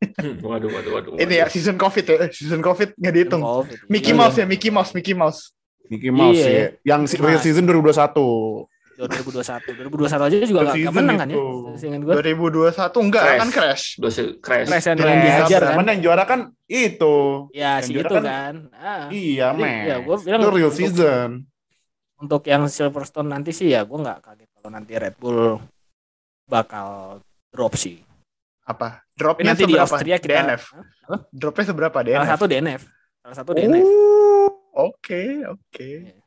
Hmm, 0.01 0.41
Waduh, 0.41 0.65
waduh, 0.67 0.91
waduh. 0.91 1.11
Ini 1.15 1.33
ya 1.35 1.45
season 1.45 1.77
Covid 1.77 2.01
ya. 2.03 2.25
Season 2.27 2.57
Covid 2.59 2.97
nggak 2.97 3.13
dihitung. 3.13 3.37
Covid, 3.39 3.85
Mickey 3.85 4.09
iya. 4.09 4.17
Mouse 4.17 4.35
ya, 4.35 4.45
Mickey 4.45 4.69
Mouse, 4.69 4.91
Mickey 4.91 5.13
Mouse. 5.13 5.53
Mickey 5.87 6.09
Mouse 6.09 6.41
Iya. 6.41 6.49
ya. 6.49 6.67
Yang 6.89 7.01
si- 7.05 7.17
real 7.21 7.37
season 7.37 7.63
2021. 7.63 8.65
2021 8.91 9.87
2021 9.91 10.27
aja 10.27 10.35
juga 10.41 10.59
nggak 10.61 10.65
nggak 10.65 10.75
Season 10.75 10.93
menang 10.93 11.17
kan 11.17 11.27
ya 11.27 11.35
itu. 11.35 11.45
seingat 11.75 12.01
gua 12.01 12.13
2021 12.17 13.01
enggak 13.01 13.23
Crash. 13.23 13.39
kan 13.39 13.49
crash. 13.49 13.83
Dosis 13.97 14.27
crash. 14.37 14.67
Race 14.67 14.85
yang 14.85 14.97
Crash. 14.97 15.07
yang 15.07 15.21
dihajar 15.21 15.59
kan 15.59 15.71
Cuman 15.71 15.85
yang 15.87 15.99
juara 16.01 16.23
kan 16.23 16.39
itu. 16.65 17.15
ya 17.51 17.71
yang 17.73 17.81
si 17.81 17.91
itu 17.93 18.05
kan- 18.09 18.23
kan 18.23 18.55
Ah. 18.73 19.05
Iya, 19.09 19.47
men. 19.53 19.85
ya, 19.85 19.95
gua 19.99 20.15
bilang 20.17 20.39
itu 20.39 20.49
real 20.49 20.67
untuk- 20.67 20.77
season. 20.77 21.29
untuk 22.17 22.41
yang 22.45 22.63
Silverstone 22.65 23.27
nanti 23.27 23.49
sih 23.49 23.67
ya 23.67 23.81
gue 23.81 23.97
nggak 23.97 24.19
kaget 24.21 24.49
kalau 24.53 24.69
nanti 24.69 24.93
Red 24.93 25.15
Bull 25.17 25.57
bakal 26.45 27.17
drop 27.49 27.73
sih. 27.73 27.97
Apa? 28.61 29.01
Dropnya 29.11 29.51
nanti 29.51 29.65
di 29.65 29.73
seberapa? 29.73 29.89
Austria 29.89 30.15
kita 30.15 30.31
DNF. 30.37 30.63
Hah? 31.07 31.19
Dropnya 31.29 31.65
seberapa 31.65 31.97
salah 31.97 32.05
DNF? 32.21 32.29
satu 32.29 32.45
DNF, 32.45 32.81
salah 33.19 33.35
satu 33.35 33.51
DNF. 33.51 33.81
Oh, 33.81 34.49
Oke, 34.87 35.43
oke. 35.43 35.89
Iya. 35.99 36.20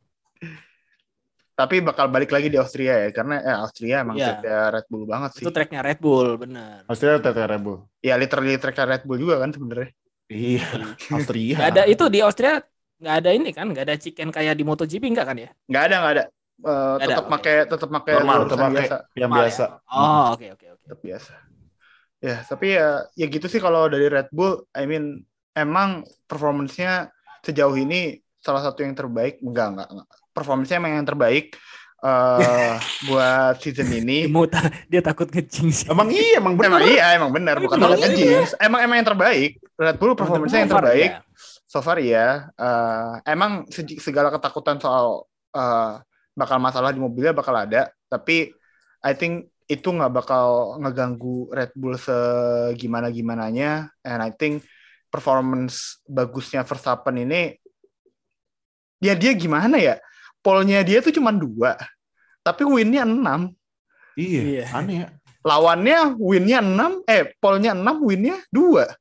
Tapi 1.54 1.78
bakal 1.86 2.10
balik 2.10 2.34
lagi 2.34 2.50
di 2.50 2.58
Austria 2.58 3.06
ya, 3.06 3.10
karena 3.14 3.38
eh, 3.38 3.56
Austria 3.62 4.02
emang 4.02 4.18
Iya. 4.18 4.42
tracknya 4.42 4.58
Red 4.74 4.86
Bull 4.90 5.04
banget 5.06 5.30
sih. 5.38 5.44
Itu 5.46 5.54
tracknya 5.54 5.80
Red 5.86 6.00
Bull 6.02 6.28
bener. 6.34 6.82
Austria 6.90 7.22
TT 7.22 7.38
Red 7.46 7.62
Bull. 7.62 7.78
Ya 8.02 8.14
literally 8.18 8.58
tracknya 8.58 8.84
Red 8.90 9.02
Bull 9.06 9.18
juga 9.22 9.38
kan 9.38 9.54
sebenarnya. 9.54 9.90
Iya, 10.26 10.66
Austria. 11.14 11.56
Gak 11.62 11.70
ada 11.78 11.82
itu 11.86 12.04
di 12.10 12.18
Austria 12.24 12.58
nggak 12.94 13.16
ada 13.20 13.30
ini 13.34 13.50
kan, 13.52 13.66
nggak 13.70 13.84
ada 13.84 13.96
chicken 14.00 14.30
kayak 14.32 14.54
di 14.56 14.64
MotoGP 14.64 15.02
nggak 15.14 15.26
kan 15.26 15.36
ya? 15.36 15.50
Nggak 15.70 15.82
ada, 15.86 15.96
nggak 16.00 16.14
ada. 16.18 16.24
Eh, 16.54 16.94
ada, 17.02 17.06
tetap 17.06 17.24
oke. 17.26 17.32
pakai 17.34 17.56
tetap 17.66 17.88
pakai 17.90 18.14
Normal, 18.14 18.38
tetap 18.46 18.58
pakai 18.58 18.74
biasa. 18.74 18.96
yang 19.18 19.30
Normal 19.30 19.42
biasa. 19.42 19.64
Oh 19.90 20.24
oke 20.32 20.46
oke 20.54 20.66
oke. 20.74 20.82
Tetap 20.86 21.00
biasa. 21.02 21.32
Ya, 22.24 22.36
tapi 22.40 22.66
ya 22.72 22.88
ya 23.20 23.26
gitu 23.28 23.46
sih 23.52 23.60
kalau 23.60 23.90
dari 23.90 24.06
Red 24.08 24.32
Bull, 24.32 24.64
I 24.72 24.88
mean 24.88 25.26
emang 25.52 26.06
performance-nya 26.24 27.12
sejauh 27.44 27.76
ini 27.76 28.16
salah 28.40 28.64
satu 28.64 28.80
yang 28.80 28.96
terbaik. 28.96 29.44
Enggak, 29.44 29.76
enggak, 29.76 29.88
enggak. 29.92 30.08
Performance-nya 30.34 30.82
emang 30.82 30.98
yang 30.98 31.06
terbaik 31.06 31.54
eh 32.04 32.76
buat 33.08 33.56
season 33.64 33.88
ini. 33.88 34.28
Dia 34.28 34.32
mau 34.32 34.44
ta- 34.44 34.72
dia 34.92 35.00
takut 35.00 35.24
ngejing 35.32 35.72
sih. 35.72 35.88
Emang 35.88 36.12
iya, 36.12 36.36
emang 36.36 36.52
benar. 36.52 36.84
Emang 36.84 36.84
iya, 36.84 37.04
emang 37.16 37.30
benar. 37.32 37.56
Bukan 37.64 37.80
takut 37.80 37.96
iya. 37.96 38.08
ngejinx. 38.12 38.48
Emang 38.60 38.80
emang 38.84 38.96
yang 39.00 39.08
terbaik. 39.08 39.50
Red 39.74 39.96
Bull 39.96 40.12
performance-nya 40.12 40.68
yang 40.68 40.72
terbaik. 40.72 41.10
ya. 41.16 41.24
So 41.64 41.80
far 41.80 41.98
ya. 42.04 42.52
Eh, 42.52 43.12
emang 43.32 43.64
segala 43.98 44.28
ketakutan 44.28 44.76
soal 44.76 45.24
eh, 45.56 45.92
bakal 46.36 46.60
masalah 46.60 46.92
di 46.92 47.00
mobilnya 47.00 47.32
bakal 47.32 47.56
ada. 47.56 47.88
Tapi 48.12 48.52
I 49.00 49.12
think 49.16 49.48
itu 49.64 49.88
nggak 49.88 50.12
bakal 50.12 50.76
ngeganggu 50.84 51.48
Red 51.56 51.72
Bull 51.72 51.96
segimana 51.96 53.08
gimananya. 53.08 53.88
And 54.04 54.20
I 54.20 54.28
think 54.28 54.60
performance 55.08 56.04
bagusnya 56.04 56.66
Verstappen 56.68 57.16
ini 57.16 57.56
ya 59.00 59.16
dia 59.16 59.32
gimana 59.32 59.80
ya? 59.80 59.96
Polnya 60.44 60.84
dia 60.84 61.00
tuh 61.00 61.08
cuma 61.08 61.32
dua, 61.32 61.80
tapi 62.44 62.62
winnya 62.62 63.02
enam. 63.02 63.48
Iya, 64.12 64.40
Iya. 64.44 64.64
aneh 64.70 64.96
ya. 65.00 65.08
Lawannya 65.40 65.98
winnya 66.14 66.60
enam, 66.60 67.00
eh 67.04 67.32
polnya 67.34 67.72
enam, 67.72 67.96
winnya 68.00 68.36
dua. 68.48 68.92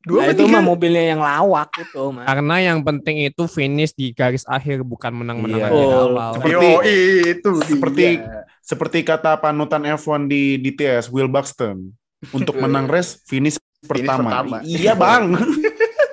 Dua 0.00 0.26
Nah, 0.26 0.34
itu 0.34 0.46
mah 0.46 0.58
mobilnya 0.60 1.02
yang 1.04 1.18
lawak 1.18 1.70
itu 1.76 2.02
mah. 2.08 2.22
Karena 2.22 2.58
yang 2.60 2.82
penting 2.82 3.22
itu 3.24 3.46
finish 3.46 3.90
di 3.92 4.10
garis 4.10 4.42
akhir 4.44 4.82
bukan 4.82 5.14
menang-menang 5.14 5.58
Iya. 5.58 5.66
dari 5.68 5.78
Oh, 5.78 6.06
awal. 6.10 6.30
seperti- 6.34 6.54
Yo, 6.54 6.80
itu 7.28 7.50
seperti- 7.62 8.06
dia. 8.18 8.46
Seperti 8.60 8.98
kata 9.02 9.36
panutan 9.36 9.82
F1 9.84 10.26
di 10.26 10.54
DTS, 10.56 11.06
Will 11.06 11.26
Buxton. 11.26 11.90
Untuk 12.30 12.54
menang 12.62 12.86
race, 12.86 13.18
finish 13.20 13.58
pertama. 13.80 14.26
pertama. 14.42 14.56
Iya, 14.62 14.94
Bang. 14.94 15.34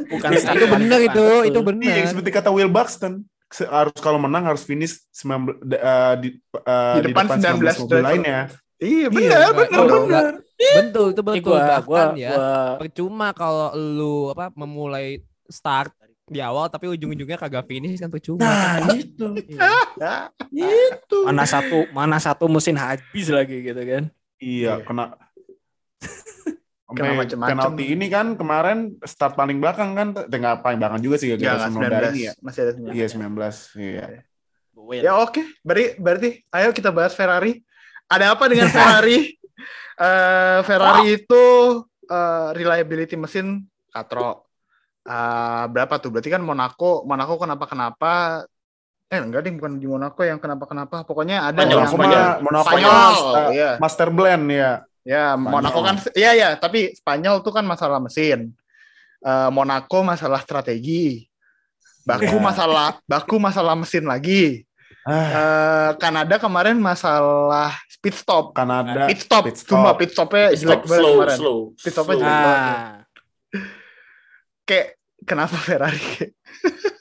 Bukan 0.08 0.30
itu 0.34 0.42
standar 0.42 0.68
benar 0.68 1.00
itu, 1.00 1.26
itu 1.46 1.54
Iya, 1.56 1.66
benar. 1.66 2.10
seperti 2.10 2.30
kata 2.32 2.50
Will 2.50 2.70
Buxton. 2.70 3.26
Harus 3.50 3.98
kalau 3.98 4.22
menang 4.22 4.46
harus 4.46 4.62
finish 4.62 5.02
19 5.10 5.58
de- 5.64 5.78
eh, 5.78 6.14
di, 6.18 6.30
eh, 6.56 6.96
Di 6.96 7.02
depan 7.10 7.26
19 7.26 7.42
mobil 7.58 7.66
driver. 7.90 8.02
lainnya. 8.06 8.40
Iya 8.80 9.08
benar, 9.10 9.28
Iya, 9.36 9.50
benar, 9.52 9.84
benar. 9.84 10.34
Betul, 10.56 11.08
itu 11.12 11.22
betul. 11.22 11.42
gua, 11.44 11.60
Bahkan 11.60 11.84
gua, 11.84 12.04
ya, 12.16 12.30
gua- 12.32 12.76
percuma 12.78 13.28
kalau 13.34 13.68
lu 13.76 14.16
apa 14.30 14.54
memulai 14.54 15.20
start 15.46 15.92
di 16.24 16.40
awal 16.40 16.70
tapi 16.70 16.86
ujung-ujungnya 16.88 17.36
kagak 17.36 17.66
finish 17.66 17.98
kan 17.98 18.08
percuma. 18.08 18.46
Nah, 18.46 18.94
itu. 18.94 19.34
Ah, 19.58 20.30
itu. 20.54 21.18
mana 21.26 21.44
satu 21.44 21.90
mana 21.90 22.22
satu 22.22 22.46
mesin 22.46 22.78
habis 22.78 23.28
lagi 23.28 23.66
gitu 23.66 23.82
kan. 23.82 24.04
Iya, 24.38 24.78
Iya. 24.80 24.86
kena 24.86 25.18
Kena 26.90 27.14
Sampai 27.14 27.22
macem-macem. 27.22 27.54
penalti 27.54 27.86
ini 27.86 28.06
kan 28.10 28.28
kemarin 28.34 28.78
start 29.06 29.38
paling 29.38 29.62
belakang 29.62 29.94
kan, 29.94 30.10
dengan 30.26 30.58
paling 30.58 30.82
belakang 30.82 31.06
juga 31.06 31.22
sih 31.22 31.30
Ya, 31.30 31.38
gara-gara 31.38 31.70
nggak, 31.70 31.70
Sonoda 31.70 31.98
19. 32.02 32.10
ini 32.10 32.22
ya. 32.26 32.34
Masih 32.42 32.60
ada 32.66 32.72
19. 32.74 32.98
Iya 32.98 33.06
19. 33.06 33.78
Iya. 33.78 34.06
Ya 35.06 35.14
oke, 35.22 35.42
berarti 35.62 35.86
berarti 36.02 36.30
ayo 36.50 36.70
kita 36.74 36.90
bahas 36.90 37.14
Ferrari. 37.14 37.62
Ada 38.10 38.34
apa 38.34 38.50
dengan 38.50 38.68
Ferrari? 38.74 39.38
Eh, 40.00 40.60
Ferrari 40.66 41.04
itu 41.14 41.44
eh, 42.10 42.48
reliability 42.58 43.14
mesin 43.14 43.70
katro. 43.94 44.50
Eh, 45.06 45.64
berapa 45.70 45.94
tuh? 46.02 46.10
Berarti 46.10 46.34
kan 46.34 46.42
Monaco, 46.42 47.06
Monaco 47.06 47.38
kenapa 47.38 47.70
kenapa? 47.70 48.12
Eh 49.10 49.18
enggak 49.18 49.42
ding, 49.42 49.58
bukan 49.58 49.78
di 49.78 49.86
Monaco 49.86 50.22
yang 50.22 50.42
kenapa 50.42 50.66
kenapa. 50.66 51.02
Pokoknya 51.06 51.54
ada 51.54 51.62
Spanyol, 51.62 51.70
yang 51.70 51.82
Monaco 51.86 51.94
Spanyol. 51.94 52.26
Monaco 52.42 52.66
Spanyol, 52.66 53.14
eh, 53.14 53.48
iya. 53.54 53.72
master 53.78 54.10
blend 54.10 54.44
ya. 55.10 55.34
Ya, 55.34 55.34
Monaco 55.34 55.82
kan, 55.82 55.98
iya 56.14 56.32
ya, 56.32 56.50
tapi 56.54 56.94
Spanyol 56.94 57.42
tuh 57.42 57.50
kan 57.50 57.66
masalah 57.66 57.98
mesin. 57.98 58.54
Eh, 59.20 59.50
Monaco 59.50 60.06
masalah 60.06 60.38
strategi. 60.40 61.26
Baku 62.06 62.30
Iya. 62.32 62.42
masalah, 62.42 62.90
baku 63.04 63.36
masalah 63.38 63.74
mesin 63.74 64.06
lagi. 64.06 64.62
Ah, 65.02 65.26
Eh, 65.26 65.90
Kanada 65.98 66.38
kemarin 66.38 66.78
masalah 66.78 67.74
pit 68.00 68.14
stop. 68.14 68.54
Kanada 68.54 69.10
Pit 69.10 69.20
stop, 69.20 69.44
pit 69.44 69.58
stop. 69.58 69.70
cuma 69.74 69.92
pit 69.94 70.12
stopnya 70.12 70.54
Pit 70.54 70.60
jelek 70.60 70.80
stop, 70.80 70.86
banget 70.86 71.02
slow, 71.02 71.14
kemarin. 71.16 71.38
slow. 71.38 71.58
Pit 71.74 71.92
stopnya 71.92 72.14
slow. 72.14 72.22
jelek 72.22 72.38
banget. 72.38 72.70
Nah, 72.70 72.98
Kayak 74.64 74.88
kenapa 75.26 75.58
Ferrari? 75.58 76.00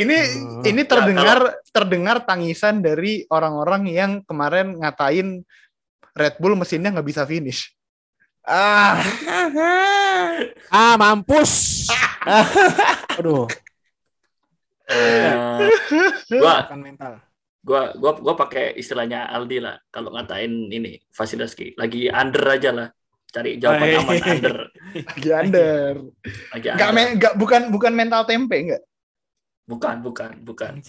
ini 0.00 0.16
Hmm. 0.16 0.62
ini 0.64 0.82
terdengar 0.82 1.38
terdengar 1.68 2.16
tangisan 2.22 2.80
dari 2.80 3.22
orang-orang 3.26 3.86
yang 3.86 4.12
kemarin 4.24 4.74
ngatain 4.74 5.44
Red 6.10 6.36
Bull 6.36 6.54
mesinnya 6.54 6.90
nggak 6.90 7.06
bisa 7.06 7.22
finish. 7.22 7.70
Ah, 8.42 8.98
Ah, 10.72 10.94
mampus. 10.96 11.86
aduh, 13.18 13.46
Eh, 14.86 15.30
gua 16.34 16.66
kan 16.66 16.80
mental. 16.80 17.22
gua 17.62 17.94
gua 17.94 18.18
gua 18.18 18.34
pakai 18.34 18.74
istilahnya 18.74 19.28
Aldi 19.28 19.60
lah 19.60 19.78
kalau 19.86 20.10
ngatain 20.10 20.50
ini 20.66 20.98
Vasilevski 21.10 21.76
lagi 21.76 22.08
under 22.08 22.42
aja 22.48 22.70
lah 22.72 22.88
Cari 23.30 23.62
jawaban 23.62 23.86
Hai. 23.86 23.94
aman 23.94 24.16
under. 24.26 24.56
Lagi 25.06 25.30
under. 25.30 25.94
Lagi 26.50 26.66
Enggak 26.66 26.88
under. 26.90 27.06
enggak 27.14 27.34
bukan 27.38 27.62
bukan 27.70 27.92
mental 27.94 28.26
tempe 28.26 28.56
enggak. 28.58 28.82
Bukan, 29.70 30.02
bukan, 30.02 30.30
bukan. 30.42 30.82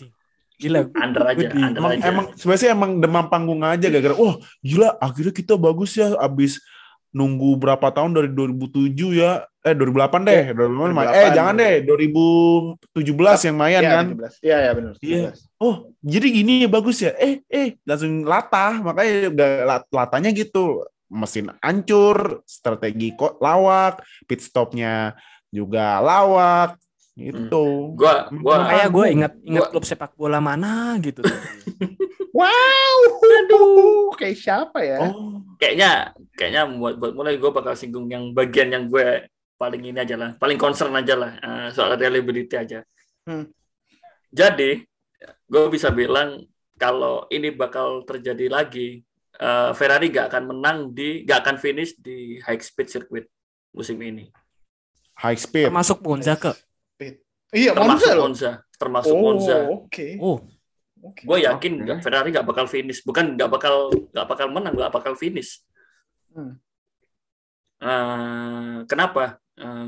Gila. 0.58 0.90
Under 0.94 1.24
aja, 1.26 1.38
di- 1.38 1.58
under 1.58 1.82
Emang, 1.82 1.92
aja. 1.94 2.06
emang 2.06 2.26
sebenarnya 2.34 2.70
emang 2.72 2.92
demam 2.98 3.26
panggung 3.28 3.62
aja 3.62 3.86
gara-gara 3.88 4.14
wah 4.14 4.38
gila 4.62 4.94
akhirnya 4.98 5.34
kita 5.34 5.54
bagus 5.58 5.98
ya 5.98 6.14
abis 6.18 6.62
nunggu 7.10 7.58
berapa 7.58 7.90
tahun 7.90 8.14
dari 8.14 8.30
2007 8.30 8.94
ya 9.12 9.42
eh 9.62 9.74
2008 9.74 10.22
deh 10.22 10.42
2008, 10.54 11.02
2008. 11.02 11.18
eh 11.18 11.30
jangan 11.34 11.54
deh 11.58 11.74
2017 11.84 13.48
yang 13.50 13.58
main 13.58 13.74
Iya, 13.76 13.90
kan 13.90 14.06
17. 14.16 14.34
Iya, 14.40 14.58
iya 14.58 14.72
benar. 14.72 14.94
Iya. 15.02 15.30
oh 15.58 15.76
jadi 16.00 16.28
gini 16.30 16.54
ya 16.64 16.70
bagus 16.70 16.98
ya 17.02 17.12
eh 17.18 17.42
eh 17.46 17.76
langsung 17.84 18.22
latah 18.24 18.74
makanya 18.80 19.14
udah 19.34 19.50
lat- 19.66 19.90
latanya 19.92 20.30
gitu 20.30 20.86
mesin 21.10 21.52
hancur 21.60 22.40
strategi 22.46 23.12
kok 23.12 23.42
lawak 23.42 24.00
pit 24.24 24.40
stopnya 24.40 25.12
juga 25.50 26.00
lawak 26.00 26.80
gitu 27.16 27.93
Gua, 27.95 28.32
gua, 28.32 28.55
Kayak 28.72 28.89
gue 28.89 29.05
ingat 29.12 29.34
ingat 29.43 29.62
Gua- 29.68 29.72
klub 29.76 29.86
sepak 29.86 30.16
bola 30.16 30.39
mana 30.39 30.95
gitu. 31.03 31.22
Wow. 32.32 32.97
Aduh, 33.22 34.16
kayak 34.16 34.39
siapa 34.39 34.80
ya? 34.80 35.03
oh 35.03 35.43
kayaknya, 35.59 36.16
kayaknya 36.34 36.64
buat, 36.80 36.95
buat 36.95 37.12
mulai 37.12 37.36
gue 37.36 37.51
bakal 37.51 37.76
singgung 37.76 38.07
yang 38.07 38.32
bagian 38.32 38.72
yang 38.72 38.88
gue 38.88 39.28
paling 39.59 39.84
ini 39.84 39.99
aja 39.99 40.16
lah, 40.16 40.30
paling 40.39 40.55
concern 40.55 40.95
aja 40.95 41.14
lah 41.20 41.32
eh, 41.38 41.68
soal 41.76 41.99
reliability 41.99 42.55
aja. 42.55 42.80
Hmm. 43.28 43.51
Jadi, 44.32 44.80
gue 45.45 45.64
bisa 45.70 45.91
bilang 45.91 46.47
kalau 46.80 47.28
ini 47.30 47.51
bakal 47.51 48.07
terjadi 48.07 48.47
lagi, 48.47 49.03
eh, 49.38 49.72
Ferrari 49.76 50.07
gak 50.09 50.32
akan 50.32 50.43
menang 50.55 50.78
di, 50.95 51.28
gak 51.28 51.43
akan 51.45 51.55
finish 51.59 51.99
di 51.99 52.39
high 52.41 52.57
speed 52.64 52.88
circuit 52.89 53.28
musim 53.76 53.99
ini. 53.99 54.32
high 55.20 55.38
speed 55.38 55.68
Termasuk 55.70 55.99
Monza 56.01 56.34
ke. 56.39 56.55
Iya, 57.52 57.76
Monza 57.76 57.84
Termasuk 57.84 58.12
loh. 58.16 58.24
Monza, 58.24 58.52
termasuk 58.80 59.12
Oh, 59.16 59.22
Monza. 59.22 59.56
oke. 59.68 60.08
Oh, 60.24 60.39
Oke. 61.02 61.26
Gue 61.26 61.41
yakin 61.41 61.82
nggak 61.82 61.97
Ferrari 62.06 62.30
nggak 62.30 62.45
bakal 62.45 62.70
finish, 62.70 63.02
bukan 63.02 63.34
nggak 63.34 63.49
bakal 63.49 63.89
nggak 63.89 64.28
bakal 64.30 64.47
menang, 64.54 64.74
nggak 64.78 64.93
bakal 64.93 65.14
finish. 65.18 65.66
Hmm. 66.34 66.62
Eh, 67.82 68.78
kenapa? 68.86 69.38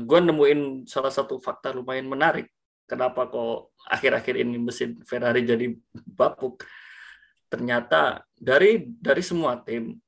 gue 0.06 0.18
nemuin 0.22 0.86
salah 0.86 1.10
satu 1.10 1.42
fakta 1.42 1.74
lumayan 1.74 2.06
menarik. 2.06 2.46
Kenapa 2.86 3.26
kok 3.26 3.74
akhir-akhir 3.90 4.38
ini 4.38 4.60
mesin 4.60 5.02
Ferrari 5.02 5.42
jadi 5.42 5.66
bapuk? 6.14 6.62
Ternyata 7.50 8.22
dari 8.38 8.86
dari 8.86 9.22
semua 9.24 9.58
tim 9.62 9.98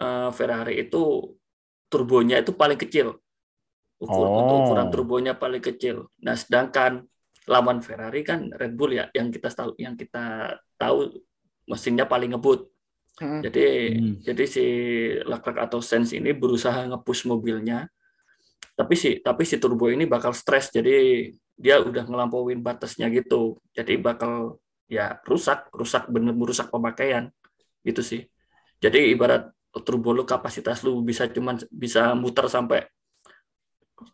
eh, 0.00 0.30
Ferrari 0.32 0.80
itu 0.80 1.36
turbonya 1.90 2.40
itu 2.40 2.52
paling 2.56 2.80
kecil. 2.80 3.16
Ukur, 4.00 4.24
Oh. 4.26 4.36
Untuk 4.40 4.56
ukuran 4.64 4.88
turbonya 4.88 5.32
paling 5.36 5.60
kecil. 5.60 6.08
Nah, 6.24 6.32
sedangkan 6.32 7.04
lawan 7.44 7.84
Ferrari 7.84 8.24
kan 8.24 8.48
Red 8.48 8.72
Bull 8.72 8.96
ya 8.96 9.12
yang 9.12 9.28
kita 9.28 9.52
tahu 9.52 9.76
yang 9.76 9.92
kita 9.98 10.56
tahu 10.80 11.12
mesinnya 11.68 12.08
paling 12.08 12.32
ngebut. 12.32 12.64
Hmm. 13.20 13.44
Jadi 13.44 13.64
Hmm. 13.92 14.14
jadi 14.24 14.44
si 14.48 14.64
Leclerc 15.20 15.58
atau 15.68 15.84
Sainz 15.84 16.16
ini 16.16 16.32
berusaha 16.32 16.88
nge-push 16.88 17.28
mobilnya. 17.28 17.90
Tapi 18.72 18.94
si 18.96 19.20
tapi 19.20 19.44
si 19.44 19.60
turbo 19.60 19.92
ini 19.92 20.08
bakal 20.08 20.32
stres 20.32 20.72
jadi 20.72 21.28
dia 21.60 21.76
udah 21.84 22.08
ngelampauin 22.08 22.64
batasnya 22.64 23.12
gitu. 23.12 23.60
Jadi 23.76 24.00
bakal 24.00 24.56
ya 24.88 25.20
rusak, 25.28 25.68
rusak 25.76 26.08
bener 26.08 26.32
merusak 26.32 26.72
pemakaian 26.72 27.28
gitu 27.84 28.00
sih. 28.00 28.24
Jadi 28.80 29.12
ibarat 29.12 29.52
turbo 29.84 30.16
lu 30.16 30.24
kapasitas 30.24 30.80
lu 30.80 31.04
bisa 31.04 31.28
cuman 31.28 31.60
bisa 31.68 32.16
muter 32.16 32.48
sampai 32.48 32.88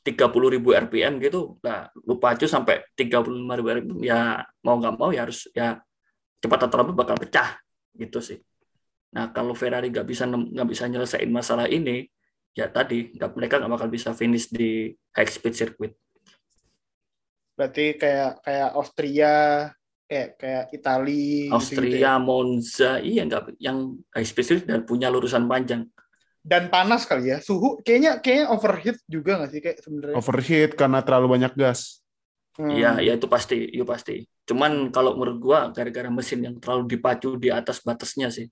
30.000 0.02 0.54
ribu 0.58 0.74
RPM 0.74 1.18
gitu, 1.22 1.58
nah 1.62 1.90
lu 2.06 2.18
pacu 2.18 2.46
sampai 2.46 2.82
35.000 2.94 3.58
ribu 3.58 3.68
RPM, 3.70 3.98
ya 4.02 4.42
mau 4.62 4.78
nggak 4.78 4.94
mau 4.98 5.10
ya 5.14 5.26
harus 5.26 5.46
ya 5.54 5.78
cepat 6.42 6.66
atau 6.66 6.76
lambat 6.82 6.94
bakal 6.94 7.16
pecah 7.18 7.58
gitu 7.94 8.18
sih. 8.22 8.38
Nah 9.14 9.30
kalau 9.32 9.54
Ferrari 9.56 9.88
nggak 9.90 10.06
bisa 10.06 10.26
nggak 10.28 10.68
bisa 10.68 10.84
nyelesain 10.90 11.30
masalah 11.30 11.66
ini, 11.70 12.06
ya 12.52 12.66
tadi 12.68 13.14
nggak 13.14 13.30
mereka 13.34 13.62
nggak 13.62 13.72
bakal 13.72 13.88
bisa 13.88 14.10
finish 14.12 14.50
di 14.50 14.92
high 15.14 15.30
speed 15.30 15.54
circuit. 15.54 15.92
Berarti 17.56 17.96
kayak 17.96 18.44
kayak 18.44 18.70
Austria, 18.76 19.34
kayak 20.04 20.30
kayak 20.36 20.64
Itali, 20.76 21.48
gitu-gitu 21.48 21.48
ya. 21.48 21.56
Austria, 21.56 22.12
Monza, 22.20 22.92
iya 23.00 23.22
nggak 23.24 23.56
yang 23.56 23.96
high 24.12 24.28
speed 24.28 24.46
circuit 24.46 24.68
dan 24.68 24.84
punya 24.84 25.08
lurusan 25.08 25.48
panjang. 25.48 25.88
Dan 26.46 26.70
panas 26.70 27.02
kali 27.10 27.34
ya. 27.34 27.38
Suhu 27.42 27.82
kayaknya 27.82 28.22
kayaknya 28.22 28.46
overheat 28.54 28.96
juga 29.10 29.42
nggak 29.42 29.50
sih 29.50 29.60
kayak 29.60 29.78
sebenarnya. 29.82 30.14
overheat 30.14 30.70
karena 30.78 31.02
terlalu 31.02 31.26
banyak 31.34 31.52
gas 31.58 31.98
Hmm. 32.56 32.72
Iya, 32.72 33.04
ya 33.04 33.12
itu 33.20 33.28
pasti, 33.28 33.68
itu 33.68 33.84
pasti. 33.84 34.24
Cuman 34.48 34.88
kalau 34.88 35.12
menurut 35.12 35.36
gua 35.44 35.58
gara-gara 35.76 36.08
mesin 36.08 36.40
yang 36.40 36.56
terlalu 36.56 36.96
dipacu 36.96 37.36
di 37.36 37.52
atas 37.52 37.84
batasnya 37.84 38.32
sih. 38.32 38.48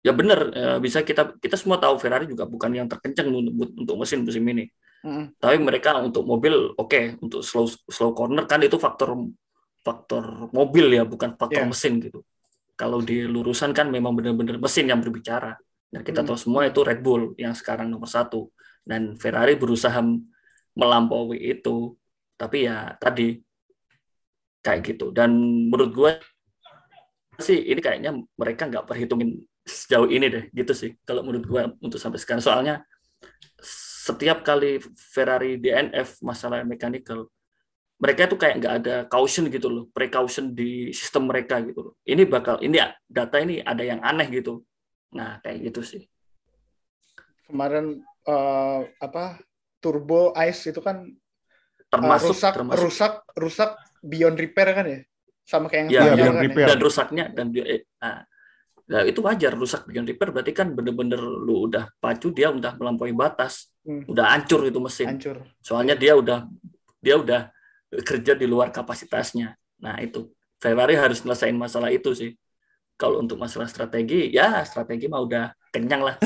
Ya 0.00 0.16
bener, 0.16 0.48
eh, 0.56 0.78
bisa 0.80 1.04
kita 1.04 1.36
kita 1.36 1.60
semua 1.60 1.76
tahu 1.76 2.00
Ferrari 2.00 2.24
juga 2.24 2.48
bukan 2.48 2.72
yang 2.72 2.88
terkencang 2.88 3.28
untuk, 3.28 3.68
untuk 3.84 3.96
mesin 4.00 4.24
musim 4.24 4.40
ini. 4.48 4.64
Hmm. 5.04 5.28
Tapi 5.36 5.60
mereka 5.60 6.00
untuk 6.00 6.24
mobil 6.24 6.72
oke, 6.72 7.20
untuk 7.20 7.44
slow 7.44 7.68
slow 7.68 8.16
corner 8.16 8.48
kan 8.48 8.64
itu 8.64 8.80
faktor 8.80 9.12
faktor 9.84 10.48
mobil 10.56 10.88
ya, 10.96 11.04
bukan 11.04 11.36
faktor 11.36 11.68
Iya. 11.68 11.68
mesin 11.68 12.00
gitu. 12.00 12.24
Kalau 12.80 13.04
di 13.04 13.28
lurusan 13.28 13.76
kan 13.76 13.92
memang 13.92 14.16
benar-benar 14.16 14.56
mesin 14.56 14.88
yang 14.88 15.04
berbicara. 15.04 15.52
Dan 15.88 16.04
kita 16.04 16.20
Hmm. 16.20 16.28
tahu 16.32 16.38
semua 16.38 16.68
itu 16.68 16.80
Red 16.84 17.00
Bull 17.00 17.32
yang 17.40 17.56
sekarang 17.56 17.88
nomor 17.88 18.08
satu. 18.08 18.52
Dan 18.84 19.16
Ferrari 19.16 19.56
berusaha 19.56 20.00
melampaui 20.76 21.40
itu. 21.40 21.96
Tapi 22.38 22.68
ya 22.68 22.94
tadi 23.00 23.40
kayak 24.62 24.80
gitu. 24.84 25.10
Dan 25.10 25.32
menurut 25.72 25.92
gue 25.92 26.12
sih 27.38 27.58
ini 27.70 27.80
kayaknya 27.80 28.14
mereka 28.36 28.66
nggak 28.66 28.84
perhitungin 28.84 29.38
sejauh 29.64 30.08
ini 30.10 30.26
deh 30.28 30.44
gitu 30.52 30.72
sih. 30.76 30.92
Kalau 31.04 31.24
menurut 31.24 31.44
gue 31.44 31.62
untuk 31.82 32.00
sampai 32.00 32.18
sekarang 32.20 32.42
soalnya 32.44 32.84
setiap 34.08 34.40
kali 34.40 34.80
Ferrari 34.96 35.60
DNF 35.60 36.24
masalah 36.24 36.64
mechanical 36.64 37.28
mereka 37.98 38.30
itu 38.30 38.36
kayak 38.38 38.54
nggak 38.62 38.74
ada 38.82 38.94
caution 39.10 39.50
gitu 39.50 39.66
loh, 39.66 39.84
precaution 39.90 40.54
di 40.54 40.94
sistem 40.94 41.26
mereka 41.26 41.58
gitu 41.66 41.90
loh. 41.90 41.94
Ini 42.06 42.30
bakal 42.30 42.62
ini 42.62 42.78
ya, 42.78 42.94
data 43.10 43.42
ini 43.42 43.58
ada 43.58 43.82
yang 43.82 43.98
aneh 44.06 44.30
gitu. 44.30 44.62
Nah 45.14 45.40
kayak 45.40 45.58
gitu 45.72 45.80
sih. 45.84 46.02
Kemarin 47.48 48.04
eh, 48.28 48.80
apa 49.00 49.40
turbo 49.80 50.36
ice 50.36 50.72
itu 50.74 50.80
kan 50.84 51.06
eh, 51.08 51.86
Termasuk 51.88 52.36
rusak 52.36 52.52
termasuk 52.52 52.82
rusak 52.84 53.12
rusak 53.32 53.70
beyond 54.04 54.36
repair 54.36 54.68
kan 54.76 54.86
ya? 54.86 55.00
Sama 55.48 55.72
kayak 55.72 55.88
yang 55.88 55.92
Spanyol 55.96 56.16
beyond 56.16 56.36
kan 56.36 56.44
repair. 56.44 56.66
dan 56.68 56.78
rusaknya 56.78 57.24
dan 57.32 57.46
dia 57.48 57.64
eh, 57.64 57.80
nah, 57.96 58.20
nah, 58.84 59.02
itu 59.08 59.20
wajar 59.24 59.52
rusak 59.56 59.88
beyond 59.88 60.04
repair 60.04 60.28
berarti 60.28 60.52
kan 60.52 60.68
bener-bener 60.76 61.16
lu 61.20 61.64
udah 61.64 61.88
pacu 61.96 62.28
dia 62.36 62.52
udah 62.52 62.76
melampaui 62.76 63.16
batas, 63.16 63.72
Hmm. 63.88 64.04
udah 64.04 64.36
hancur 64.36 64.68
itu 64.68 64.76
ya. 64.76 64.84
mesin. 64.84 65.06
Hancur. 65.16 65.36
Soalnya 65.64 65.96
dia 65.96 66.12
udah 66.12 66.44
dia 67.00 67.16
udah 67.16 67.48
kerja 68.04 68.36
di 68.36 68.44
luar 68.44 68.68
kapasitasnya. 68.68 69.56
Nah 69.80 69.96
itu 70.04 70.28
Ferrari 70.60 70.92
harus 70.92 71.24
nyelesain 71.24 71.56
masalah 71.56 71.88
itu 71.88 72.12
sih. 72.12 72.36
Kalau 72.98 73.22
untuk 73.22 73.38
masalah 73.38 73.70
strategi, 73.70 74.34
ya 74.34 74.66
strategi 74.66 75.06
mah 75.06 75.22
udah 75.22 75.44
kenyang 75.70 76.02
lah. 76.02 76.18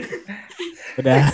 udah 1.02 1.18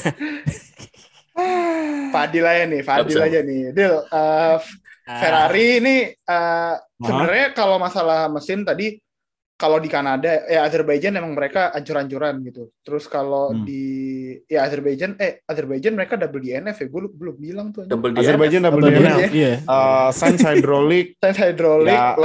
Fadil 2.16 2.48
aja 2.48 2.64
nih, 2.64 2.80
Fadil 2.80 3.20
aja 3.20 3.44
nih. 3.44 3.76
Dil, 3.76 4.00
eh, 4.00 4.56
Ferrari 5.04 5.84
ini 5.84 5.96
eh, 6.08 6.74
sebenarnya 6.96 7.52
kalau 7.52 7.76
masalah 7.76 8.32
mesin 8.32 8.64
tadi 8.64 8.96
kalau 9.56 9.80
di 9.80 9.88
Kanada 9.88 10.44
ya 10.44 10.68
Azerbaijan 10.68 11.16
emang 11.16 11.32
mereka 11.32 11.72
ancur-ancuran 11.72 12.44
gitu. 12.44 12.68
Terus 12.84 13.08
kalau 13.08 13.50
Hmm. 13.50 13.64
di 13.64 13.82
ya 14.46 14.68
Azerbaijan 14.68 15.16
eh 15.16 15.40
Azerbaijan 15.48 15.96
mereka 15.96 16.20
double 16.20 16.38
DNF 16.38 16.76
ya. 16.76 16.86
Gue 16.86 17.08
belum 17.08 17.36
bilang 17.40 17.66
tuh. 17.72 17.88
Double 17.88 18.12
DNF. 18.12 18.22
Azerbaijan 18.22 18.60
double 18.68 18.84
Double 18.84 19.00
DNF 19.00 19.16
DNF. 19.16 19.30
Iya. 19.32 19.52
uh, 19.64 20.08
Sainz 20.12 20.44
hydraulic 20.44 21.16
Sense 21.24 21.40
hydraulic, 21.40 21.96
Ya. 21.96 22.12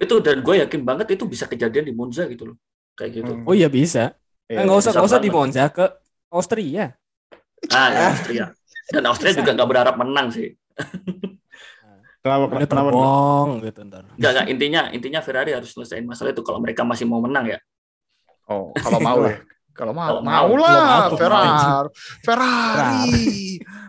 Itu 0.00 0.16
dan 0.24 0.40
gue 0.40 0.64
yakin 0.64 0.80
banget 0.80 1.12
itu 1.12 1.28
bisa 1.28 1.44
kejadian 1.44 1.84
di 1.84 1.92
Monza 1.92 2.24
gitu 2.24 2.52
loh. 2.52 2.56
Kayak 2.96 3.10
gitu. 3.20 3.32
Hmm. 3.36 3.44
Oh 3.44 3.52
iya 3.52 3.68
bisa. 3.68 4.16
Iya, 4.48 4.64
Nggak 4.64 4.78
usah 4.80 4.90
bisa 4.90 4.96
nggak 4.96 5.10
usah 5.12 5.20
di. 5.20 5.30
Monza 5.30 5.64
ke 5.68 5.84
Austria. 6.32 6.84
Ah, 7.68 7.88
ya, 7.92 8.00
Austria. 8.08 8.44
Dan 8.96 9.04
Austria 9.04 9.36
juga 9.36 9.52
nggak 9.52 9.68
berharap 9.68 9.94
menang 10.00 10.32
sih. 10.32 10.56
Kenapa 12.20 12.44
Udah 12.46 12.58
kenapa 12.62 12.88
terbong 12.88 13.48
gitu 13.60 13.80
ntar. 13.82 14.02
Nggak, 14.12 14.30
nggak. 14.30 14.46
Intinya, 14.48 14.80
intinya 14.90 15.20
Ferrari 15.20 15.50
harus 15.50 15.70
selesaiin 15.70 16.04
masalah 16.04 16.30
itu 16.30 16.40
kalau 16.40 16.58
mereka 16.58 16.82
masih 16.82 17.04
mau 17.04 17.18
menang 17.18 17.48
ya. 17.48 17.58
Oh, 18.44 18.70
kalau 18.74 18.98
mau 18.98 19.18
ya. 19.24 19.40
Kalau 19.70 19.94
mau, 19.94 20.08
Kalau 20.10 20.20
mau 20.20 20.44
mau. 20.44 20.54
lah 20.56 20.74
Kalau 20.74 20.90
mau. 21.08 21.16
Ferrari. 21.16 21.50
Ferrari. 22.20 23.20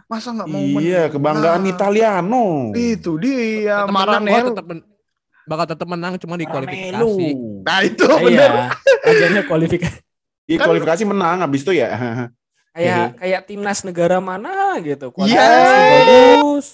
Masa 0.05 0.29
nggak 0.31 0.47
mau 0.47 0.61
iya 0.77 1.07
menang? 1.07 1.11
kebanggaan 1.11 1.63
Italiano 1.65 2.45
Itu 2.71 3.15
dia 3.15 3.83
Maranello. 3.85 4.51
tetep 4.51 4.65
men- 4.65 4.87
bakal 5.41 5.65
tetap 5.65 5.87
menang 5.89 6.15
cuma 6.15 6.35
di 6.35 6.45
kualifikasi. 6.45 6.93
Maranello. 6.93 7.11
Nah, 7.61 7.79
itu 7.81 8.05
Iya. 8.05 8.19
bener. 8.21 8.51
Ajarnya 9.03 9.41
kualifikasi. 9.43 9.99
Di 10.47 10.55
Kan- 10.55 10.67
kualifikasi 10.67 11.03
menang 11.03 11.37
habis 11.41 11.61
itu 11.61 11.71
ya. 11.73 11.89
Kayak 12.71 13.19
kayak 13.19 13.41
timnas 13.45 13.83
negara 13.83 14.17
mana 14.17 14.79
gitu. 14.79 15.11
Iya. 15.19 15.43
Kualifikasi 15.43 15.75
bagus. 15.91 16.67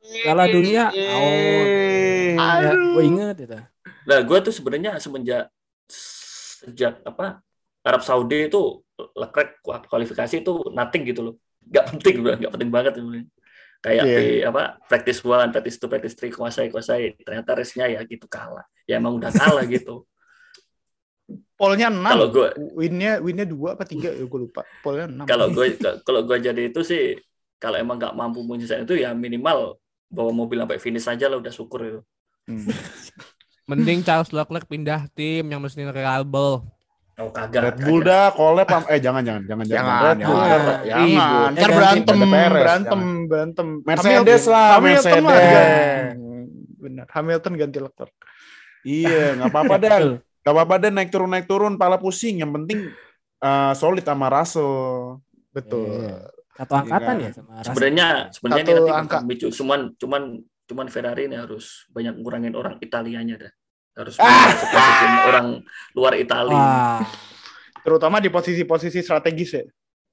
Piala 0.00 0.44
dunia 0.48 0.88
out. 0.88 1.66
Ya, 2.34 2.72
Aduh. 2.72 2.96
gue 2.96 3.04
inget 3.04 3.36
itu. 3.44 3.58
Nah, 4.08 4.18
gue 4.24 4.38
tuh 4.40 4.52
sebenarnya 4.52 4.96
semenjak 4.96 5.52
sejak 5.90 7.04
apa 7.04 7.44
Arab 7.84 8.02
Saudi 8.04 8.48
itu 8.48 8.80
Leclerc 9.16 9.60
kualifikasi 9.64 10.40
itu 10.40 10.52
nothing 10.72 11.02
gitu 11.08 11.20
loh. 11.24 11.34
Gak 11.64 11.92
penting 11.96 12.20
udah, 12.24 12.36
gak 12.36 12.52
penting 12.52 12.70
banget 12.72 12.92
sebenarnya. 12.96 13.26
Kayak 13.80 14.04
Iya. 14.04 14.18
di 14.20 14.28
apa 14.44 14.62
practice 14.84 15.20
one, 15.24 15.48
practice 15.52 15.76
two, 15.80 15.88
practice 15.88 16.12
three 16.12 16.32
kuasai 16.32 16.68
kuasai. 16.68 17.16
Ternyata 17.16 17.56
race-nya 17.56 17.88
ya 17.88 18.00
gitu 18.04 18.28
kalah. 18.28 18.64
Ya 18.84 19.00
emang 19.00 19.16
udah 19.16 19.32
kalah 19.32 19.64
gitu. 19.64 20.04
Polnya 21.56 21.88
6. 21.92 22.04
Kalau 22.04 22.28
gue 22.28 22.48
winnya 22.76 23.20
winnya 23.20 23.46
dua 23.48 23.76
apa 23.76 23.84
tiga 23.88 24.12
ya 24.12 24.24
gue 24.24 24.40
lupa. 24.48 24.64
Polnya 24.84 25.06
6. 25.08 25.24
kalau 25.28 25.48
gue 25.52 25.76
kalau 26.04 26.20
gue 26.24 26.36
jadi 26.40 26.62
itu 26.72 26.80
sih 26.84 27.16
kalau 27.60 27.76
emang 27.76 28.00
nggak 28.00 28.16
mampu 28.16 28.40
menyelesaikan 28.44 28.84
itu 28.88 29.00
ya 29.00 29.12
minimal 29.12 29.76
bawa 30.10 30.34
mobil 30.34 30.58
sampai 30.58 30.76
finish 30.76 31.06
aja 31.06 31.30
lah 31.30 31.38
udah 31.38 31.52
syukur 31.54 31.80
itu. 31.80 32.00
Hmm. 32.44 32.66
Mending 33.64 34.02
Charles 34.02 34.34
Leclerc 34.34 34.66
pindah 34.66 35.06
tim 35.14 35.46
yang 35.46 35.62
mesin 35.62 35.86
reliable. 35.86 36.66
Oh 37.14 37.30
kagak. 37.30 37.62
Red 37.62 37.78
Bull 37.84 38.00
dah 38.02 38.32
collab 38.32 38.66
eh 38.88 38.96
jangan 38.96 39.20
jangan 39.20 39.42
jangan 39.44 39.64
Jangan, 39.68 40.00
Red 40.02 40.18
Bull. 40.24 40.40
jangan, 40.40 40.78
jangan. 40.82 41.48
Ntar 41.52 41.60
Ganti- 41.60 41.76
berantem, 41.76 42.16
berantem, 42.18 43.00
jangan. 43.00 43.28
berantem. 43.28 43.68
Mercedes 43.84 44.42
lah, 44.48 44.66
Hamilton 44.74 45.22
Mercedes. 45.22 45.52
ganti. 45.52 46.28
Benar, 46.80 47.06
Hamilton 47.12 47.52
ganti 47.54 47.78
Leclerc. 47.78 48.14
Iya, 48.82 49.24
nggak 49.36 49.48
apa-apa. 49.52 49.74
Betul. 49.84 50.06
Gak 50.40 50.54
apa-apa 50.56 50.74
deh 50.80 50.88
naik 50.88 51.12
turun 51.12 51.28
naik 51.28 51.44
turun 51.44 51.76
pala 51.76 52.00
pusing. 52.00 52.40
Yang 52.40 52.52
penting 52.56 52.78
eh, 53.38 53.72
solid 53.76 54.00
sama 54.00 54.32
Russell. 54.32 55.20
Betul. 55.52 56.08
Iya. 56.08 56.16
Satu 56.52 56.72
angkatan 56.74 57.14
Iya. 57.16 57.24
ya 57.24 57.30
sama 57.32 57.50
Russell. 57.52 57.66
Sebenarnya 57.66 58.06
sebenarnya 58.30 58.64
Satu 58.64 58.72
ini 58.72 58.80
nanti 58.80 58.92
angka. 58.96 59.18
pemicu 59.22 59.48
cuman 59.52 59.80
cuman 59.96 60.22
cuman 60.64 60.86
Ferrari 60.86 61.22
ini 61.26 61.36
harus 61.36 61.86
banyak 61.88 62.14
ngurangin 62.16 62.54
orang 62.54 62.74
Italianya 62.78 63.36
dah. 63.38 63.52
Harus 63.96 64.14
Ah! 64.16 64.54
orang 65.26 65.46
luar 65.92 66.14
Italia. 66.14 66.54
Wah. 66.54 67.02
Terutama 67.80 68.18
di 68.18 68.28
posisi-posisi 68.28 69.00
strategis 69.00 69.50
ya. 69.52 69.64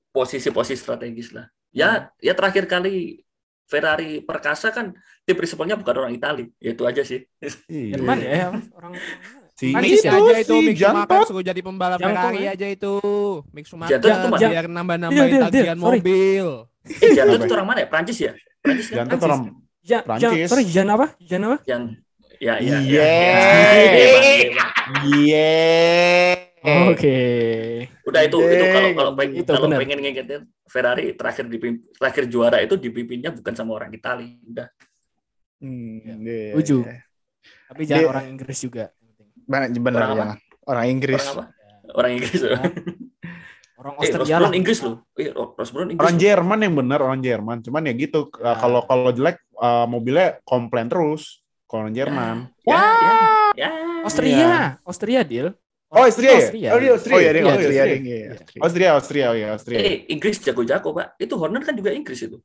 Posisi-posisi 0.09 0.75
strategis 0.75 1.29
lah. 1.29 1.45
Ya, 1.69 2.09
ya 2.17 2.33
terakhir 2.33 2.65
kali 2.65 3.21
Ferrari 3.67 4.23
perkasa 4.23 4.71
kan 4.71 4.95
tim 5.21 5.35
principalnya 5.35 5.75
bukan 5.75 5.93
orang 5.99 6.13
Itali. 6.15 6.47
Ya 6.57 6.71
itu 6.71 6.83
aja 6.83 7.03
sih. 7.03 7.27
Jerman 7.67 8.17
ya, 8.17 8.31
ya 8.33 8.47
Mas? 8.49 8.65
orang 8.73 8.95
Si 9.57 9.73
Prancis 9.73 9.99
itu 9.99 10.13
aja 10.13 10.37
itu 10.37 10.53
si 10.53 10.65
Mick 10.69 10.77
Schumacher 10.77 11.09
Jantot. 11.09 11.25
suruh 11.25 11.41
jadi 11.41 11.61
pembalap 11.65 11.97
Jantung, 11.97 12.13
Ferrari 12.13 12.39
ya? 12.45 12.51
aja 12.53 12.67
itu. 12.69 12.93
Mick 13.49 13.65
Schumacher 13.65 13.97
biar 13.97 14.65
nambah-nambahin 14.69 15.17
Deal, 15.17 15.29
deal, 15.33 15.43
tagihan 15.49 15.65
deal, 15.73 15.81
sorry. 15.81 15.97
mobil. 15.97 16.47
Eh, 16.87 17.09
Apa? 17.17 17.33
itu 17.41 17.53
orang 17.57 17.67
mana 17.67 17.79
ya? 17.81 17.87
Prancis 17.89 18.17
ya? 18.21 18.31
Prancis 18.61 18.87
kan? 18.87 18.95
Jantot 19.01 19.17
Prancis. 19.17 19.25
orang 19.25 19.41
Jan, 19.81 19.97
Jan, 19.97 20.03
Prancis. 20.05 20.47
sorry, 20.47 20.63
Jan 20.67 20.87
apa? 20.87 21.05
Jan 21.19 21.41
apa? 21.41 21.57
Yang 21.65 21.83
ya 22.37 22.53
ya. 22.61 22.77
Iya. 22.77 22.77
ya, 22.85 23.09
ya. 23.81 23.89
Dewa. 24.37 24.65
Iya. 25.09 25.53
Oke. 26.87 27.19
Udah 28.03 28.21
itu 28.23 28.37
itu 28.37 28.65
kalau 28.67 28.89
kalau 28.93 29.11
pengen 29.15 29.33
Itu, 29.39 29.51
kalau 29.51 29.65
benar. 29.65 29.79
pengen 29.81 29.97
ngingetin 29.99 30.41
Ferrari 30.65 31.05
terakhir 31.13 31.45
dipimpin, 31.47 31.81
terakhir 31.95 32.23
juara 32.27 32.57
itu 32.59 32.75
dipimpinnya 32.75 33.31
bukan 33.31 33.53
sama 33.55 33.73
orang 33.73 33.89
Itali. 33.89 34.37
Udah. 34.43 34.67
Hmm, 35.57 36.21
iya, 36.21 36.53
Setuju. 36.53 36.77
iya. 36.85 37.01
Tapi 37.67 37.81
jangan 37.83 37.99
Dia- 37.99 38.11
orang 38.11 38.25
Inggris 38.29 38.59
juga. 38.61 38.85
Benar, 39.47 39.71
benar 39.71 40.01
Orang 40.03 40.17
jangan. 40.17 40.37
Orang 40.67 40.85
Inggris. 40.85 41.23
Orang 41.23 41.33
apa? 41.33 41.43
Orang 41.95 42.11
Inggris. 42.13 42.35
Ya. 42.37 42.59
Orang 43.77 43.93
Eh, 43.93 44.09
Ross 44.09 44.17
Austria 44.17 44.37
lah. 44.41 44.51
Inggris 44.51 44.79
loh. 44.81 44.95
Eh, 45.15 45.29
Ross 45.31 45.69
Brown 45.69 45.87
Inggris. 45.87 46.01
Orang 46.03 46.15
loh. 46.17 46.21
Jerman 46.21 46.59
yang 46.59 46.73
benar 46.75 46.99
orang 46.99 47.19
Jerman. 47.21 47.57
Cuman 47.61 47.81
ya 47.85 47.93
gitu. 47.93 48.19
eh, 48.33 48.43
Nah. 48.43 48.57
Kalau 48.57 48.81
kalau 48.83 49.09
jelek 49.13 49.37
eh, 49.39 49.85
mobilnya 49.87 50.27
komplain 50.43 50.89
terus. 50.89 51.39
Kalau 51.63 51.85
orang 51.85 51.93
Jerman. 51.93 52.35
Ya, 52.63 52.75
ya, 52.75 53.15
ya. 53.55 53.69
Austria, 54.01 54.79
Austria 54.83 55.21
deal. 55.21 55.51
Oh, 55.87 56.03
Austria 56.03 56.31
ya? 56.31 56.39
Austria. 56.41 56.69
Oh, 56.75 56.79
iya, 56.79 56.91
Austria. 56.91 57.15
Oh 57.15 57.19
iya, 57.19 57.31
Iya, 57.31 57.43
Austria, 57.47 57.55
Austria. 57.55 57.83
iya, 57.85 58.27
Austria. 58.27 58.59
Austria, 58.59 58.87
Austria, 58.91 59.25
oh 59.31 59.35
ya 59.35 59.47
Austria. 59.55 59.77
Eh, 59.79 59.95
Inggris 60.11 60.35
jago-jago, 60.41 60.89
Pak. 60.91 61.15
Itu 61.15 61.39
Horner 61.39 61.63
kan 61.63 61.75
juga 61.75 61.95
Inggris 61.95 62.19
itu. 62.19 62.39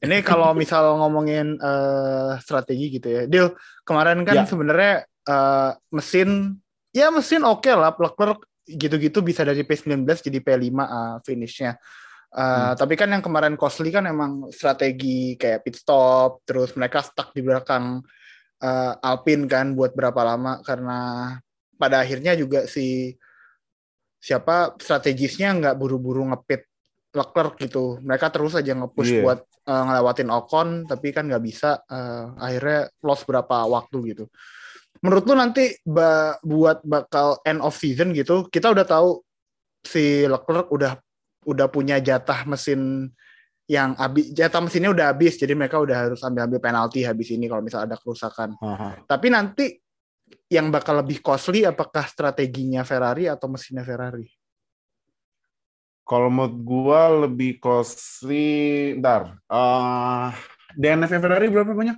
Ini 0.00 0.24
kalau 0.24 0.56
misal 0.56 0.96
ngomongin 0.96 1.60
eh, 1.60 2.30
strategi 2.40 2.96
gitu 2.96 3.08
ya. 3.10 3.22
Deal 3.28 3.52
kemarin 3.84 4.24
kan 4.24 4.32
Ya. 4.32 4.44
sebenarnya 4.48 5.04
eh, 5.26 5.72
mesin 5.92 6.56
ya 6.90 7.10
mesin 7.10 7.42
oke 7.44 7.70
lah 7.70 7.92
Leclerc 7.94 8.44
gitu-gitu 8.66 9.18
bisa 9.20 9.42
dari 9.42 9.66
P19 9.66 10.06
jadi 10.06 10.38
P5 10.38 10.62
eh, 10.78 11.16
finishnya. 11.26 11.74
Eh, 12.30 12.72
Tapi 12.78 12.94
kan 12.94 13.10
yang 13.10 13.26
kemarin 13.26 13.58
costly 13.58 13.90
kan 13.90 14.06
emang 14.06 14.46
strategi 14.54 15.34
kayak 15.34 15.66
pit 15.66 15.74
stop, 15.82 16.46
terus 16.46 16.70
mereka 16.78 17.02
stuck 17.02 17.34
di 17.34 17.42
belakang 17.42 17.98
eh, 18.62 18.92
Alpine 19.02 19.50
kan 19.50 19.74
buat 19.74 19.90
berapa 19.98 20.22
lama 20.22 20.62
karena 20.62 20.98
pada 21.74 22.04
akhirnya 22.04 22.36
juga 22.38 22.68
si 22.70 23.16
siapa 24.20 24.76
strategisnya 24.76 25.56
nggak 25.56 25.76
buru-buru 25.80 26.28
ngepit 26.30 26.68
Leclerc 27.10 27.58
gitu. 27.58 27.98
Mereka 27.98 28.30
terus 28.30 28.54
aja 28.54 28.70
nge-push 28.78 29.10
Iya. 29.10 29.22
buat 29.26 29.40
eh, 29.66 29.82
ngelewatin 29.90 30.30
Ocon, 30.30 30.68
tapi 30.86 31.10
kan 31.10 31.26
nggak 31.26 31.42
bisa. 31.42 31.82
eh, 31.90 32.24
akhirnya 32.38 32.86
lost 33.02 33.26
berapa 33.26 33.66
waktu 33.66 34.14
gitu. 34.14 34.24
Menurut 35.00 35.24
lu 35.24 35.34
nanti 35.38 35.70
ba- 35.86 36.36
buat 36.42 36.82
bakal 36.84 37.38
end 37.46 37.62
of 37.62 37.72
season 37.78 38.12
gitu, 38.12 38.50
kita 38.50 38.68
udah 38.74 38.84
tahu 38.84 39.22
si 39.80 40.28
Leclerc 40.28 40.68
udah 40.68 40.92
udah 41.48 41.66
punya 41.72 41.96
jatah 42.02 42.44
mesin 42.44 43.08
yang 43.64 43.94
habis 43.96 44.28
jatah 44.34 44.60
mesinnya 44.60 44.90
udah 44.92 45.14
habis, 45.14 45.38
jadi 45.38 45.54
mereka 45.56 45.78
udah 45.80 46.10
harus 46.10 46.20
ambil-ambil 46.20 46.60
penalti 46.60 47.06
habis 47.06 47.32
ini 47.32 47.46
kalau 47.48 47.62
misal 47.64 47.86
ada 47.86 47.96
kerusakan. 47.96 48.58
Aha. 48.60 49.00
Tapi 49.08 49.26
nanti 49.30 49.72
yang 50.50 50.68
bakal 50.74 51.00
lebih 51.00 51.22
costly 51.22 51.62
apakah 51.64 52.04
strateginya 52.04 52.82
Ferrari 52.82 53.30
atau 53.30 53.46
mesinnya 53.46 53.86
Ferrari? 53.86 54.26
Kalau 56.02 56.26
menurut 56.26 56.56
gua 56.66 57.06
lebih 57.24 57.62
costly, 57.62 58.98
ntar. 58.98 59.38
eh 59.46 60.28
DNF 60.74 61.10
Ferrari 61.22 61.46
berapa 61.46 61.70
banyak? 61.70 61.96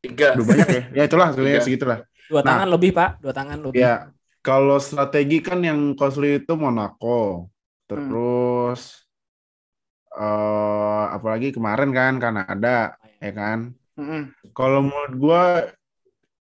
Tiga. 0.00 0.32
Udah 0.40 0.46
banyak 0.48 0.68
ya? 0.72 0.82
Ya 0.96 1.02
itulah, 1.04 1.28
sebenarnya 1.36 1.60
segitulah. 1.60 1.98
Dua 2.30 2.40
Nah. 2.40 2.48
tangan 2.56 2.68
lebih, 2.72 2.90
Pak. 2.96 3.10
Dua 3.20 3.32
tangan 3.36 3.58
lebih. 3.60 3.80
Ya, 3.80 3.94
kalau 4.40 4.80
strategi 4.80 5.38
kan 5.44 5.60
yang 5.60 5.92
costly 5.96 6.40
itu 6.40 6.52
Monaco. 6.56 7.48
Terus 7.84 9.04
eh 10.14 11.04
apalagi 11.10 11.50
kemarin 11.50 11.90
kan 11.90 12.16
Kanada, 12.22 12.94
ya 13.18 13.32
kan? 13.34 13.74
Kalau 14.54 14.80
menurut 14.86 15.14
gua 15.18 15.42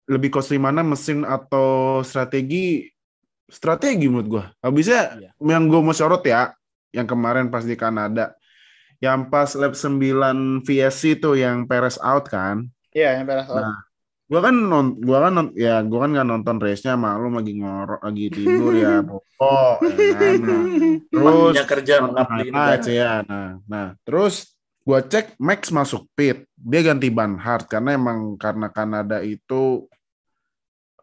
lebih 0.09 0.31
costly 0.33 0.57
mana 0.57 0.81
mesin 0.81 1.27
atau 1.27 2.01
strategi? 2.07 2.89
Strategi 3.49 4.07
menurut 4.09 4.29
gua. 4.29 4.45
Habisnya 4.61 5.17
Iya. 5.21 5.31
yang 5.41 5.69
gua 5.73 5.81
mau 5.81 5.97
sorot 5.97 6.21
ya, 6.25 6.53
yang 6.93 7.09
kemarin 7.09 7.49
pas 7.49 7.65
di 7.65 7.77
Kanada. 7.77 8.37
Yang 8.99 9.21
pas 9.31 9.51
lap 9.55 9.73
9 9.79 10.61
VSC 10.67 11.17
tuh 11.23 11.39
yang 11.39 11.65
Perez 11.71 11.97
out 12.03 12.27
kan. 12.29 12.67
Iya, 12.93 13.21
yang 13.21 13.25
Perez 13.31 13.47
out. 13.47 13.63
Nah, 13.63 13.79
gua 14.29 14.41
kan 14.45 14.55
non, 14.55 14.87
gua 14.95 15.19
kan 15.25 15.33
non, 15.33 15.49
ya 15.57 15.81
gua 15.83 16.05
kan 16.05 16.11
nggak 16.13 16.29
nonton 16.29 16.57
race-nya 16.59 16.95
maklum 16.95 17.33
lagi 17.35 17.53
ngorok 17.57 18.01
lagi 18.01 18.25
tidur 18.29 18.73
ya 18.73 19.01
pokok 19.09 19.77
ya 19.89 20.13
kan. 20.13 20.35
Nah, 20.45 20.65
terus 21.09 21.55
kerja 21.65 21.95
negara. 22.05 22.77
ya. 22.85 23.13
Nah, 23.25 23.49
nah, 23.65 23.87
terus 24.05 24.53
gua 24.85 25.01
cek 25.01 25.37
Max 25.37 25.69
masuk 25.69 26.05
pit. 26.13 26.45
Dia 26.55 26.81
ganti 26.83 27.09
ban 27.09 27.35
hard 27.35 27.67
karena 27.67 27.97
emang 27.97 28.37
karena 28.37 28.69
Kanada 28.69 29.21
itu 29.21 29.89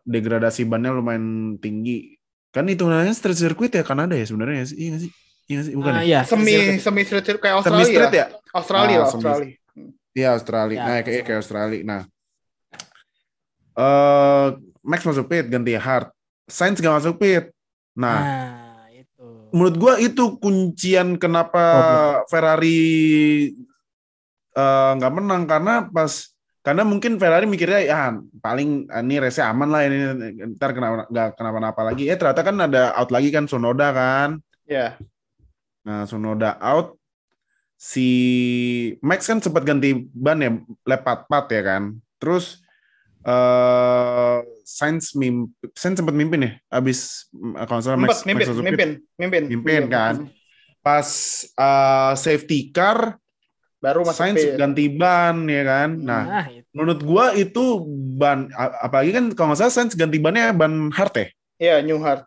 degradasi 0.02 0.64
bannya 0.64 0.94
lumayan 0.94 1.58
tinggi. 1.58 2.14
Kan 2.54 2.70
itu 2.70 2.86
namanya 2.86 3.12
street 3.12 3.36
circuit 3.36 3.74
ya 3.74 3.82
Kanada 3.82 4.14
ya 4.14 4.24
sebenarnya 4.24 4.62
ya 4.62 4.68
sih? 4.70 4.78
Iya 4.78 4.88
nggak 4.88 5.02
sih? 5.02 5.12
Iya 5.46 5.54
nggak 5.54 5.66
sih? 5.66 5.74
Bukan 5.76 5.92
Ah, 5.92 5.98
ya? 5.98 6.04
iya. 6.06 6.20
Semi 6.24 6.54
semi 6.78 7.02
street 7.04 7.26
circuit 7.26 7.42
kayak 7.44 7.56
Semi 7.60 7.74
Australia. 7.76 7.90
street 7.90 8.14
ya? 8.14 8.26
Australia 8.54 8.96
Ah, 8.96 9.06
semi- 9.10 9.26
Australia. 9.26 9.56
Iya 10.16 10.28
Australia. 10.32 10.78
Ya, 10.78 10.86
nah, 10.88 11.00
kayak 11.04 11.22
kayak 11.26 11.40
Australia. 11.42 11.82
Nah, 11.84 12.02
eh 13.76 14.48
Max 14.86 15.02
masuk 15.02 15.26
pit 15.26 15.50
ganti 15.50 15.74
hard. 15.74 16.10
Sainz 16.46 16.78
gak 16.78 17.02
masuk 17.02 17.18
pit. 17.18 17.50
Nah, 17.98 18.20
Nah, 18.22 18.86
itu. 18.94 19.50
menurut 19.50 19.76
gua 19.76 19.94
itu 19.98 20.38
kuncian 20.38 21.16
kenapa 21.16 21.64
Ferrari 22.30 23.50
eh, 24.52 24.92
nggak 24.96 25.14
menang 25.14 25.44
karena 25.46 25.88
pas 25.88 26.32
karena 26.60 26.82
mungkin 26.82 27.22
Ferrari 27.22 27.46
mikirnya 27.46 27.82
ya 27.86 28.02
paling 28.42 28.90
ah, 28.90 29.00
ini 29.00 29.22
race 29.22 29.38
aman 29.38 29.70
lah 29.70 29.82
ini 29.86 29.98
ntar 30.58 30.74
kenapa 30.74 31.06
nggak 31.08 31.30
kenapa-napa 31.38 31.82
lagi 31.86 32.10
eh 32.10 32.18
ternyata 32.18 32.42
kan 32.42 32.58
ada 32.58 32.84
out 32.98 33.14
lagi 33.14 33.30
kan 33.30 33.46
Sonoda 33.46 33.94
kan 33.94 34.42
Iya. 34.66 34.98
nah 35.86 36.10
Sonoda 36.10 36.58
out 36.58 36.98
si 37.78 38.08
Max 39.06 39.30
kan 39.30 39.38
sempat 39.38 39.62
ganti 39.62 39.94
ban 40.10 40.42
ya 40.42 40.58
lap 40.90 41.06
44 41.30 41.54
ya 41.54 41.62
kan 41.62 41.84
terus 42.18 42.65
eh 43.26 44.38
Sainz 44.62 45.18
mim 45.18 45.50
Sainz 45.74 45.98
sempat 45.98 46.14
mimpin 46.14 46.46
ya 46.46 46.52
abis 46.70 47.26
mm, 47.34 47.58
kalau 47.66 47.82
salah 47.82 47.98
Max, 47.98 48.22
Max 48.22 48.28
mimpin, 48.30 48.48
mimpin, 48.62 48.90
mimpin, 49.18 49.44
mimpin 49.50 49.84
kan. 49.90 50.30
Pas 50.86 51.10
uh, 51.58 52.14
safety 52.14 52.70
car 52.70 53.18
Baru 53.82 54.02
masuk 54.02 54.18
Sainz 54.18 54.42
pit. 54.42 54.58
ganti 54.58 54.86
ban 54.90 55.46
ya 55.46 55.62
kan. 55.62 55.90
Nah, 56.02 56.24
Nah, 56.26 56.46
itu. 56.50 56.66
menurut 56.74 57.00
gua 57.06 57.26
itu 57.38 57.86
ban 58.18 58.50
apalagi 58.58 59.14
kan 59.14 59.26
kalau 59.38 59.54
nggak 59.54 59.62
salah 59.62 59.74
Sainz 59.74 59.94
ganti 59.94 60.18
bannya 60.18 60.54
ban 60.54 60.90
hard 60.90 61.14
ya. 61.14 61.28
Iya, 61.56 61.76
New 61.86 62.02
Heart. 62.02 62.26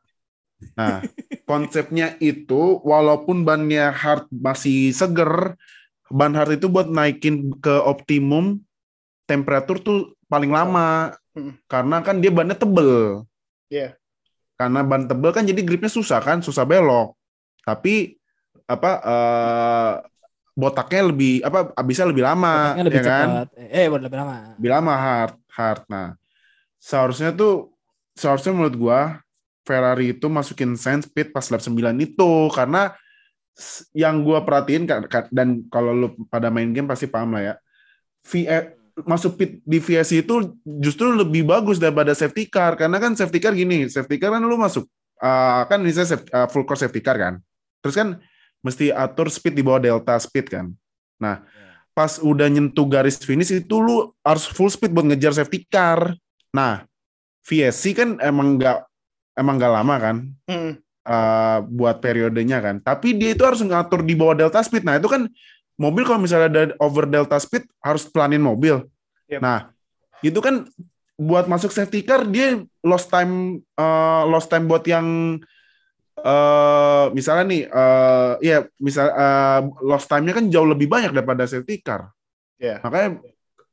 Nah, 0.75 1.03
konsepnya 1.51 2.19
itu 2.19 2.83
walaupun 2.83 3.43
bannya 3.47 3.91
hard 3.95 4.27
masih 4.31 4.91
seger, 4.91 5.55
ban 6.11 6.35
hard 6.35 6.59
itu 6.59 6.67
buat 6.67 6.91
naikin 6.91 7.55
ke 7.59 7.75
optimum 7.83 8.63
temperatur 9.29 9.79
tuh 9.79 10.18
paling 10.29 10.53
lama. 10.53 11.17
Hmm. 11.35 11.57
Karena 11.67 12.05
kan 12.05 12.21
dia 12.23 12.31
bannya 12.31 12.55
tebel. 12.55 13.25
Iya. 13.73 13.97
Karena 14.55 14.85
ban 14.85 15.09
tebel 15.09 15.31
kan 15.35 15.45
jadi 15.49 15.61
gripnya 15.65 15.91
susah 15.91 16.21
kan, 16.23 16.45
susah 16.45 16.63
belok. 16.69 17.17
Tapi 17.65 18.17
apa 18.69 18.91
eh, 19.01 19.93
botaknya 20.59 21.03
lebih 21.09 21.41
apa 21.41 21.73
bisa 21.87 22.05
lebih 22.05 22.21
lama 22.21 22.75
Botaknya 22.75 22.85
lebih 22.85 23.01
ya 23.01 23.07
kan? 23.07 23.29
cepat. 23.31 23.49
Eh, 23.57 23.87
buat 23.89 24.03
lebih 24.05 24.19
lama. 24.19 24.37
lebih 24.61 24.71
lama 24.75 24.93
hard 24.99 25.35
hard 25.55 25.83
nah 25.89 26.09
seharusnya 26.77 27.31
tuh 27.33 27.73
seharusnya 28.19 28.53
menurut 28.53 28.77
gua 28.77 29.01
Ferrari 29.63 30.17
itu 30.17 30.27
masukin 30.27 30.75
Sainz 30.75 31.07
pit 31.07 31.31
pas 31.31 31.47
lap 31.49 31.63
9 31.63 31.73
itu 32.03 32.31
karena 32.53 32.93
yang 33.95 34.21
gua 34.27 34.43
perhatiin 34.43 34.85
dan 35.33 35.63
kalau 35.73 35.95
lu 35.95 36.09
pada 36.27 36.51
main 36.53 36.75
game 36.75 36.91
pasti 36.91 37.07
paham 37.07 37.39
lah 37.39 37.43
ya 37.43 37.55
VS 38.27 38.78
masuk 39.07 39.39
pit 39.39 39.51
di 39.63 39.79
VSC 39.79 40.27
itu 40.27 40.59
justru 40.83 41.13
lebih 41.15 41.47
bagus 41.47 41.79
daripada 41.79 42.17
safety 42.17 42.49
car 42.51 42.75
karena 42.75 42.99
kan 42.99 43.15
safety 43.15 43.39
car 43.39 43.55
gini 43.55 43.87
safety 43.87 44.19
car 44.19 44.35
kan 44.35 44.43
lu 44.43 44.57
masuk 44.59 44.87
uh, 45.23 45.63
kan 45.67 45.79
misalnya 45.79 46.17
saf- 46.19 46.31
uh, 46.33 46.49
full 46.51 46.67
course 46.67 46.83
safety 46.83 46.99
car 47.05 47.15
kan 47.19 47.39
terus 47.83 47.95
kan 47.95 48.19
mesti 48.65 48.91
atur 48.91 49.31
speed 49.31 49.55
di 49.55 49.63
bawah 49.63 49.79
delta 49.79 50.19
speed 50.19 50.51
kan 50.51 50.73
nah 51.23 51.47
pas 51.99 52.23
udah 52.23 52.47
nyentuh 52.47 52.87
garis 52.87 53.19
finish 53.19 53.51
itu 53.51 53.83
lu 53.83 54.15
harus 54.23 54.47
full 54.47 54.71
speed 54.71 54.95
buat 54.95 55.03
ngejar 55.11 55.35
safety 55.35 55.67
car. 55.67 56.15
Nah, 56.55 56.87
VSC 57.43 57.91
kan 57.91 58.23
emang 58.23 58.55
nggak 58.55 58.87
emang 59.35 59.59
nggak 59.59 59.73
lama 59.75 59.95
kan 59.99 60.17
Hmm. 60.47 60.79
uh, 61.03 61.59
buat 61.67 61.99
periodenya 61.99 62.63
kan. 62.63 62.79
Tapi 62.79 63.19
dia 63.19 63.35
itu 63.35 63.43
harus 63.43 63.59
ngatur 63.67 64.07
di 64.07 64.15
bawah 64.15 64.39
delta 64.39 64.63
speed. 64.63 64.87
Nah, 64.87 65.03
itu 65.03 65.11
kan 65.11 65.27
mobil 65.79 66.03
kalau 66.03 66.21
misalnya 66.21 66.49
ada 66.51 66.63
over 66.83 67.07
delta 67.07 67.39
speed 67.39 67.65
harus 67.79 68.05
pelanin 68.11 68.43
mobil. 68.43 68.85
Yep. 69.31 69.41
Nah, 69.41 69.71
itu 70.21 70.37
kan 70.43 70.67
buat 71.19 71.47
masuk 71.51 71.71
safety 71.75 72.03
car 72.07 72.27
dia 72.27 72.63
lost 72.83 73.11
time 73.11 73.63
uh, 73.75 74.23
lost 74.27 74.51
time 74.51 74.67
buat 74.71 74.87
yang 74.87 75.39
eh 76.19 77.07
misalnya 77.15 77.45
nih 77.47 77.63
eh 77.71 78.33
ya 78.43 78.59
misal 78.83 79.07
eh, 79.07 79.61
lost 79.87 80.11
time-nya 80.11 80.35
kan 80.35 80.51
jauh 80.51 80.67
lebih 80.67 80.91
banyak 80.91 81.15
daripada 81.15 81.47
safety 81.47 81.79
car. 81.79 82.11
Iya. 82.59 82.83
Makanya 82.83 83.23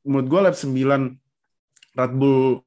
menurut 0.06 0.28
gue 0.30 0.40
lap 0.46 0.54
9 0.54 1.98
Red 1.98 2.14
Bull 2.14 2.62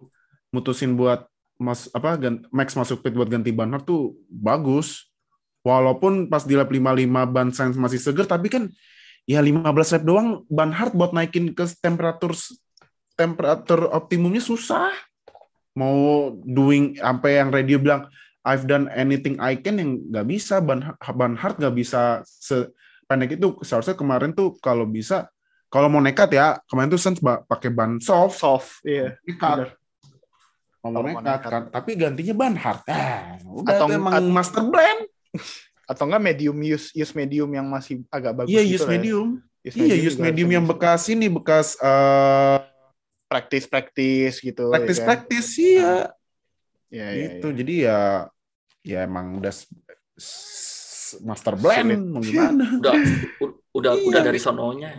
mutusin 0.51 0.99
buat 0.99 1.31
mas 1.63 1.87
apa 1.95 2.19
gan- 2.19 2.43
Max 2.51 2.75
masuk 2.75 3.07
pit 3.07 3.15
buat 3.15 3.31
ganti 3.31 3.55
ban 3.55 3.71
tuh 3.87 4.19
bagus. 4.27 5.07
Walaupun 5.63 6.27
pas 6.27 6.43
di 6.43 6.59
lap 6.59 6.71
55 6.75 7.35
ban 7.35 7.49
Sainz 7.55 7.79
masih 7.79 8.03
seger 8.03 8.27
tapi 8.27 8.51
kan 8.51 8.67
ya 9.29 9.45
15 9.45 9.61
lap 9.69 10.03
doang 10.09 10.29
ban 10.49 10.73
hard 10.73 10.97
buat 10.97 11.13
naikin 11.13 11.53
ke 11.53 11.69
temperatur 11.85 12.33
temperatur 13.13 13.93
optimumnya 13.93 14.41
susah. 14.41 14.89
Mau 15.77 16.33
doing 16.43 16.97
sampai 16.97 17.39
yang 17.39 17.53
radio 17.53 17.77
bilang 17.77 18.09
I've 18.43 18.65
done 18.65 18.89
anything 18.89 19.37
I 19.37 19.61
can 19.61 19.77
yang 19.77 20.01
nggak 20.09 20.27
bisa. 20.27 20.65
Ban 20.65 20.97
ban 20.97 21.37
hard 21.37 21.61
nggak 21.61 21.77
bisa 21.77 22.25
sependek 22.25 23.37
itu. 23.37 23.53
Seharusnya 23.61 23.93
kemarin 23.95 24.33
tuh 24.33 24.57
kalau 24.65 24.89
bisa 24.89 25.29
kalau 25.69 25.93
mau 25.93 26.01
nekat 26.01 26.33
ya 26.33 26.57
kemarin 26.65 26.89
tuh 26.89 27.01
ba- 27.21 27.45
pakai 27.45 27.69
ban 27.69 28.01
soft. 28.01 28.41
Soft, 28.41 28.81
iya. 28.89 29.21
kalau 30.81 31.05
mau 31.05 31.21
nekat 31.21 31.45
nekat. 31.45 31.51
kan. 31.53 31.63
Tapi 31.69 31.91
gantinya 32.01 32.35
ban 32.35 32.55
hard 32.57 32.81
ah, 32.89 33.37
udah 33.45 33.77
Atau- 33.77 33.93
emang 33.93 34.13
at- 34.17 34.33
master 34.33 34.65
blend 34.65 35.05
Atau 35.89 36.05
enggak 36.05 36.21
medium 36.23 36.57
use 36.61 36.93
use 36.93 37.13
medium 37.13 37.49
yang 37.49 37.65
masih 37.65 38.05
agak 38.09 38.37
bagus 38.37 38.53
iya 38.53 38.61
gitu 38.61 38.77
use 38.77 38.85
ya. 38.85 38.91
medium 38.93 39.29
Use 39.59 39.75
iya 39.75 39.97
use 39.99 40.15
juga 40.15 40.23
medium 40.23 40.45
harusnya 40.45 40.55
yang 40.55 40.67
bekas 40.69 41.03
ini 41.09 41.27
bekas 41.27 41.69
eh 41.75 42.59
practice 43.27 43.67
practice 43.67 44.37
gitu 44.39 44.69
practice 44.69 44.97
ya 44.97 45.03
kan? 45.03 45.09
practice 45.09 45.51
iya 45.57 45.93
Iya, 46.89 47.07
iya, 47.07 47.21
gitu 47.35 47.47
iya. 47.47 47.57
jadi 47.57 47.75
ya 47.83 47.99
ya 48.83 48.99
emang 49.05 49.37
udah 49.37 49.53
master 51.21 51.55
blend 51.55 51.91
gimana 52.25 52.65
udah 52.79 52.95
udah 53.73 53.93
Iya. 53.95 54.07
udah 54.09 54.21
dari 54.23 54.39
sononya 54.39 54.91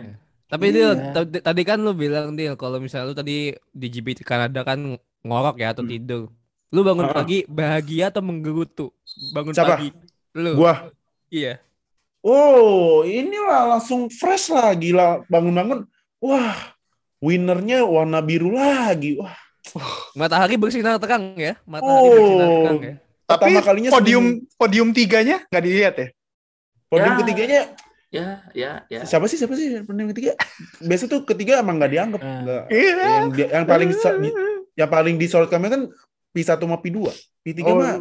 Tapi 0.46 0.74
Iya. 0.74 1.14
Dil, 1.14 1.30
tadi- 1.38 1.62
kan 1.62 1.78
lu 1.78 1.94
bilang 1.94 2.34
Dil, 2.34 2.54
kalau 2.54 2.78
misalnya 2.78 3.06
lu 3.06 3.14
tadi 3.14 3.54
di 3.70 3.86
GP 3.88 4.18
Kanada 4.20 4.66
kan 4.66 4.82
ngorok 5.22 5.54
ya 5.54 5.70
atau 5.70 5.86
Hmm. 5.86 5.92
tidur. 5.92 6.22
Lu 6.70 6.82
bangun 6.82 7.06
Ah. 7.06 7.14
pagi 7.14 7.46
bahagia 7.46 8.10
atau 8.10 8.18
menggerutu? 8.18 8.90
Bangun 9.30 9.54
Siapa? 9.54 9.78
pagi. 9.78 9.94
Lu. 10.32 10.54
gua 10.54 10.90
Iya. 11.28 11.58
oh 12.20 13.02
inilah 13.02 13.76
langsung 13.76 14.06
fresh 14.06 14.50
lah 14.50 14.70
gila 14.72 15.22
bangun-bangun 15.26 15.86
wah 16.18 16.54
winernya 17.18 17.82
warna 17.82 18.20
biru 18.20 18.52
lagi 18.52 19.16
wah 19.16 19.34
Matahari 20.18 20.56
bersinar 20.56 20.96
terang 20.96 21.36
ya. 21.36 21.54
Matahari 21.62 22.00
Oh. 22.00 22.10
bersinar 22.10 22.48
terang 22.48 22.80
ya. 22.80 22.94
Tapi 23.24 23.42
pertama 23.46 23.60
kalinya 23.62 23.90
podium 23.90 24.24
podium 24.56 24.88
tiganya 24.90 25.36
nggak 25.46 25.62
dilihat 25.62 25.94
ya? 25.94 26.08
podium 26.86 27.12
Ya. 27.12 27.18
ketiganya 27.18 27.60
ya 28.10 28.26
ya 28.50 28.70
ya 28.90 29.00
siapa 29.06 29.30
sih 29.30 29.38
siapa 29.38 29.54
sih 29.54 29.86
podium 29.86 30.10
ketiga 30.10 30.34
biasa 30.80 31.06
tuh 31.06 31.22
ketiga 31.22 31.62
emang 31.62 31.78
nggak 31.78 31.92
dianggap 31.92 32.20
Eh. 32.20 32.34
nggak 32.42 32.64
Iya. 32.66 32.94
yang, 32.98 33.28
di- 33.30 33.46
yang 33.48 33.64
paling 33.64 33.90
yang 34.74 34.90
paling 34.90 35.14
disorot 35.14 35.46
kami 35.46 35.66
kan 35.68 35.82
P1 36.30 36.58
sama 36.58 36.76
P2 36.76 36.98
P3 37.40 37.60
Oh, 37.64 37.74
mah 37.76 37.94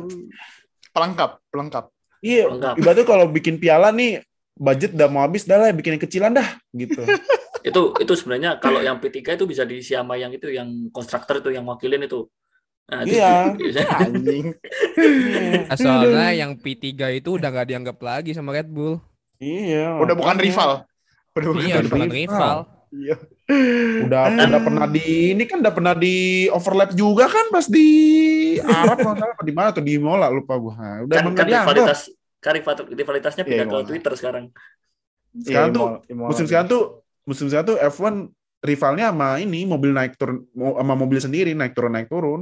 pelengkap, 0.90 1.32
pelengkap. 1.50 1.86
Iya 2.20 2.45
Lengkap. 2.47 2.76
ibaratnya 2.80 3.05
kalau 3.07 3.26
bikin 3.32 3.55
piala 3.57 3.89
nih 3.95 4.24
budget 4.59 4.91
udah 4.95 5.07
mau 5.07 5.24
habis 5.24 5.47
dah 5.47 5.55
lah 5.55 5.72
bikin 5.72 5.95
yang 5.95 6.03
kecilan 6.03 6.32
dah 6.36 6.47
gitu 6.76 6.99
itu 7.67 7.82
itu 7.99 8.13
sebenarnya 8.15 8.59
kalau 8.59 8.80
yang 8.80 8.99
P3 8.99 9.36
itu 9.36 9.45
bisa 9.47 9.63
diisi 9.67 9.95
sama 9.95 10.15
yang 10.15 10.32
itu 10.32 10.47
yang 10.47 10.88
konstruktor 10.91 11.43
itu 11.43 11.51
yang 11.51 11.67
wakilin 11.67 12.03
itu 12.07 12.28
nah, 12.88 13.03
itu 13.03 13.20
Iya. 13.20 13.55
Anjing. 14.03 14.45
Nah, 15.70 15.78
soalnya 15.78 16.32
yang 16.34 16.51
P3 16.55 16.88
itu 17.20 17.36
udah 17.36 17.49
nggak 17.51 17.67
dianggap 17.70 17.97
lagi 17.99 18.32
sama 18.34 18.55
Red 18.55 18.72
Bull. 18.72 18.97
iya 19.39 19.95
Udah 19.99 20.15
bukan 20.15 20.36
rival. 20.39 20.84
Udah 21.36 21.47
bukan 21.53 21.63
Iya, 21.63 21.76
udah 21.84 21.91
bukan 21.91 22.11
rival. 22.11 22.57
Iya. 22.89 23.15
Udah 24.06 24.22
udah 24.30 24.62
pernah 24.62 24.86
di 24.86 25.34
ini 25.34 25.43
kan 25.43 25.58
udah 25.60 25.74
pernah 25.74 25.93
di 25.93 26.16
overlap 26.50 26.93
juga 26.93 27.26
kan 27.26 27.50
pas 27.50 27.66
di 27.66 27.88
Arab 28.62 28.97
kalau 28.97 29.14
nggak 29.18 29.26
salah. 29.26 29.34
Apa 29.34 29.43
di 29.43 29.54
mana 29.54 29.70
tuh? 29.74 29.82
Di 29.82 29.93
Mola 29.97 30.30
lupa 30.30 30.54
gua. 30.56 30.74
Nah, 30.74 30.95
udah 31.04 31.16
kan, 31.18 31.34
kan 31.34 31.45
dianggap. 31.45 31.66
rivalitas 31.74 32.00
kan 32.39 32.52
rival- 32.56 32.88
rivalitasnya 32.88 33.43
Iya, 33.43 33.50
pindah 33.50 33.66
ke 33.66 33.74
Imola. 33.74 33.88
Twitter 33.89 34.14
sekarang. 34.16 34.43
Sekarang 35.36 35.70
Iya, 35.70 35.76
tuh 35.76 35.86
Imola- 35.86 36.02
Imola. 36.08 36.28
musim 36.30 36.45
sekarang 36.45 36.68
tuh 36.68 36.84
musim 37.24 37.45
sekarang 37.47 37.68
tuh 37.68 37.78
F1 37.80 38.14
rivalnya 38.60 39.06
sama 39.10 39.30
ini 39.38 39.60
mobil 39.64 39.91
naik 39.91 40.14
turun 40.16 40.43
sama 40.54 40.93
mobil 40.93 41.18
sendiri 41.18 41.52
naik 41.52 41.74
turun 41.74 41.91
naik 41.91 42.08
turun. 42.08 42.41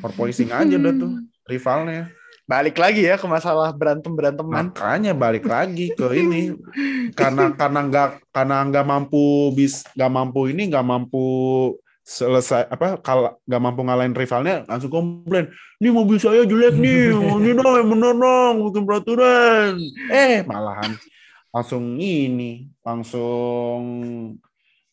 Porpoising 0.00 0.48
aja 0.50 0.72
udah 0.72 0.92
tuh 0.94 1.10
rivalnya 1.44 2.08
balik 2.50 2.76
lagi 2.82 3.06
ya 3.06 3.14
ke 3.14 3.26
masalah 3.30 3.70
berantem 3.70 4.10
beranteman. 4.10 4.74
makanya 4.74 5.14
balik 5.14 5.46
lagi 5.46 5.94
ke 5.94 6.02
ini 6.18 6.50
karena 7.14 7.54
karena 7.54 7.80
nggak 7.86 8.08
karena 8.34 8.66
nggak 8.66 8.86
mampu 8.90 9.54
bis 9.54 9.86
nggak 9.94 10.10
mampu 10.10 10.50
ini 10.50 10.66
nggak 10.66 10.82
mampu 10.82 11.26
selesai 12.02 12.66
apa 12.66 12.98
kalau 12.98 13.38
nggak 13.46 13.62
mampu 13.62 13.80
ngalahin 13.86 14.18
rivalnya 14.18 14.66
langsung 14.66 14.90
komplain 14.90 15.46
ini 15.78 15.88
mobil 15.94 16.18
saya 16.18 16.42
jelek 16.42 16.74
nih 16.74 17.14
ini 17.38 17.54
dong 17.54 17.70
yang 17.78 17.86
bener 17.86 18.14
dong 18.18 18.54
bikin 18.66 18.82
peraturan 18.82 19.78
eh 20.10 20.42
malahan 20.42 20.98
langsung 21.54 22.02
ini 22.02 22.66
langsung 22.82 23.78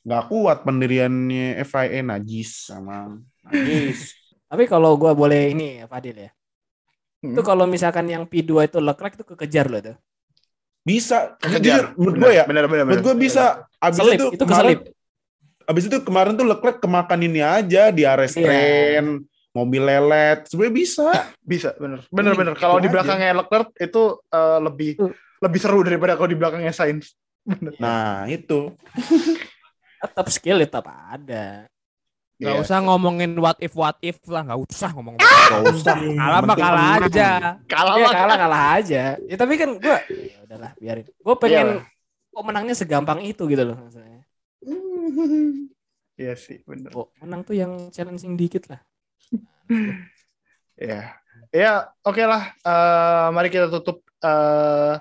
nggak 0.06 0.24
kuat 0.30 0.62
pendiriannya 0.62 1.58
FIA 1.66 2.06
najis 2.06 2.70
sama 2.70 3.18
najis 3.50 4.14
Tapi 4.48 4.64
kalau 4.64 4.96
gua 4.96 5.12
boleh 5.12 5.52
ini 5.52 5.84
ya 5.84 5.86
Fadil 5.92 6.16
ya. 6.16 6.32
Hmm. 7.28 7.36
Itu 7.36 7.44
kalau 7.44 7.68
misalkan 7.68 8.08
yang 8.08 8.24
P2 8.24 8.52
itu 8.66 8.80
Leclerc 8.80 9.14
itu 9.14 9.26
kekejar 9.28 9.68
loh 9.68 9.80
itu. 9.80 9.94
bisa 10.82 11.36
Kekejar. 11.38 11.60
jujur 11.60 11.86
menurut 12.00 12.16
gue 12.18 12.32
ya 12.32 12.44
Bener, 12.48 12.64
bener, 12.66 12.88
menurut 12.88 13.04
bener. 13.04 13.08
gue 13.12 13.16
bisa 13.20 13.44
abis 13.78 14.00
Selip, 14.00 14.16
itu 14.16 14.26
itu 14.32 14.44
kemarin 14.44 14.78
keselip. 14.80 15.68
abis 15.68 15.84
itu 15.84 15.98
kemarin 16.00 16.34
tuh 16.34 16.48
Leclerc 16.48 16.78
kemakan 16.80 17.20
ini 17.22 17.44
aja 17.44 17.92
di 17.92 18.08
restrain 18.08 19.20
mobil 19.52 19.84
lelet 19.84 20.48
sebenarnya 20.48 20.74
bisa 20.74 21.08
Bisa, 21.44 21.70
bener. 21.76 22.00
Bener, 22.08 22.32
Ini 22.32 22.40
bener. 22.40 22.54
Kalau 22.56 22.80
di 22.80 22.88
belakangnya 22.88 23.36
Leclerc 23.36 23.76
itu 23.76 24.04
eh, 24.32 24.60
lebih 24.64 24.92
Tuh. 24.96 25.12
lebih 25.38 25.60
seru 25.60 25.84
daripada 25.84 26.16
kalau 26.16 26.30
di 26.30 26.38
belakangnya 26.40 26.72
Sainz. 26.72 27.12
nah 27.78 28.24
itu 28.28 28.72
Tetap 29.98 30.28
skill 30.30 30.62
tetap 30.62 30.88
ada. 30.88 31.68
Gak 32.38 32.54
Iya. 32.54 32.62
usah 32.62 32.78
ngomongin 32.86 33.34
what 33.42 33.58
if 33.58 33.74
what 33.74 33.98
if 34.00 34.22
lah, 34.30 34.46
gak 34.46 34.62
usah 34.62 34.94
ngomong. 34.94 35.18
Gak 35.18 35.62
usah. 35.74 35.98
Kalah 35.98 36.40
mah 36.40 36.54
Penting 36.54 36.62
kalah 36.70 36.86
aja. 37.02 37.30
Kalah 37.66 37.94
Iya 37.98 38.06
lah. 38.06 38.14
kalah 38.14 38.38
kalah 38.38 38.64
aja. 38.78 39.04
Ya 39.26 39.36
tapi 39.36 39.54
kan 39.58 39.70
gue 39.74 39.98
ya 40.34 40.38
udahlah 40.46 40.72
biarin. 40.78 41.06
Gue 41.10 41.36
pengen 41.36 41.68
kok 42.30 42.44
menangnya 42.46 42.76
segampang 42.78 43.26
itu 43.26 43.42
gitu 43.46 43.64
loh 43.66 43.78
maksudnya. 43.78 44.22
Iya 46.18 46.34
sih, 46.34 46.66
bener. 46.66 46.90
Kok 46.90 47.14
menang 47.22 47.46
tuh 47.46 47.54
yang 47.54 47.94
challenging 47.94 48.34
dikit 48.34 48.66
lah. 48.74 48.82
Ya, 50.74 51.14
ya 51.50 51.72
oke 52.02 52.22
lah. 52.22 52.58
Eh, 52.58 53.28
mari 53.30 53.50
kita 53.50 53.70
tutup 53.70 54.02
eh, 54.18 54.98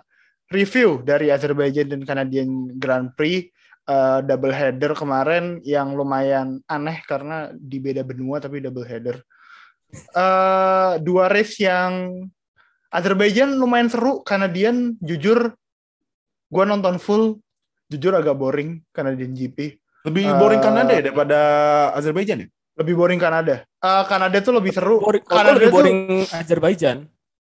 review 0.49 1.01
dari 1.01 1.33
Azerbaijan 1.33 1.89
dan 1.89 2.05
Canadian 2.05 2.69
Grand 2.77 3.13
Prix 3.13 3.49
eh, 3.87 4.19
double 4.23 4.51
header 4.51 4.93
kemarin 4.93 5.59
yang 5.63 5.95
lumayan 5.95 6.59
aneh 6.67 7.01
karena 7.03 7.51
di 7.53 7.79
beda 7.79 8.03
benua 8.03 8.39
tapi 8.39 8.59
double 8.59 8.85
header. 8.85 9.23
Eh, 9.93 10.93
dua 11.01 11.27
race 11.27 11.57
yang 11.59 12.27
Azerbaijan 12.87 13.55
lumayan 13.55 13.87
seru, 13.87 14.23
Canadian 14.23 14.95
jujur 14.99 15.53
gua 16.47 16.65
nonton 16.65 16.97
full, 16.97 17.39
jujur 17.87 18.15
agak 18.15 18.35
boring 18.35 18.83
Canadian 18.91 19.31
GP. 19.31 19.79
Lebih 20.07 20.23
Eh, 20.25 20.37
boring 20.39 20.63
Kanada 20.63 20.91
ya 20.91 21.03
daripada 21.03 21.39
Azerbaijan 21.93 22.47
ya? 22.47 22.49
Lebih 22.77 22.95
boring 22.95 23.19
Kanada. 23.19 23.67
Eh, 23.67 24.05
Kanada 24.07 24.39
tuh 24.39 24.55
lebih 24.55 24.71
seru. 24.71 25.03
Boring, 25.03 25.25
Kanada 25.25 25.57
lebih 25.57 25.67
tuh- 25.67 25.75
boring 25.75 26.01
Azerbaijan. 26.31 26.97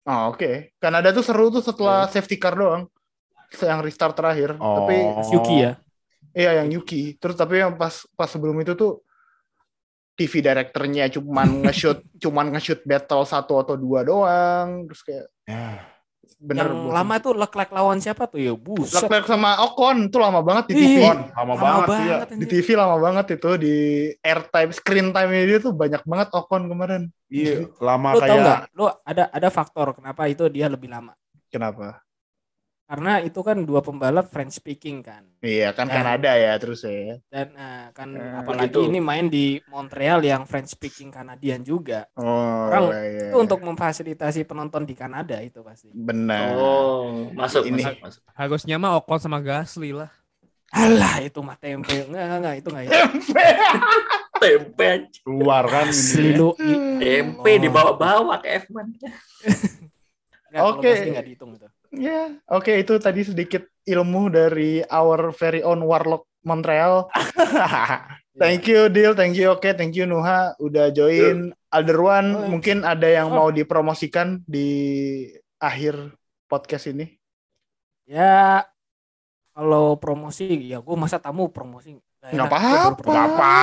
Oh, 0.03 0.33
oke. 0.33 0.73
Kanada 0.75 1.13
tuh 1.13 1.21
seru 1.21 1.47
tuh 1.49 1.61
setelah 1.61 2.09
safety 2.09 2.35
car 2.35 2.57
doang. 2.57 2.89
Yang 3.55 3.79
restart 3.83 4.13
terakhir. 4.13 4.57
Oh. 4.57 4.83
Tapi 4.83 4.95
Yuki 5.31 5.55
ya. 5.63 5.71
Iya 6.39 6.63
yang 6.63 6.71
Yuki. 6.71 7.19
Terus 7.19 7.35
tapi 7.35 7.59
yang 7.59 7.75
pas 7.75 8.07
pas 8.15 8.31
sebelum 8.31 8.55
itu 8.63 8.71
tuh 8.79 9.03
TV 10.15 10.39
directornya 10.39 11.07
cuman 11.11 11.67
nge-shoot 11.67 11.99
cuman 12.23 12.55
nge-shoot 12.55 12.79
battle 12.87 13.27
satu 13.27 13.59
atau 13.59 13.75
dua 13.75 14.07
doang. 14.07 14.87
Terus 14.87 15.01
kayak 15.03 15.27
Ya. 15.49 15.81
bener 16.39 16.71
yang 16.71 16.93
lama 16.93 17.19
tuh 17.19 17.35
Leclerc 17.35 17.67
lawan 17.73 17.99
siapa 17.99 18.23
tuh 18.29 18.39
ya? 18.39 18.53
Buset. 18.55 19.01
Leclerc 19.03 19.27
sama 19.27 19.59
Ocon 19.59 20.07
tuh 20.07 20.23
lama 20.23 20.39
banget 20.39 20.71
di 20.71 20.73
TV. 20.77 20.87
Ih, 20.87 20.97
Kon, 21.03 21.19
lama, 21.35 21.53
banget 21.59 21.87
sih 21.89 22.05
ya. 22.07 22.17
Di. 22.31 22.45
TV 22.47 22.67
lama 22.79 22.95
banget 22.95 23.25
itu 23.35 23.49
di 23.59 23.75
airtime 24.23 24.71
screen 24.71 25.07
time 25.11 25.31
dia 25.35 25.59
tuh 25.59 25.75
banyak 25.75 25.99
banget 26.07 26.29
Ocon 26.31 26.71
kemarin. 26.71 27.01
Iya, 27.27 27.67
lama 27.83 28.15
Lu 28.15 28.19
tau 28.21 28.23
kayak 28.23 28.39
nggak? 28.39 28.61
Lu 28.71 28.85
ada 29.03 29.23
ada 29.35 29.49
faktor 29.51 29.87
kenapa 29.99 30.31
itu 30.31 30.47
dia 30.47 30.71
lebih 30.71 30.87
lama? 30.87 31.11
Kenapa? 31.51 31.99
Karena 32.89 33.21
itu 33.21 33.37
kan 33.39 33.61
dua 33.61 33.79
pembalap 33.79 34.25
French 34.25 34.57
speaking 34.57 34.99
kan. 34.99 35.21
Iya 35.39 35.71
kan 35.71 35.85
Dan- 35.85 36.01
Kanada 36.01 36.33
ya 36.33 36.57
terus 36.57 36.81
ya. 36.81 37.21
Dan 37.29 37.53
eh, 37.53 37.85
kan 37.93 38.09
Eh, 38.11 38.33
apalagi 38.35 38.73
begitu. 38.73 38.89
ini 38.89 38.97
main 38.99 39.29
di 39.29 39.61
Montreal 39.63 40.19
yang 40.19 40.41
French 40.43 40.73
speaking 40.73 41.07
Kanadian 41.07 41.61
juga. 41.61 42.09
Oh, 42.13 42.65
Orang 42.65 42.89
iya. 42.91 43.29
Itu 43.29 43.37
untuk 43.37 43.61
memfasilitasi 43.61 44.41
penonton 44.43 44.83
di 44.83 44.97
Kanada 44.97 45.37
itu 45.37 45.61
pasti. 45.61 45.93
benar. 45.93 46.49
Oh, 46.51 47.29
masuk, 47.29 47.61
Ini. 47.63 47.77
masuk, 47.79 47.97
masuk. 48.01 48.21
Harusnya 48.27 48.75
mah 48.75 48.97
Ocon 48.97 49.21
sama 49.21 49.37
Gasly 49.37 49.93
lah. 49.93 50.09
Alah 50.69 51.21
itu 51.21 51.39
mah 51.39 51.55
tempe. 51.55 51.93
Enggak 52.03 52.25
enggak, 52.25 52.37
enggak 52.39 52.55
itu 52.55 52.67
enggak 52.67 52.83
itu. 52.85 52.93
Tempe, 54.39 54.87
anjing. 54.87 55.21
keluar 55.21 55.63
kan 55.67 55.87
ini. 55.91 56.31
lu. 56.33 56.55
tempe 56.95 57.51
Oh. 57.51 57.59
dibawa-bawa 57.59 58.39
ke 58.39 58.63
F1. 58.63 58.87
Enggak, 58.87 59.13
kalau 60.49 60.71
Oke. 60.73 60.89
pasti 60.89 61.07
enggak 61.07 61.25
dihitung 61.27 61.51
itu. 61.53 61.67
Ya, 61.89 62.37
oke 62.45 62.69
itu 62.77 63.01
tadi 63.01 63.25
sedikit 63.25 63.65
ilmu 63.81 64.29
dari 64.29 64.85
our 64.85 65.33
very 65.33 65.65
own 65.65 65.81
Warlock 65.81 66.29
Montreal. 66.45 67.09
thank 68.41 68.69
you 68.69 68.87
Dil, 68.93 69.17
thank 69.17 69.33
you 69.33 69.49
oke, 69.49 69.65
thank 69.73 69.97
you 69.97 70.05
Nuha 70.05 70.53
udah 70.61 70.93
join. 70.93 71.49
Alderwan 71.69 72.25
Oh, 72.29 72.41
iya. 72.45 72.49
mungkin 72.49 72.77
ada 72.85 73.09
yang 73.09 73.33
Oh. 73.33 73.35
mau 73.41 73.49
dipromosikan 73.49 74.41
di 74.45 74.69
akhir 75.57 76.13
podcast 76.45 76.93
ini. 76.93 77.17
Ya 78.05 78.65
kalau 79.53 79.97
promosi 79.97 80.45
ya 80.69 80.79
gue 80.79 80.95
masa 80.97 81.17
tamu 81.17 81.49
promosi 81.49 81.97
enak, 82.21 82.47
apa-apa. 82.49 83.05
Gak 83.05 83.25
apa, 83.33 83.55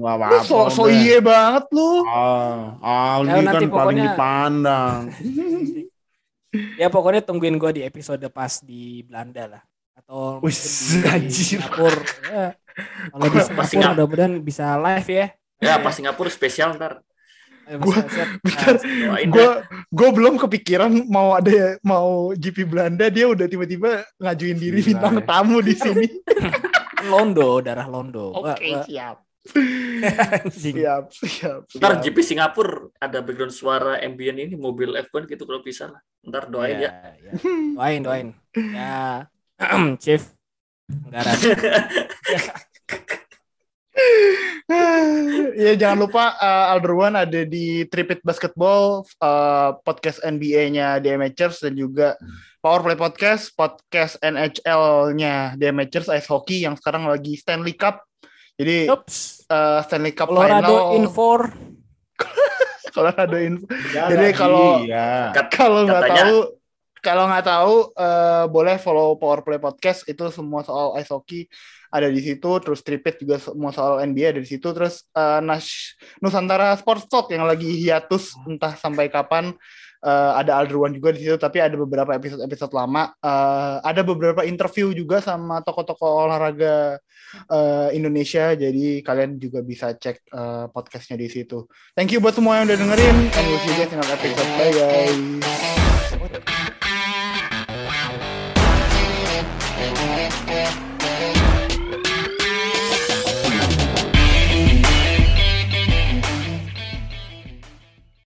gak 0.00 0.14
apa 0.16 0.28
Lu 0.30 0.38
so, 0.46 0.58
so 0.70 0.86
iye 0.86 1.18
banget 1.18 1.66
lu. 1.74 2.02
Ah, 2.06 3.18
Aldi 3.18 3.42
Ya, 3.42 3.52
kan 3.58 3.62
paling 3.68 3.98
dipandang. 4.06 5.00
ya 6.52 6.86
pokoknya 6.86 7.22
tungguin 7.22 7.56
gue 7.56 7.70
di 7.72 7.82
episode 7.82 8.22
pas 8.28 8.58
di 8.60 9.02
Belanda 9.02 9.46
lah 9.48 9.62
atau 9.94 10.40
Wih, 10.40 10.50
mungkin 10.50 11.00
di 11.00 11.08
anjir. 11.28 11.60
Singapura 11.60 12.00
ya. 12.24 12.46
kalau 13.10 13.26
di 13.26 13.38
Singapura 13.38 13.66
Singap- 13.66 13.92
mudah-mudahan 13.94 14.34
bisa 14.40 14.64
live 14.76 15.08
ya 15.08 15.26
Ya, 15.60 15.76
pas 15.76 15.92
Singapura 15.92 16.26
spesial 16.26 16.72
ntar. 16.72 17.04
Bentar. 18.40 18.80
Gue 19.22 19.28
dah. 19.30 19.60
gue 19.86 20.08
belum 20.10 20.40
kepikiran 20.40 20.88
mau 21.06 21.36
ada 21.36 21.76
mau 21.80 22.32
GP 22.32 22.64
Belanda 22.64 23.06
dia 23.06 23.28
udah 23.28 23.44
tiba-tiba 23.44 24.02
ngajuin 24.16 24.56
diri 24.56 24.80
bintang 24.82 25.20
ya. 25.20 25.22
tamu 25.22 25.60
di 25.60 25.76
sini. 25.76 26.08
Londo 27.06 27.60
darah 27.60 27.86
Londo 27.86 28.32
Oke, 28.32 28.56
gua- 28.66 28.82
siap. 28.82 29.16
Siap, 30.52 31.04
siap. 31.16 31.64
Ntar. 31.76 32.04
GP 32.04 32.20
Singapura 32.20 32.92
ada 33.00 33.24
background 33.24 33.52
suara 33.56 33.96
ambient 34.00 34.36
ini 34.36 34.56
mobil 34.56 34.92
F1 35.00 35.24
gitu 35.28 35.48
kalau 35.48 35.64
bisa 35.64 35.88
lah. 35.88 36.00
Ntar 36.20 36.52
doain 36.52 36.76
ya. 36.76 37.16
ya. 37.16 37.32
doain 37.76 38.00
doain 38.04 38.28
ya 38.52 39.24
Chief 40.02 40.20
Anggaran 40.90 41.38
ya 45.56 45.72
jangan 45.76 45.98
lupa 46.06 46.36
uh, 46.38 46.72
Alderwan 46.76 47.16
ada 47.18 47.42
di 47.44 47.84
Tripit 47.88 48.22
Basketball 48.22 49.04
uh, 49.22 49.76
podcast 49.82 50.22
NBA-nya 50.22 51.00
DMHers 51.02 51.64
dan 51.64 51.74
juga 51.74 52.16
Powerplay 52.60 52.96
Podcast 52.98 53.56
podcast 53.56 54.20
NHL-nya 54.20 55.56
DMHers 55.56 56.12
Ice 56.12 56.28
Hockey 56.28 56.68
yang 56.68 56.76
sekarang 56.76 57.08
lagi 57.08 57.32
Stanley 57.40 57.72
Cup. 57.72 58.04
Jadi 58.60 58.76
Oops. 58.92 59.16
uh, 59.48 59.80
Stanley 59.88 60.12
Cup 60.12 60.28
Colorado 60.28 60.68
final 60.68 61.00
Infor 61.00 61.40
Colorado 62.94 63.36
Info. 63.40 63.64
Ya, 63.94 64.12
Jadi 64.12 64.26
kalau- 64.36 64.84
ya. 64.84 65.32
Kat- 65.32 65.48
Kalau 65.48 65.88
nggak 65.88 66.04
tahu 66.04 66.36
kalau 67.00 67.24
nggak 67.32 67.46
tahu 67.48 67.74
uh, 67.96 68.44
boleh 68.52 68.76
follow 68.76 69.16
Powerplay 69.16 69.56
Podcast 69.56 70.04
itu 70.04 70.28
semua 70.28 70.60
soal 70.60 70.92
ice 71.00 71.08
hockey 71.08 71.48
ada 71.88 72.12
di 72.12 72.20
situ 72.20 72.50
terus 72.60 72.84
Tripit 72.84 73.16
juga 73.24 73.40
semua 73.40 73.72
soal 73.72 74.04
NBA 74.04 74.36
ada 74.36 74.40
di 74.44 74.44
situ 74.44 74.68
terus 74.76 75.08
uh, 75.16 75.40
Nash 75.40 75.96
Nusantara 76.20 76.76
Sports 76.76 77.08
Talk 77.08 77.32
yang 77.32 77.48
lagi 77.48 77.72
hiatus 77.72 78.36
entah 78.44 78.76
sampai 78.76 79.08
kapan 79.08 79.56
uh, 80.04 80.32
ada 80.36 80.60
Alderwan 80.60 80.92
juga 80.92 81.12
di 81.12 81.24
situ 81.24 81.36
tapi 81.36 81.60
ada 81.60 81.76
beberapa 81.76 82.16
episode-episode 82.16 82.72
lama. 82.72 83.12
Uh, 83.20 83.80
ada 83.84 84.02
beberapa 84.04 84.44
interview 84.44 84.92
juga 84.92 85.20
sama 85.20 85.60
tokoh-tokoh 85.64 86.28
olahraga 86.28 86.98
uh, 87.48 87.88
Indonesia. 87.92 88.56
Jadi 88.56 89.04
kalian 89.04 89.36
juga 89.36 89.60
bisa 89.64 89.92
cek 89.94 90.32
uh, 90.32 90.66
podcastnya 90.72 91.20
di 91.20 91.28
situ. 91.28 91.68
Thank 91.96 92.16
you 92.16 92.20
buat 92.20 92.36
semua 92.36 92.60
yang 92.60 92.68
udah 92.68 92.78
dengerin 92.78 93.16
and 93.30 93.44
we'll 93.48 93.60
see 93.62 93.72
you 93.72 93.78
guys 93.78 93.92
in 93.92 94.00
another 94.00 94.16
episode. 94.16 94.50
Bye 94.56 94.74
guys 94.74 96.79